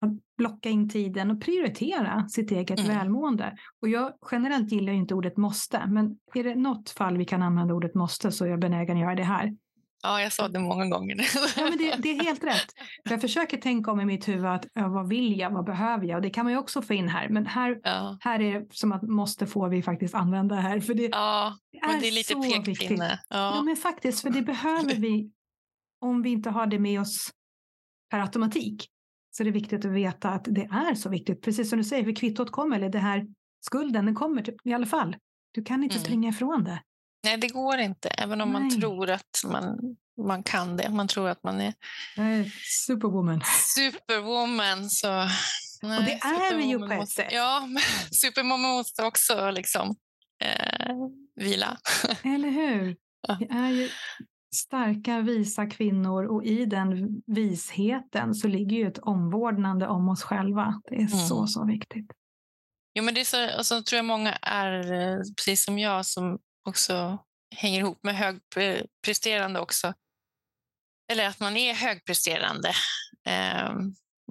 Att 0.00 0.36
blocka 0.38 0.68
in 0.68 0.88
tiden 0.88 1.30
och 1.30 1.42
prioritera 1.42 2.28
sitt 2.28 2.50
eget 2.50 2.78
mm. 2.78 2.96
välmående. 2.96 3.58
Och 3.82 3.88
jag 3.88 4.12
generellt 4.30 4.72
gillar 4.72 4.92
inte 4.92 5.14
ordet 5.14 5.36
måste, 5.36 5.86
men 5.86 6.16
är 6.34 6.44
det 6.44 6.54
något 6.54 6.90
fall 6.90 7.16
vi 7.16 7.24
kan 7.24 7.42
använda 7.42 7.74
ordet 7.74 7.94
måste 7.94 8.32
så 8.32 8.44
är 8.44 8.48
jag 8.48 8.60
benägen 8.60 8.96
att 8.96 9.02
göra 9.02 9.14
det 9.14 9.22
här. 9.22 9.52
Ja, 10.02 10.22
jag 10.22 10.32
sa 10.32 10.48
det 10.48 10.58
många 10.58 10.86
gånger 10.86 11.16
ja, 11.56 11.62
men 11.68 11.78
det, 11.78 11.94
det, 11.98 12.10
är 12.10 12.24
helt 12.24 12.44
rätt. 12.44 12.66
jag 13.04 13.20
försöker 13.20 13.56
tänka 13.56 13.90
om 13.90 14.00
i 14.00 14.04
mitt 14.04 14.28
huvud 14.28 14.46
att 14.46 14.66
ja, 14.74 14.88
vad 14.88 15.08
vill 15.08 15.38
jag, 15.38 15.50
vad 15.50 15.64
behöver 15.64 16.06
jag? 16.06 16.16
Och 16.16 16.22
det 16.22 16.30
kan 16.30 16.44
man 16.44 16.52
ju 16.52 16.58
också 16.58 16.82
få 16.82 16.94
in 16.94 17.08
här. 17.08 17.28
Men 17.28 17.46
här, 17.46 17.80
ja. 17.82 18.18
här 18.20 18.40
är 18.40 18.60
det 18.60 18.66
som 18.70 18.92
att 18.92 19.02
måste 19.02 19.46
få 19.46 19.68
vi 19.68 19.82
faktiskt 19.82 20.14
använda 20.14 20.54
här. 20.54 20.80
För 20.80 20.94
det, 20.94 21.08
ja, 21.12 21.56
är, 21.72 22.00
det 22.00 22.08
är 22.08 22.12
lite 22.12 22.64
pekpinne. 22.64 23.20
Ja. 23.28 23.54
ja, 23.56 23.62
men 23.62 23.76
faktiskt, 23.76 24.20
för 24.20 24.30
det 24.30 24.42
behöver 24.42 24.94
vi 24.96 25.30
om 26.00 26.22
vi 26.22 26.30
inte 26.30 26.50
har 26.50 26.66
det 26.66 26.78
med 26.78 27.00
oss 27.00 27.30
per 28.10 28.20
automatik. 28.20 28.88
Så 29.40 29.44
det 29.44 29.50
är 29.50 29.52
viktigt 29.52 29.84
att 29.84 29.90
veta 29.90 30.28
att 30.28 30.44
det 30.44 30.60
är 30.64 30.94
så 30.94 31.08
viktigt. 31.08 31.42
Precis 31.42 31.70
som 31.70 31.78
du 31.78 31.84
säger, 31.84 32.04
för 32.04 32.16
kvittot 32.16 32.50
kommer, 32.50 32.76
eller 32.76 32.88
det 32.88 32.98
här 32.98 33.26
skulden, 33.60 34.06
den 34.06 34.14
kommer 34.14 34.42
typ, 34.42 34.66
i 34.66 34.72
alla 34.72 34.86
fall. 34.86 35.16
Du 35.52 35.64
kan 35.64 35.82
inte 35.82 35.96
mm. 35.96 36.04
springa 36.04 36.28
ifrån 36.28 36.64
det. 36.64 36.82
Nej, 37.24 37.36
det 37.36 37.48
går 37.48 37.78
inte, 37.78 38.08
även 38.08 38.40
om 38.40 38.52
Nej. 38.52 38.62
man 38.62 38.80
tror 38.80 39.10
att 39.10 39.42
man, 39.44 39.96
man 40.26 40.42
kan 40.42 40.76
det. 40.76 40.90
Man 40.90 41.08
tror 41.08 41.28
att 41.28 41.42
man 41.42 41.60
är 41.60 41.74
superwoman. 42.86 43.42
Superwoman. 43.74 44.90
Så, 44.90 45.08
nej, 45.82 45.98
och 45.98 46.04
det 46.04 46.12
är 46.12 46.56
vi 46.56 46.64
ju 46.64 46.78
på 46.78 46.92
ett 46.92 47.08
sätt. 47.08 47.32
Ja, 47.32 47.66
men 47.66 47.82
superwoman 48.10 48.60
måste 48.60 49.04
också 49.04 49.50
liksom, 49.50 49.96
eh, 50.44 50.94
vila. 51.36 51.78
Eller 52.22 52.50
hur? 52.50 52.96
Ja. 53.28 53.36
Vi 53.40 53.46
är 53.50 53.70
ju 53.70 53.88
starka, 54.54 55.20
visa 55.20 55.66
kvinnor 55.66 56.24
och 56.24 56.44
i 56.44 56.64
den 56.64 57.22
visheten 57.26 58.34
så 58.34 58.48
ligger 58.48 58.76
ju 58.76 58.86
ett 58.86 58.98
omvårdnande 58.98 59.86
om 59.86 60.08
oss 60.08 60.22
själva. 60.22 60.82
Det 60.84 60.94
är 60.94 60.98
mm. 60.98 61.08
så, 61.08 61.46
så 61.46 61.66
viktigt. 61.66 62.12
Jo, 62.94 63.04
men 63.04 63.14
det 63.14 63.20
är 63.20 63.24
så, 63.24 63.58
och 63.58 63.66
så 63.66 63.82
tror 63.82 63.96
jag 63.96 64.04
många 64.04 64.32
är, 64.32 64.92
eh, 64.92 65.18
precis 65.36 65.64
som 65.64 65.78
jag, 65.78 66.06
som 66.06 66.38
också 66.68 67.18
hänger 67.54 67.80
ihop 67.80 67.98
med 68.02 68.16
högpresterande 68.16 69.60
också. 69.60 69.94
Eller 71.12 71.28
att 71.28 71.40
man 71.40 71.56
är 71.56 71.74
högpresterande. 71.74 72.68
Eh, 73.26 73.72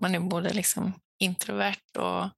man 0.01 0.15
är 0.15 0.19
både 0.19 0.53
liksom 0.53 0.93
introvert 1.19 1.97
och 1.97 2.29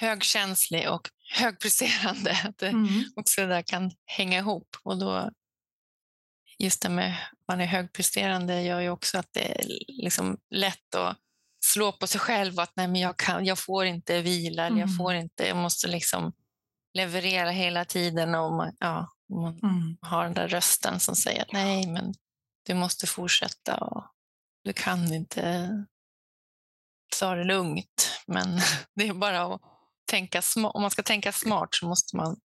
högkänslig 0.00 0.90
och 0.90 1.08
högpresterande. 1.34 2.30
Att 2.44 2.58
det 2.58 2.68
mm. 2.68 3.04
också 3.16 3.46
där 3.46 3.62
kan 3.62 3.90
hänga 4.04 4.38
ihop. 4.38 4.76
Och 4.82 4.98
då, 4.98 5.30
just 6.58 6.82
det 6.82 6.88
med 6.88 7.10
att 7.10 7.48
man 7.48 7.60
är 7.60 7.66
högpresterande 7.66 8.62
gör 8.62 8.80
ju 8.80 8.90
också 8.90 9.18
att 9.18 9.32
det 9.32 9.60
är 9.60 9.64
liksom 9.88 10.38
lätt 10.50 10.94
att 10.94 11.16
slå 11.64 11.92
på 11.92 12.06
sig 12.06 12.20
själv 12.20 12.60
att 12.60 12.72
nej, 12.76 12.88
men 12.88 13.00
jag, 13.00 13.16
kan, 13.16 13.44
jag 13.44 13.58
får 13.58 13.84
inte 13.86 14.22
vila, 14.22 14.66
mm. 14.66 14.78
jag, 14.78 14.96
får 14.96 15.14
inte, 15.14 15.46
jag 15.46 15.56
måste 15.56 15.88
liksom 15.88 16.32
leverera 16.94 17.50
hela 17.50 17.84
tiden 17.84 18.34
och 18.34 18.52
man, 18.52 18.76
ja, 18.80 19.12
man 19.28 19.58
mm. 19.62 19.96
har 20.00 20.24
den 20.24 20.34
där 20.34 20.48
rösten 20.48 21.00
som 21.00 21.16
säger 21.16 21.42
att 21.42 21.52
nej, 21.52 21.86
men 21.86 22.14
du 22.66 22.74
måste 22.74 23.06
fortsätta 23.06 23.76
och 23.76 24.04
du 24.64 24.72
kan 24.72 25.12
inte 25.12 25.68
ta 27.20 27.34
det 27.34 27.44
lugnt. 27.44 28.20
Men 28.26 28.60
det 28.94 29.08
är 29.08 29.14
bara 29.14 29.54
att 29.54 29.60
tänka 30.10 30.42
smart. 30.42 30.74
Om 30.74 30.82
man 30.82 30.90
ska 30.90 31.02
tänka 31.02 31.32
smart 31.32 31.68
så 31.70 31.86
måste 31.86 32.16
man 32.16 32.36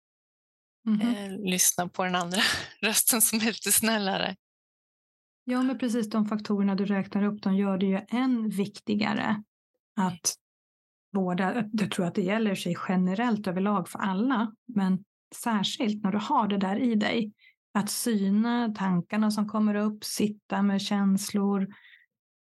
mm. 0.95 1.35
eh, 1.35 1.51
lyssna 1.51 1.89
på 1.89 2.05
den 2.05 2.15
andra 2.15 2.39
rösten 2.83 3.23
som 3.23 3.39
är 3.39 3.47
lite 3.47 3.73
snällare. 3.73 4.37
Ja, 5.45 5.63
men 5.63 5.79
precis 5.79 6.11
de 6.11 6.27
faktorerna 6.27 6.75
du 6.75 6.87
räknar 6.87 7.25
upp, 7.25 7.43
de 7.43 7.57
gör 7.57 7.79
det 7.79 7.87
ju 7.87 8.01
än 8.09 8.49
viktigare 8.49 9.43
att 9.97 10.35
vårda. 11.13 11.65
Jag 11.73 11.91
tror 11.91 12.07
att 12.07 12.15
det 12.15 12.23
gäller 12.23 12.55
sig 12.55 12.77
generellt 12.89 13.47
överlag 13.47 13.89
för 13.89 13.99
alla, 13.99 14.55
men 14.67 15.05
särskilt 15.35 16.05
när 16.05 16.13
du 16.13 16.19
har 16.19 16.49
det 16.49 16.59
där 16.59 16.77
i 16.77 16.95
dig. 16.95 17.33
Att 17.75 17.91
syna 17.91 18.75
tankarna 18.79 19.31
som 19.31 19.49
kommer 19.49 19.75
upp, 19.75 20.05
sitta 20.05 20.63
med 20.63 20.81
känslor 20.81 21.69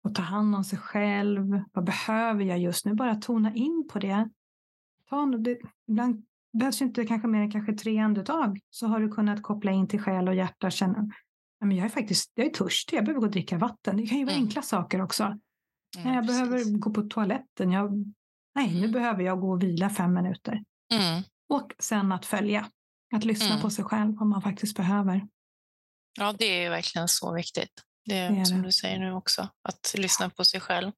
och 0.03 0.15
ta 0.15 0.21
hand 0.21 0.55
om 0.55 0.63
sig 0.63 0.79
själv. 0.79 1.61
Vad 1.71 1.85
behöver 1.85 2.43
jag 2.43 2.59
just 2.59 2.85
nu? 2.85 2.93
Bara 2.93 3.15
tona 3.15 3.53
in 3.53 3.87
på 3.91 3.99
det. 3.99 4.29
Ta, 5.09 5.25
det 5.25 5.57
ibland 5.87 6.25
behövs 6.53 6.81
inte 6.81 7.05
kanske 7.05 7.27
mer 7.27 7.41
än 7.41 7.51
kanske 7.51 7.73
tre 7.73 7.97
andetag 7.97 8.59
så 8.69 8.87
har 8.87 8.99
du 8.99 9.09
kunnat 9.11 9.43
koppla 9.43 9.71
in 9.71 9.87
till 9.87 10.01
själ 10.01 10.27
och 10.27 10.35
hjärta 10.35 10.67
och 10.67 10.73
känna 10.73 11.07
men 11.59 11.77
jag 11.77 11.85
är 11.85 11.89
faktiskt 11.89 12.31
jag 12.35 12.47
är 12.47 12.51
törstig, 12.51 12.97
jag 12.97 13.05
behöver 13.05 13.19
gå 13.19 13.25
och 13.25 13.31
dricka 13.31 13.57
vatten. 13.57 13.97
Det 13.97 14.07
kan 14.07 14.17
ju 14.17 14.25
vara 14.25 14.35
mm. 14.35 14.45
enkla 14.45 14.61
saker 14.61 15.01
också. 15.01 15.23
Mm, 15.23 16.13
jag 16.13 16.27
precis. 16.27 16.41
behöver 16.41 16.77
gå 16.79 16.89
på 16.89 17.01
toaletten. 17.01 17.71
Jag, 17.71 18.13
nej, 18.55 18.73
nu 18.73 18.79
mm. 18.79 18.91
behöver 18.91 19.23
jag 19.23 19.41
gå 19.41 19.51
och 19.51 19.63
vila 19.63 19.89
fem 19.89 20.13
minuter. 20.13 20.63
Mm. 20.93 21.23
Och 21.49 21.73
sen 21.79 22.11
att 22.11 22.25
följa. 22.25 22.69
Att 23.15 23.25
lyssna 23.25 23.49
mm. 23.49 23.61
på 23.61 23.69
sig 23.69 23.85
själv 23.85 24.21
om 24.21 24.29
man 24.29 24.41
faktiskt 24.41 24.77
behöver. 24.77 25.27
Ja, 26.19 26.35
det 26.39 26.65
är 26.65 26.69
verkligen 26.69 27.07
så 27.07 27.33
viktigt. 27.33 27.71
Det 28.05 28.17
är, 28.17 28.31
det 28.31 28.41
är 28.41 28.45
som 28.45 28.57
det. 28.57 28.63
du 28.63 28.71
säger 28.71 28.99
nu 28.99 29.13
också, 29.13 29.49
att 29.61 29.95
lyssna 29.97 30.29
på 30.29 30.45
sig 30.45 30.59
själv. 30.59 30.91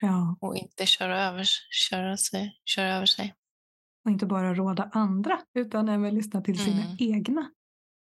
Ja. 0.00 0.36
Och 0.40 0.56
inte 0.56 0.86
köra 0.86 1.22
över, 1.22 1.44
köra, 1.70 2.16
sig, 2.16 2.60
köra 2.64 2.94
över 2.94 3.06
sig. 3.06 3.34
Och 4.08 4.12
inte 4.12 4.26
bara 4.26 4.54
råda 4.54 4.90
andra, 4.92 5.40
utan 5.54 5.88
även 5.88 6.14
lyssna 6.14 6.40
till 6.40 6.58
sina 6.58 6.82
mm. 6.82 6.96
egna 6.98 7.50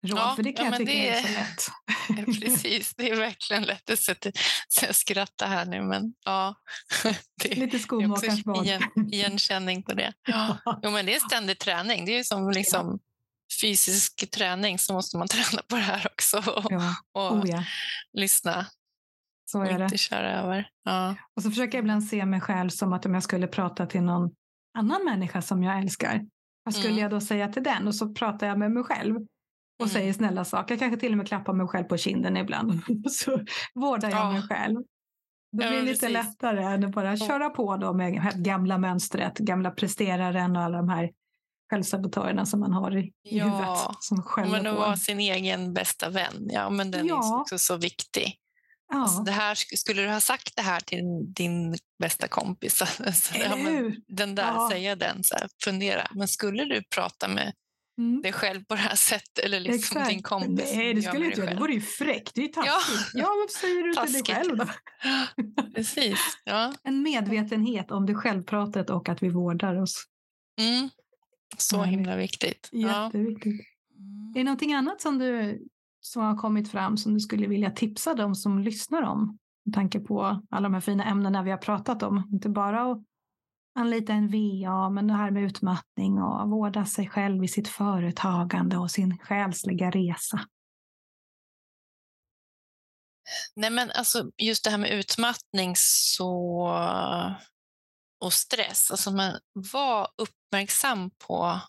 råd. 0.07 0.19
Ja, 0.19 0.33
för 0.35 0.43
det 0.43 0.51
kan 0.51 0.65
ja, 0.65 0.71
jag 0.71 0.77
tycka 0.79 0.91
det 0.91 1.09
är 1.09 1.21
så 1.21 1.27
lätt. 1.27 2.35
Precis, 2.41 2.95
det 2.95 3.09
är 3.09 3.15
verkligen 3.15 3.63
lätt. 3.63 3.89
att 3.89 3.99
sätta, 3.99 4.31
jag 4.81 4.95
skrattar 4.95 5.47
här 5.47 5.65
nu, 5.65 5.81
men 5.81 6.13
ja. 6.25 6.55
Det 7.43 7.55
Lite 7.55 7.79
skomakarens. 7.79 8.65
Igen, 8.65 8.81
igenkänning 9.11 9.83
på 9.83 9.93
det. 9.93 10.13
Ja. 10.27 10.57
Jo, 10.83 10.91
men 10.91 11.05
det 11.05 11.15
är 11.15 11.19
ständig 11.19 11.59
träning. 11.59 12.05
Det 12.05 12.19
är 12.19 12.23
som 12.23 12.49
liksom, 12.49 12.99
fysisk 13.61 14.31
träning 14.31 14.79
så 14.79 14.93
måste 14.93 15.17
man 15.17 15.27
träna 15.27 15.61
på 15.67 15.75
det 15.75 15.81
här 15.81 16.07
också 16.11 16.37
och, 16.37 16.71
ja. 16.71 16.95
och 17.11 17.31
oh, 17.31 17.63
lyssna. 18.13 18.65
Så 19.45 19.61
är 19.61 19.75
och 19.75 19.83
inte 19.83 19.97
köra 19.97 20.41
över. 20.41 20.69
Ja. 20.83 21.15
Och 21.35 21.43
så 21.43 21.49
försöker 21.49 21.77
jag 21.77 21.83
ibland 21.83 22.03
se 22.03 22.25
mig 22.25 22.41
själv 22.41 22.69
som 22.69 22.93
att 22.93 23.05
om 23.05 23.13
jag 23.13 23.23
skulle 23.23 23.47
prata 23.47 23.85
till 23.85 24.01
någon 24.01 24.31
annan 24.77 25.05
människa 25.05 25.41
som 25.41 25.63
jag 25.63 25.79
älskar. 25.79 26.25
Vad 26.63 26.73
skulle 26.73 26.89
mm. 26.89 27.01
jag 27.01 27.11
då 27.11 27.21
säga 27.21 27.47
till 27.47 27.63
den? 27.63 27.87
Och 27.87 27.95
så 27.95 28.13
pratar 28.13 28.47
jag 28.47 28.59
med 28.59 28.71
mig 28.71 28.83
själv 28.83 29.15
och 29.15 29.85
mm. 29.85 29.89
säger 29.89 30.13
snälla 30.13 30.45
saker. 30.45 30.73
Jag 30.73 30.79
kanske 30.79 30.99
till 30.99 31.11
och 31.11 31.17
med 31.17 31.27
klappar 31.27 31.53
mig 31.53 31.67
själv 31.67 31.83
på 31.83 31.97
kinden 31.97 32.37
ibland. 32.37 32.81
så 33.11 33.45
vårdar 33.73 34.09
jag 34.09 34.19
ja. 34.19 34.31
mig 34.31 34.41
själv. 34.41 34.75
Det 35.51 35.57
blir 35.57 35.73
ja, 35.73 35.79
lite 35.79 35.99
precis. 35.99 36.09
lättare 36.09 36.63
än 36.63 36.83
att 36.83 36.91
bara 36.91 37.17
köra 37.17 37.49
på 37.49 37.77
då 37.77 37.93
med 37.93 38.43
gamla 38.43 38.77
mönstret, 38.77 39.37
gamla 39.37 39.71
presteraren 39.71 40.55
och 40.55 40.61
alla 40.61 40.77
de 40.77 40.89
här 40.89 41.11
självsabotörerna 41.71 42.45
som 42.45 42.59
man 42.59 42.73
har 42.73 42.97
i, 42.97 43.11
Ja, 43.21 43.45
huvudet. 43.45 43.79
Som 43.99 44.23
Men 44.51 44.67
att 44.67 44.77
vara 44.77 44.97
sin 44.97 45.19
egen 45.19 45.73
bästa 45.73 46.09
vän, 46.09 46.47
ja 46.49 46.69
men 46.69 46.91
den 46.91 47.05
är 47.05 47.09
Ja. 47.09 47.41
också 47.41 47.57
så 47.57 47.77
viktig. 47.77 48.40
Ja, 48.91 49.01
Alltså 49.01 49.23
det 49.23 49.31
här, 49.31 49.55
sk- 49.55 49.75
skulle 49.75 50.01
du 50.01 50.09
ha 50.09 50.19
sagt 50.19 50.55
det 50.55 50.61
här 50.61 50.79
till 50.79 51.03
din 51.33 51.77
bästa 51.99 52.27
kompis, 52.27 52.75
så, 52.77 52.85
ja, 53.39 53.55
den 54.07 54.35
där, 54.35 54.43
Ja. 54.53 54.69
säga 54.71 54.95
den, 54.95 55.23
så 55.23 55.35
här, 55.35 55.49
fundera. 55.63 56.07
Men 56.15 56.27
skulle 56.27 56.65
du 56.65 56.83
prata 56.95 57.27
med 57.27 57.53
Mm. 57.97 58.21
dig 58.21 58.33
själv 58.33 58.63
på 58.65 58.75
det 58.75 58.81
här 58.81 58.95
sättet 58.95 59.45
eller 59.45 59.59
liksom 59.59 59.97
Exakt. 59.97 60.09
din 60.09 60.21
kompis? 60.23 60.71
Nej, 60.75 60.93
det 60.93 61.01
skulle 61.01 61.23
jag 61.23 61.31
inte 61.31 61.41
göra. 61.41 61.53
Det 61.53 61.59
vore 61.59 61.73
ju 61.73 61.81
fräckt. 61.81 62.31
Det 62.35 62.41
är 62.41 62.45
ju 62.45 62.51
Ja. 62.55 62.63
taskigt. 62.63 63.11
Ja, 63.13 63.27
varför 63.27 63.59
säger 63.59 63.83
du 63.83 63.93
till 63.93 64.13
dig 64.13 64.23
Taskigt. 64.23 64.35
själv 64.35 64.57
då? 64.57 65.73
Precis. 65.75 66.19
Ja. 66.45 66.73
En 66.83 67.01
medvetenhet 67.03 67.91
om 67.91 68.05
det 68.05 68.15
självpratet 68.15 68.89
och 68.89 69.09
att 69.09 69.23
vi 69.23 69.29
vårdar 69.29 69.81
oss. 69.81 70.03
Mm. 70.59 70.89
Så 71.57 71.83
himla 71.83 72.15
viktigt. 72.15 72.69
Ja. 72.71 73.05
Jätteviktigt. 73.05 73.61
Är 74.35 74.39
det 74.39 74.43
någonting 74.43 74.73
annat 74.73 75.01
som, 75.01 75.17
du, 75.19 75.59
som 76.01 76.23
har 76.23 76.37
kommit 76.37 76.71
fram 76.71 76.97
som 76.97 77.13
du 77.13 77.19
skulle 77.19 77.47
vilja 77.47 77.71
tipsa 77.71 78.13
dem 78.13 78.35
som 78.35 78.59
lyssnar 78.59 79.01
om? 79.01 79.37
Med 79.65 79.75
tanke 79.75 79.99
på 79.99 80.41
alla 80.49 80.63
de 80.63 80.73
här 80.73 80.81
fina 80.81 81.05
ämnena 81.05 81.43
vi 81.43 81.51
har 81.51 81.57
pratat 81.57 82.03
om. 82.03 82.29
Inte 82.33 82.49
bara 82.49 82.91
att 82.91 83.03
anlita 83.75 84.13
en 84.13 84.27
VA, 84.27 84.89
men 84.89 85.07
det 85.07 85.13
här 85.13 85.31
med 85.31 85.43
utmattning 85.43 86.21
och 86.21 86.49
vårda 86.49 86.85
sig 86.85 87.09
själv 87.09 87.43
i 87.43 87.47
sitt 87.47 87.67
företagande 87.67 88.77
och 88.77 88.91
sin 88.91 89.17
själsliga 89.17 89.89
resa. 89.89 90.39
Nej, 93.55 93.69
men 93.69 93.91
alltså, 93.91 94.31
just 94.37 94.63
det 94.63 94.69
här 94.69 94.77
med 94.77 94.91
utmattning 94.91 95.73
så, 95.75 96.31
och 98.21 98.33
stress. 98.33 98.91
Alltså, 98.91 99.11
man, 99.11 99.39
var 99.53 100.07
uppmärksam 100.17 101.11
på 101.27 101.59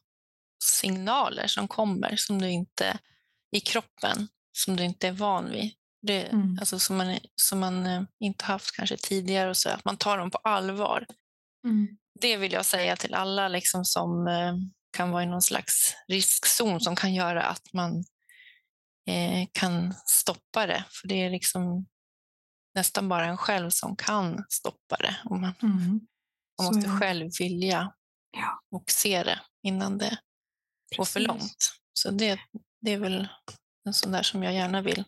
signaler 0.64 1.46
som 1.46 1.68
kommer 1.68 2.16
som 2.16 2.42
du 2.42 2.50
inte, 2.50 2.98
i 3.52 3.60
kroppen 3.60 4.28
som 4.52 4.76
du 4.76 4.84
inte 4.84 5.08
är 5.08 5.12
van 5.12 5.50
vid. 5.50 5.72
Det, 6.06 6.22
Mm. 6.24 6.56
alltså, 6.60 6.78
som 6.78 6.96
man, 6.96 7.18
som 7.36 7.60
man 7.60 7.86
eh, 7.86 8.02
inte 8.20 8.44
haft 8.44 8.76
kanske 8.76 8.96
tidigare. 8.96 9.50
Och 9.50 9.56
så, 9.56 9.68
att 9.70 9.84
man 9.84 9.96
tar 9.96 10.18
dem 10.18 10.30
på 10.30 10.38
allvar. 10.38 11.06
Det 12.20 12.36
vill 12.36 12.52
jag 12.52 12.64
säga 12.66 12.96
till 12.96 13.14
alla 13.14 13.48
liksom, 13.48 13.84
som 13.84 14.26
eh, 14.26 14.54
kan 14.96 15.10
vara 15.10 15.22
i 15.22 15.26
någon 15.26 15.42
slags 15.42 15.94
riskzon 16.08 16.80
som 16.80 16.96
kan 16.96 17.14
göra 17.14 17.42
att 17.42 17.72
man 17.72 18.04
eh, 19.08 19.48
kan 19.52 19.94
stoppa 20.06 20.66
det. 20.66 20.84
För 20.90 21.08
det 21.08 21.14
är 21.22 21.30
liksom 21.30 21.86
nästan 22.74 23.08
bara 23.08 23.26
en 23.26 23.36
själv 23.36 23.70
som 23.70 23.96
kan 23.96 24.44
stoppa 24.48 24.96
det. 24.96 25.16
Och 25.24 25.38
man, 25.40 25.54
Mm. 25.62 26.00
man 26.62 26.74
måste 26.74 26.90
själv 27.00 27.30
vilja 27.38 27.92
Ja. 28.36 28.60
och 28.70 28.90
se 28.90 29.22
det 29.22 29.40
innan 29.62 29.98
det 29.98 30.18
går 30.96 31.04
för 31.04 31.12
Precis. 31.20 31.28
långt. 31.28 31.72
Så 31.92 32.10
det, 32.10 32.40
det 32.82 32.90
är 32.92 32.98
väl 32.98 33.28
en 33.86 33.94
sån 33.94 34.12
där 34.12 34.22
som 34.22 34.42
jag 34.42 34.54
gärna 34.54 34.82
vill 34.82 35.04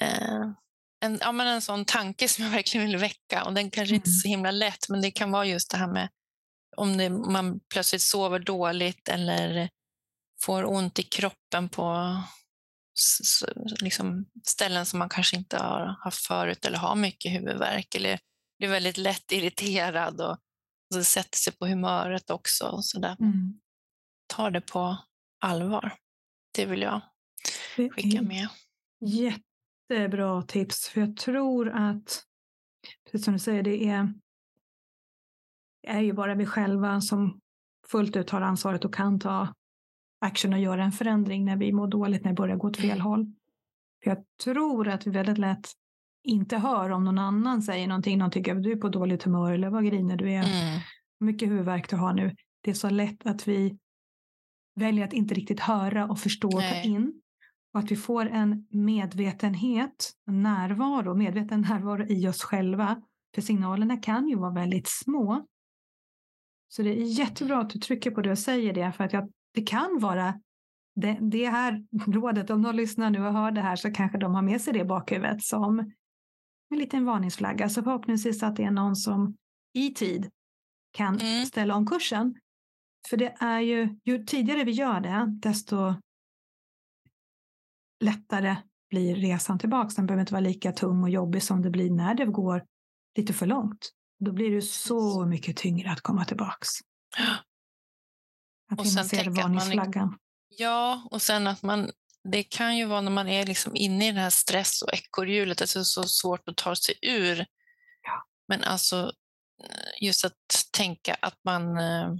eh, 0.00 0.50
en, 1.04 1.18
ja, 1.20 1.32
men 1.32 1.46
en 1.46 1.62
sån 1.62 1.84
tanke 1.84 2.28
som 2.28 2.44
jag 2.44 2.50
verkligen 2.50 2.86
vill 2.86 2.96
väcka. 2.96 3.44
Och 3.44 3.52
den 3.52 3.70
kanske 3.70 3.94
inte 3.94 4.08
är 4.08 4.10
Mm. 4.10 4.18
så 4.20 4.28
himla 4.28 4.50
lätt, 4.50 4.88
men 4.88 5.00
det 5.00 5.10
kan 5.10 5.30
vara 5.30 5.44
just 5.44 5.70
det 5.70 5.76
här 5.76 5.86
med 5.92 6.08
om 6.76 6.96
det, 6.96 7.10
man 7.10 7.60
plötsligt 7.60 8.02
sover 8.02 8.38
dåligt 8.38 9.08
eller 9.08 9.70
får 10.42 10.64
ont 10.64 10.98
i 10.98 11.02
kroppen 11.02 11.68
på 11.68 12.16
liksom 13.80 14.26
ställen 14.46 14.86
som 14.86 14.98
man 14.98 15.08
kanske 15.08 15.36
inte 15.36 15.56
har 15.58 15.96
haft 16.04 16.26
förut 16.26 16.64
eller 16.64 16.78
har 16.78 16.94
mycket 16.94 17.32
huvudvärk 17.32 17.94
eller 17.94 18.18
blir 18.58 18.68
väldigt 18.68 18.96
lätt 18.96 19.32
irriterad 19.32 20.20
och, 20.20 20.30
och 20.30 20.94
så 20.94 21.04
sätter 21.04 21.38
sig 21.38 21.52
på 21.52 21.66
humöret 21.66 22.30
också. 22.30 22.66
Och 22.66 22.84
så 22.84 22.98
där. 22.98 23.16
Mm. 23.20 23.60
Ta 24.26 24.50
det 24.50 24.60
på 24.60 24.96
allvar. 25.44 25.92
Det 26.54 26.66
vill 26.66 26.82
jag 26.82 27.00
skicka 27.76 28.22
med. 28.22 28.48
Jättebra 29.00 30.42
tips, 30.42 30.88
för 30.88 31.00
jag 31.00 31.16
tror 31.16 31.68
att, 31.68 32.22
precis 33.04 33.24
som 33.24 33.32
du 33.32 33.38
säger, 33.38 33.62
det 33.62 33.84
är, 33.88 34.14
det 35.82 35.88
är 35.88 36.00
ju 36.00 36.12
bara 36.12 36.34
vi 36.34 36.46
själva 36.46 37.00
som 37.00 37.40
fullt 37.86 38.16
ut 38.16 38.30
har 38.30 38.40
ansvaret 38.40 38.84
och 38.84 38.94
kan 38.94 39.20
ta 39.20 39.54
action 40.20 40.52
och 40.52 40.58
göra 40.58 40.84
en 40.84 40.92
förändring 40.92 41.44
när 41.44 41.56
vi 41.56 41.72
mår 41.72 41.86
dåligt, 41.88 42.24
när 42.24 42.30
det 42.30 42.36
börjar 42.36 42.56
gå 42.56 42.68
åt 42.68 42.76
fel 42.76 42.90
Mm. 42.90 43.00
håll. 43.00 43.32
För 44.04 44.10
jag 44.10 44.24
tror 44.44 44.88
att 44.88 45.06
vi 45.06 45.10
väldigt 45.10 45.38
lätt 45.38 45.68
inte 46.22 46.56
hör 46.56 46.90
om 46.90 47.04
någon 47.04 47.18
annan 47.18 47.62
säger 47.62 47.86
någonting, 47.86 48.18
någon 48.18 48.30
tycker 48.30 48.56
att 48.56 48.62
du 48.62 48.72
är 48.72 48.76
på 48.76 48.88
dåligt 48.88 49.22
humör 49.22 49.52
eller 49.52 49.70
vad 49.70 49.84
griner 49.86 50.16
du 50.16 50.32
är, 50.32 50.42
Mm. 50.44 50.80
hur 51.20 51.26
mycket 51.26 51.48
huvudvärk 51.48 51.90
du 51.90 51.96
har 51.96 52.12
nu. 52.14 52.36
Det 52.60 52.70
är 52.70 52.74
så 52.74 52.90
lätt 52.90 53.26
att 53.26 53.48
vi 53.48 53.78
väljer 54.74 55.04
att 55.04 55.12
inte 55.12 55.34
riktigt 55.34 55.60
höra 55.60 56.08
och 56.08 56.18
förstå 56.18 56.48
och 56.48 56.62
ta 56.62 56.80
in. 56.82 57.20
Och 57.74 57.80
att 57.80 57.90
vi 57.90 57.96
får 57.96 58.26
en 58.26 58.66
medvetenhet, 58.70 60.12
en 60.26 60.42
närvaro, 60.42 61.14
medveten 61.14 61.60
närvaro 61.60 62.06
i 62.08 62.28
oss 62.28 62.42
själva. 62.42 63.02
För 63.34 63.42
signalerna 63.42 63.96
kan 63.96 64.28
ju 64.28 64.36
vara 64.36 64.52
väldigt 64.52 64.88
små. 64.88 65.46
Så 66.68 66.82
det 66.82 66.90
är 66.90 67.18
jättebra 67.18 67.60
att 67.60 67.70
du 67.70 67.78
trycker 67.78 68.10
på 68.10 68.20
det 68.20 68.30
och 68.30 68.38
säger 68.38 68.72
det, 68.72 68.92
för 68.92 69.04
att 69.04 69.12
jag, 69.12 69.30
det 69.54 69.62
kan 69.62 69.98
vara 70.00 70.40
det, 70.94 71.18
det 71.20 71.46
här 71.50 71.86
rådet, 72.12 72.50
om 72.50 72.62
någon 72.62 72.76
lyssnar 72.76 73.10
nu 73.10 73.26
och 73.26 73.32
hör 73.32 73.50
det 73.50 73.60
här 73.60 73.76
så 73.76 73.92
kanske 73.92 74.18
de 74.18 74.34
har 74.34 74.42
med 74.42 74.60
sig 74.60 74.72
det 74.72 74.78
i 74.78 74.84
bakhuvudet 74.84 75.42
som 75.42 75.78
en 76.70 76.78
liten 76.78 77.04
varningsflagga. 77.04 77.68
Så 77.68 77.82
förhoppningsvis 77.82 78.42
att 78.42 78.56
det 78.56 78.64
är 78.64 78.70
någon 78.70 78.96
som 78.96 79.36
i 79.74 79.94
tid 79.94 80.30
kan 80.92 81.18
Mm. 81.18 81.44
ställa 81.46 81.74
om 81.76 81.86
kursen. 81.86 82.34
För 83.08 83.16
det 83.16 83.36
är 83.40 83.60
ju, 83.60 83.96
ju 84.04 84.24
tidigare 84.24 84.64
vi 84.64 84.72
gör 84.72 85.00
det, 85.00 85.26
desto 85.28 85.94
lättare 88.04 88.56
blir 88.90 89.16
resan 89.16 89.58
tillbaka. 89.58 89.92
Den 89.96 90.06
behöver 90.06 90.20
inte 90.20 90.32
vara 90.32 90.40
lika 90.40 90.72
tung 90.72 91.02
och 91.02 91.10
jobbig 91.10 91.42
som 91.42 91.62
det 91.62 91.70
blir 91.70 91.90
när 91.90 92.14
det 92.14 92.26
går 92.26 92.64
lite 93.16 93.32
för 93.32 93.46
långt. 93.46 93.90
Då 94.18 94.32
blir 94.32 94.50
det 94.50 94.62
så 94.62 95.26
mycket 95.26 95.56
tyngre 95.56 95.90
att 95.90 96.00
komma 96.00 96.24
tillbaks. 96.24 96.68
Att 98.72 98.80
Och 98.80 98.86
sen 98.86 99.28
att 99.28 99.36
varningsflaggan. 99.36 100.18
Ja, 100.48 101.08
och 101.10 101.22
sen 101.22 101.46
att 101.46 101.62
man, 101.62 101.90
det 102.24 102.42
kan 102.42 102.76
ju 102.76 102.84
vara 102.84 103.00
när 103.00 103.10
man 103.10 103.28
är 103.28 103.46
liksom 103.46 103.76
inne 103.76 104.08
i 104.08 104.12
det 104.12 104.20
här 104.20 104.30
stress 104.30 104.82
och 104.82 104.94
ekorrhjulet, 104.94 105.60
alltså 105.60 105.78
det 105.78 105.82
är 105.82 105.84
så 105.84 106.02
svårt 106.02 106.48
att 106.48 106.56
ta 106.56 106.76
sig 106.76 106.94
ur. 107.02 107.46
Ja. 108.02 108.26
Men 108.48 108.64
alltså 108.64 109.12
just 110.00 110.24
att 110.24 110.36
tänka 110.72 111.16
att 111.22 111.38
man, 111.44 111.78
eh, 111.78 112.14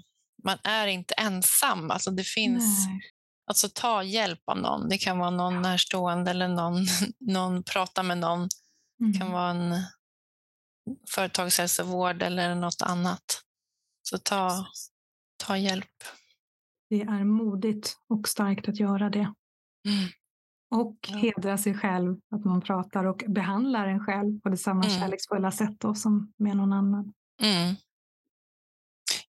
man 0.44 0.58
är 0.64 0.86
inte 0.86 1.14
ensam. 1.14 1.90
Alltså 1.90 2.10
det 2.10 2.24
finns, 2.24 2.86
Nej. 2.86 3.00
alltså 3.46 3.68
ta 3.74 4.02
hjälp 4.02 4.40
av 4.46 4.58
någon. 4.58 4.88
Det 4.88 4.98
kan 4.98 5.18
vara 5.18 5.30
någon 5.30 5.62
närstående 5.62 6.30
eller 6.30 6.48
någon, 6.48 6.86
någon 7.20 7.62
prata 7.62 8.02
med 8.02 8.18
någon. 8.18 8.48
Det 8.98 9.18
kan 9.18 9.26
Mm. 9.26 9.32
vara 9.32 9.50
en 9.50 9.74
företagshälsovård 11.10 12.22
eller 12.22 12.54
något 12.54 12.82
annat. 12.82 13.24
Så 14.02 14.18
ta, 14.18 14.66
ta 15.44 15.56
hjälp. 15.56 15.90
Det 16.90 17.00
är 17.02 17.24
modigt 17.24 17.96
och 18.08 18.28
starkt 18.28 18.68
att 18.68 18.80
göra 18.80 19.10
det. 19.10 19.34
Mm. 19.88 20.08
Och 20.74 20.96
Ja. 21.08 21.16
hedra 21.16 21.58
sig 21.58 21.74
själv, 21.78 22.16
att 22.34 22.44
man 22.44 22.60
pratar 22.60 23.04
och 23.04 23.22
behandlar 23.28 23.86
en 23.86 24.04
själv 24.04 24.40
på 24.40 24.48
det 24.48 24.56
samma 24.56 24.84
Mm. 24.84 25.00
kärleksfulla 25.00 25.50
sätt 25.50 25.80
då, 25.80 25.94
som 25.94 26.32
med 26.38 26.56
någon 26.56 26.72
annan. 26.72 27.12
Mm. 27.42 27.74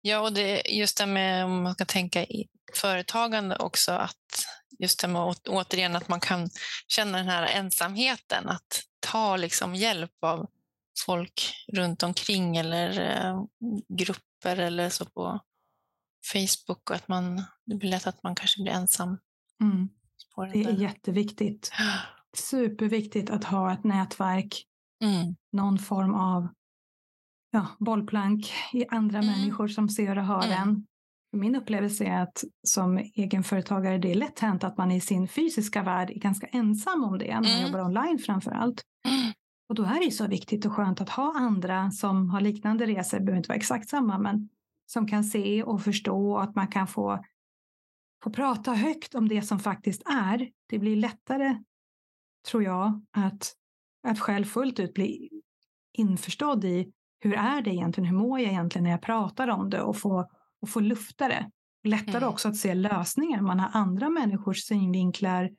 Ja, 0.07 0.19
och 0.19 0.33
det, 0.33 0.61
just 0.69 0.97
det 0.97 1.05
med 1.05 1.45
om 1.45 1.63
man 1.63 1.73
ska 1.73 1.85
tänka 1.85 2.23
i 2.23 2.47
företagande 2.73 3.55
också, 3.55 3.91
att 3.91 4.45
just 4.79 4.99
det 4.99 5.07
med 5.07 5.35
återigen 5.47 5.95
att 5.95 6.07
man 6.07 6.19
kan 6.19 6.49
känna 6.87 7.17
den 7.17 7.27
här 7.27 7.47
ensamheten, 7.47 8.49
att 8.49 8.83
ta 8.99 9.37
liksom 9.37 9.75
hjälp 9.75 10.11
av 10.21 10.49
folk 11.05 11.53
runt 11.73 12.03
omkring 12.03 12.57
eller 12.57 13.01
eh, 13.01 13.43
grupper 13.97 14.57
eller 14.57 14.89
så 14.89 15.05
på 15.05 15.39
Facebook 16.33 16.89
och 16.89 16.95
att 16.95 17.07
man, 17.07 17.43
det 17.65 17.75
blir 17.75 17.89
lätt 17.89 18.07
att 18.07 18.23
man 18.23 18.35
kanske 18.35 18.63
blir 18.63 18.73
ensam 18.73 19.17
Mm. 19.61 19.89
Det 20.53 20.63
är 20.63 20.81
jätteviktigt. 20.81 21.71
Superviktigt 22.37 23.29
att 23.29 23.43
ha 23.43 23.73
ett 23.73 23.83
nätverk, 23.83 24.65
Mm. 25.03 25.35
någon 25.51 25.79
form 25.79 26.13
av 26.15 26.47
ja, 27.55 27.67
bollplank 27.79 28.53
i 28.73 28.85
andra 28.89 29.19
Mm. 29.19 29.31
människor 29.31 29.67
som 29.67 29.89
ser 29.89 30.17
och 30.17 30.23
hör 30.25 30.45
Mm. 30.45 30.61
en. 30.69 30.85
Min 31.31 31.55
upplevelse 31.55 32.05
är 32.05 32.21
att 32.21 32.43
som 32.67 32.97
egenföretagare, 32.97 33.97
det 33.97 34.11
är 34.11 34.15
lätt 34.15 34.39
hänt 34.39 34.63
att 34.63 34.77
man 34.77 34.91
i 34.91 35.01
sin 35.01 35.27
fysiska 35.27 35.83
värld 35.83 36.09
är 36.09 36.19
ganska 36.19 36.47
ensam 36.47 37.03
om 37.03 37.17
det, 37.17 37.25
när 37.27 37.41
man 37.41 37.51
Mm. 37.51 37.65
jobbar 37.65 37.85
online 37.85 38.19
framför 38.19 38.51
allt. 38.51 38.81
Mm. 39.07 39.33
Och 39.69 39.75
då 39.75 39.83
är 39.83 40.05
det 40.05 40.11
så 40.11 40.27
viktigt 40.27 40.65
och 40.65 40.71
skönt 40.73 41.01
att 41.01 41.09
ha 41.09 41.33
andra 41.37 41.91
som 41.91 42.29
har 42.29 42.41
liknande 42.41 42.85
resor, 42.85 43.17
det 43.19 43.23
behöver 43.25 43.37
inte 43.37 43.47
vara 43.49 43.57
exakt 43.57 43.89
samma, 43.89 44.17
men 44.17 44.49
som 44.85 45.07
kan 45.07 45.23
se 45.23 45.63
och 45.63 45.81
förstå 45.81 46.31
och 46.31 46.43
att 46.43 46.55
man 46.55 46.67
kan 46.67 46.87
få, 46.87 47.25
få 48.23 48.29
prata 48.29 48.73
högt 48.73 49.15
om 49.15 49.27
det 49.27 49.41
som 49.41 49.59
faktiskt 49.59 50.01
är. 50.09 50.49
Det 50.69 50.79
blir 50.79 50.95
lättare, 50.95 51.63
tror 52.47 52.63
jag, 52.63 53.05
att, 53.17 53.53
att 54.07 54.19
själv 54.19 54.45
fullt 54.45 54.79
ut 54.79 54.93
bli 54.93 55.29
införstådd 55.97 56.65
i 56.65 56.91
hur 57.19 57.33
är 57.33 57.61
det 57.61 57.69
egentligen, 57.69 58.09
hur 58.09 58.17
mår 58.17 58.39
jag 58.39 58.51
egentligen 58.51 58.83
när 58.83 58.91
jag 58.91 59.01
pratar 59.01 59.47
om 59.47 59.69
det 59.69 59.81
och 59.81 59.97
få, 59.97 60.29
och 60.61 60.69
få 60.69 60.79
lufta 60.79 61.27
det. 61.27 61.51
Lättare 61.83 62.17
mm. 62.17 62.29
också 62.29 62.49
att 62.49 62.57
se 62.57 62.73
lösningar. 62.73 63.41
Man 63.41 63.59
har 63.59 63.69
andra 63.73 64.09
människors 64.09 64.63
synvinklar 64.63 65.51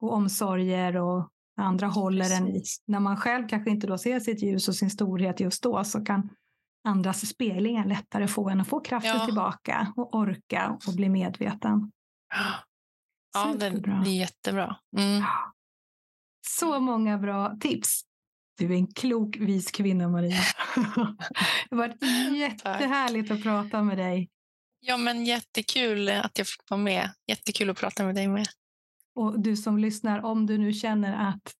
och 0.00 0.12
omsorger 0.12 0.96
och 0.96 1.30
andra 1.56 1.86
håller 1.86 2.36
en 2.36 2.48
i. 2.48 2.62
När 2.86 3.00
man 3.00 3.16
själv 3.16 3.48
kanske 3.48 3.70
inte 3.70 3.86
då 3.86 3.98
ser 3.98 4.20
sitt 4.20 4.42
ljus 4.42 4.68
och 4.68 4.74
sin 4.74 4.90
storhet 4.90 5.40
just 5.40 5.62
då 5.62 5.84
så 5.84 6.04
kan 6.04 6.30
andras 6.84 7.28
speglingar 7.28 7.84
lättare 7.84 8.28
få 8.28 8.48
en 8.48 8.60
att 8.60 8.68
få 8.68 8.80
kraften 8.80 9.16
ja. 9.18 9.24
tillbaka 9.24 9.92
och 9.96 10.14
orka 10.14 10.78
och 10.86 10.94
bli 10.94 11.08
medveten. 11.08 11.92
Ja, 13.34 13.54
det, 13.58 13.70
det 13.70 14.10
är 14.10 14.18
jättebra. 14.20 14.76
Mm. 14.96 15.24
Så 16.46 16.80
många 16.80 17.18
bra 17.18 17.56
tips. 17.60 18.07
Du 18.58 18.64
är 18.64 18.76
en 18.76 18.86
klok, 18.86 19.36
vis 19.36 19.70
kvinna, 19.70 20.08
Maria. 20.08 20.40
det 21.70 21.76
har 21.76 21.76
varit 21.76 22.02
jättehärligt 22.38 23.30
att 23.30 23.42
prata 23.42 23.82
med 23.82 23.98
dig. 23.98 24.28
Ja, 24.80 24.96
men 24.96 25.24
jättekul 25.24 26.08
att 26.08 26.38
jag 26.38 26.46
fick 26.46 26.70
vara 26.70 26.80
med. 26.80 27.10
Jättekul 27.26 27.70
att 27.70 27.80
prata 27.80 28.04
med 28.04 28.14
dig 28.14 28.28
med. 28.28 28.46
Och 29.14 29.40
du 29.40 29.56
som 29.56 29.78
lyssnar, 29.78 30.24
om 30.24 30.46
du 30.46 30.58
nu 30.58 30.72
känner 30.72 31.28
att 31.28 31.52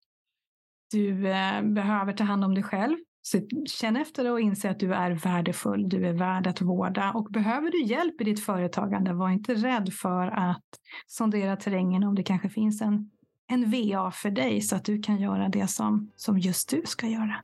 du 0.90 1.30
eh, 1.30 1.62
behöver 1.62 2.12
ta 2.12 2.24
hand 2.24 2.44
om 2.44 2.55
dig 2.55 2.62
själv, 2.64 2.96
så 3.22 3.40
känn 3.66 3.96
efter 3.96 4.30
och 4.30 4.40
inse 4.40 4.70
att 4.70 4.80
du 4.80 4.94
är 4.94 5.11
värdefull, 5.11 5.88
du 5.88 6.07
är 6.07 6.12
värd 6.12 6.46
att 6.46 6.61
vårda. 6.61 7.12
Och 7.12 7.24
behöver 7.30 7.70
du 7.70 7.84
hjälp 7.84 8.20
i 8.20 8.24
ditt 8.24 8.44
företagande, 8.44 9.12
var 9.12 9.30
inte 9.30 9.55
rädd 9.55 9.92
för 9.92 10.26
att 10.26 10.66
sondera 11.07 11.57
terrängen 11.57 12.05
om 12.05 12.14
det 12.14 12.22
kanske 12.22 12.49
finns 12.49 12.82
en, 12.82 13.11
en 13.49 13.70
VA 13.70 14.11
för 14.11 14.30
dig 14.30 14.61
så 14.61 14.76
att 14.76 14.84
du 14.84 15.03
kan 15.03 15.20
göra 15.20 15.49
det 15.49 15.66
som, 15.66 16.11
som 16.16 16.38
just 16.38 16.68
du 16.68 16.82
ska 16.84 17.07
göra. 17.07 17.36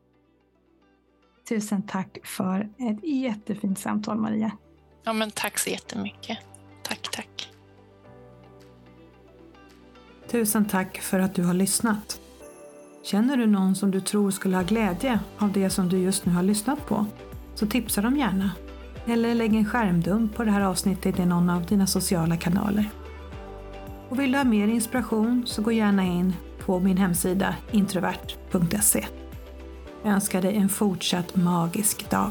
Tusen 1.48 1.82
tack 1.82 2.18
för 2.24 2.68
ett 2.78 3.04
jättefint 3.04 3.78
samtal 3.78 4.18
Maria. 4.18 4.52
Ja, 5.04 5.12
men 5.12 5.30
tack 5.30 5.58
så 5.58 5.70
jättemycket. 5.70 6.38
Tack, 6.82 7.10
tack. 7.12 7.50
Tusen 10.30 10.64
tack 10.64 10.98
för 10.98 11.20
att 11.20 11.34
du 11.34 11.44
har 11.44 11.54
lyssnat. 11.54 12.20
Känner 13.04 13.36
du 13.36 13.46
någon 13.46 13.74
som 13.74 13.90
du 13.90 14.00
tror 14.00 14.30
skulle 14.30 14.56
ha 14.56 14.64
glädje 14.64 15.20
av 15.38 15.52
det 15.52 15.70
som 15.70 15.88
du 15.88 15.98
just 15.98 16.26
nu 16.26 16.32
har 16.32 16.42
lyssnat 16.42 16.86
på? 16.86 17.06
Så 17.54 17.66
tipsa 17.66 18.00
dem 18.02 18.16
gärna. 18.16 18.50
Eller 19.06 19.34
lägg 19.34 19.54
en 19.54 19.64
skärmdump 19.64 20.34
på 20.34 20.44
det 20.44 20.50
här 20.50 20.60
avsnittet 20.60 21.18
i 21.18 21.26
någon 21.26 21.50
av 21.50 21.66
dina 21.66 21.86
sociala 21.86 22.36
kanaler. 22.36 22.90
Och 24.08 24.18
vill 24.18 24.32
du 24.32 24.38
ha 24.38 24.44
mer 24.44 24.68
inspiration 24.68 25.42
så 25.46 25.62
gå 25.62 25.72
gärna 25.72 26.04
in 26.04 26.32
på 26.58 26.80
min 26.80 26.96
hemsida 26.96 27.56
introvert.se. 27.72 29.06
Jag 30.02 30.12
önskar 30.12 30.42
dig 30.42 30.56
en 30.56 30.68
fortsatt 30.68 31.36
magisk 31.36 32.10
dag. 32.10 32.30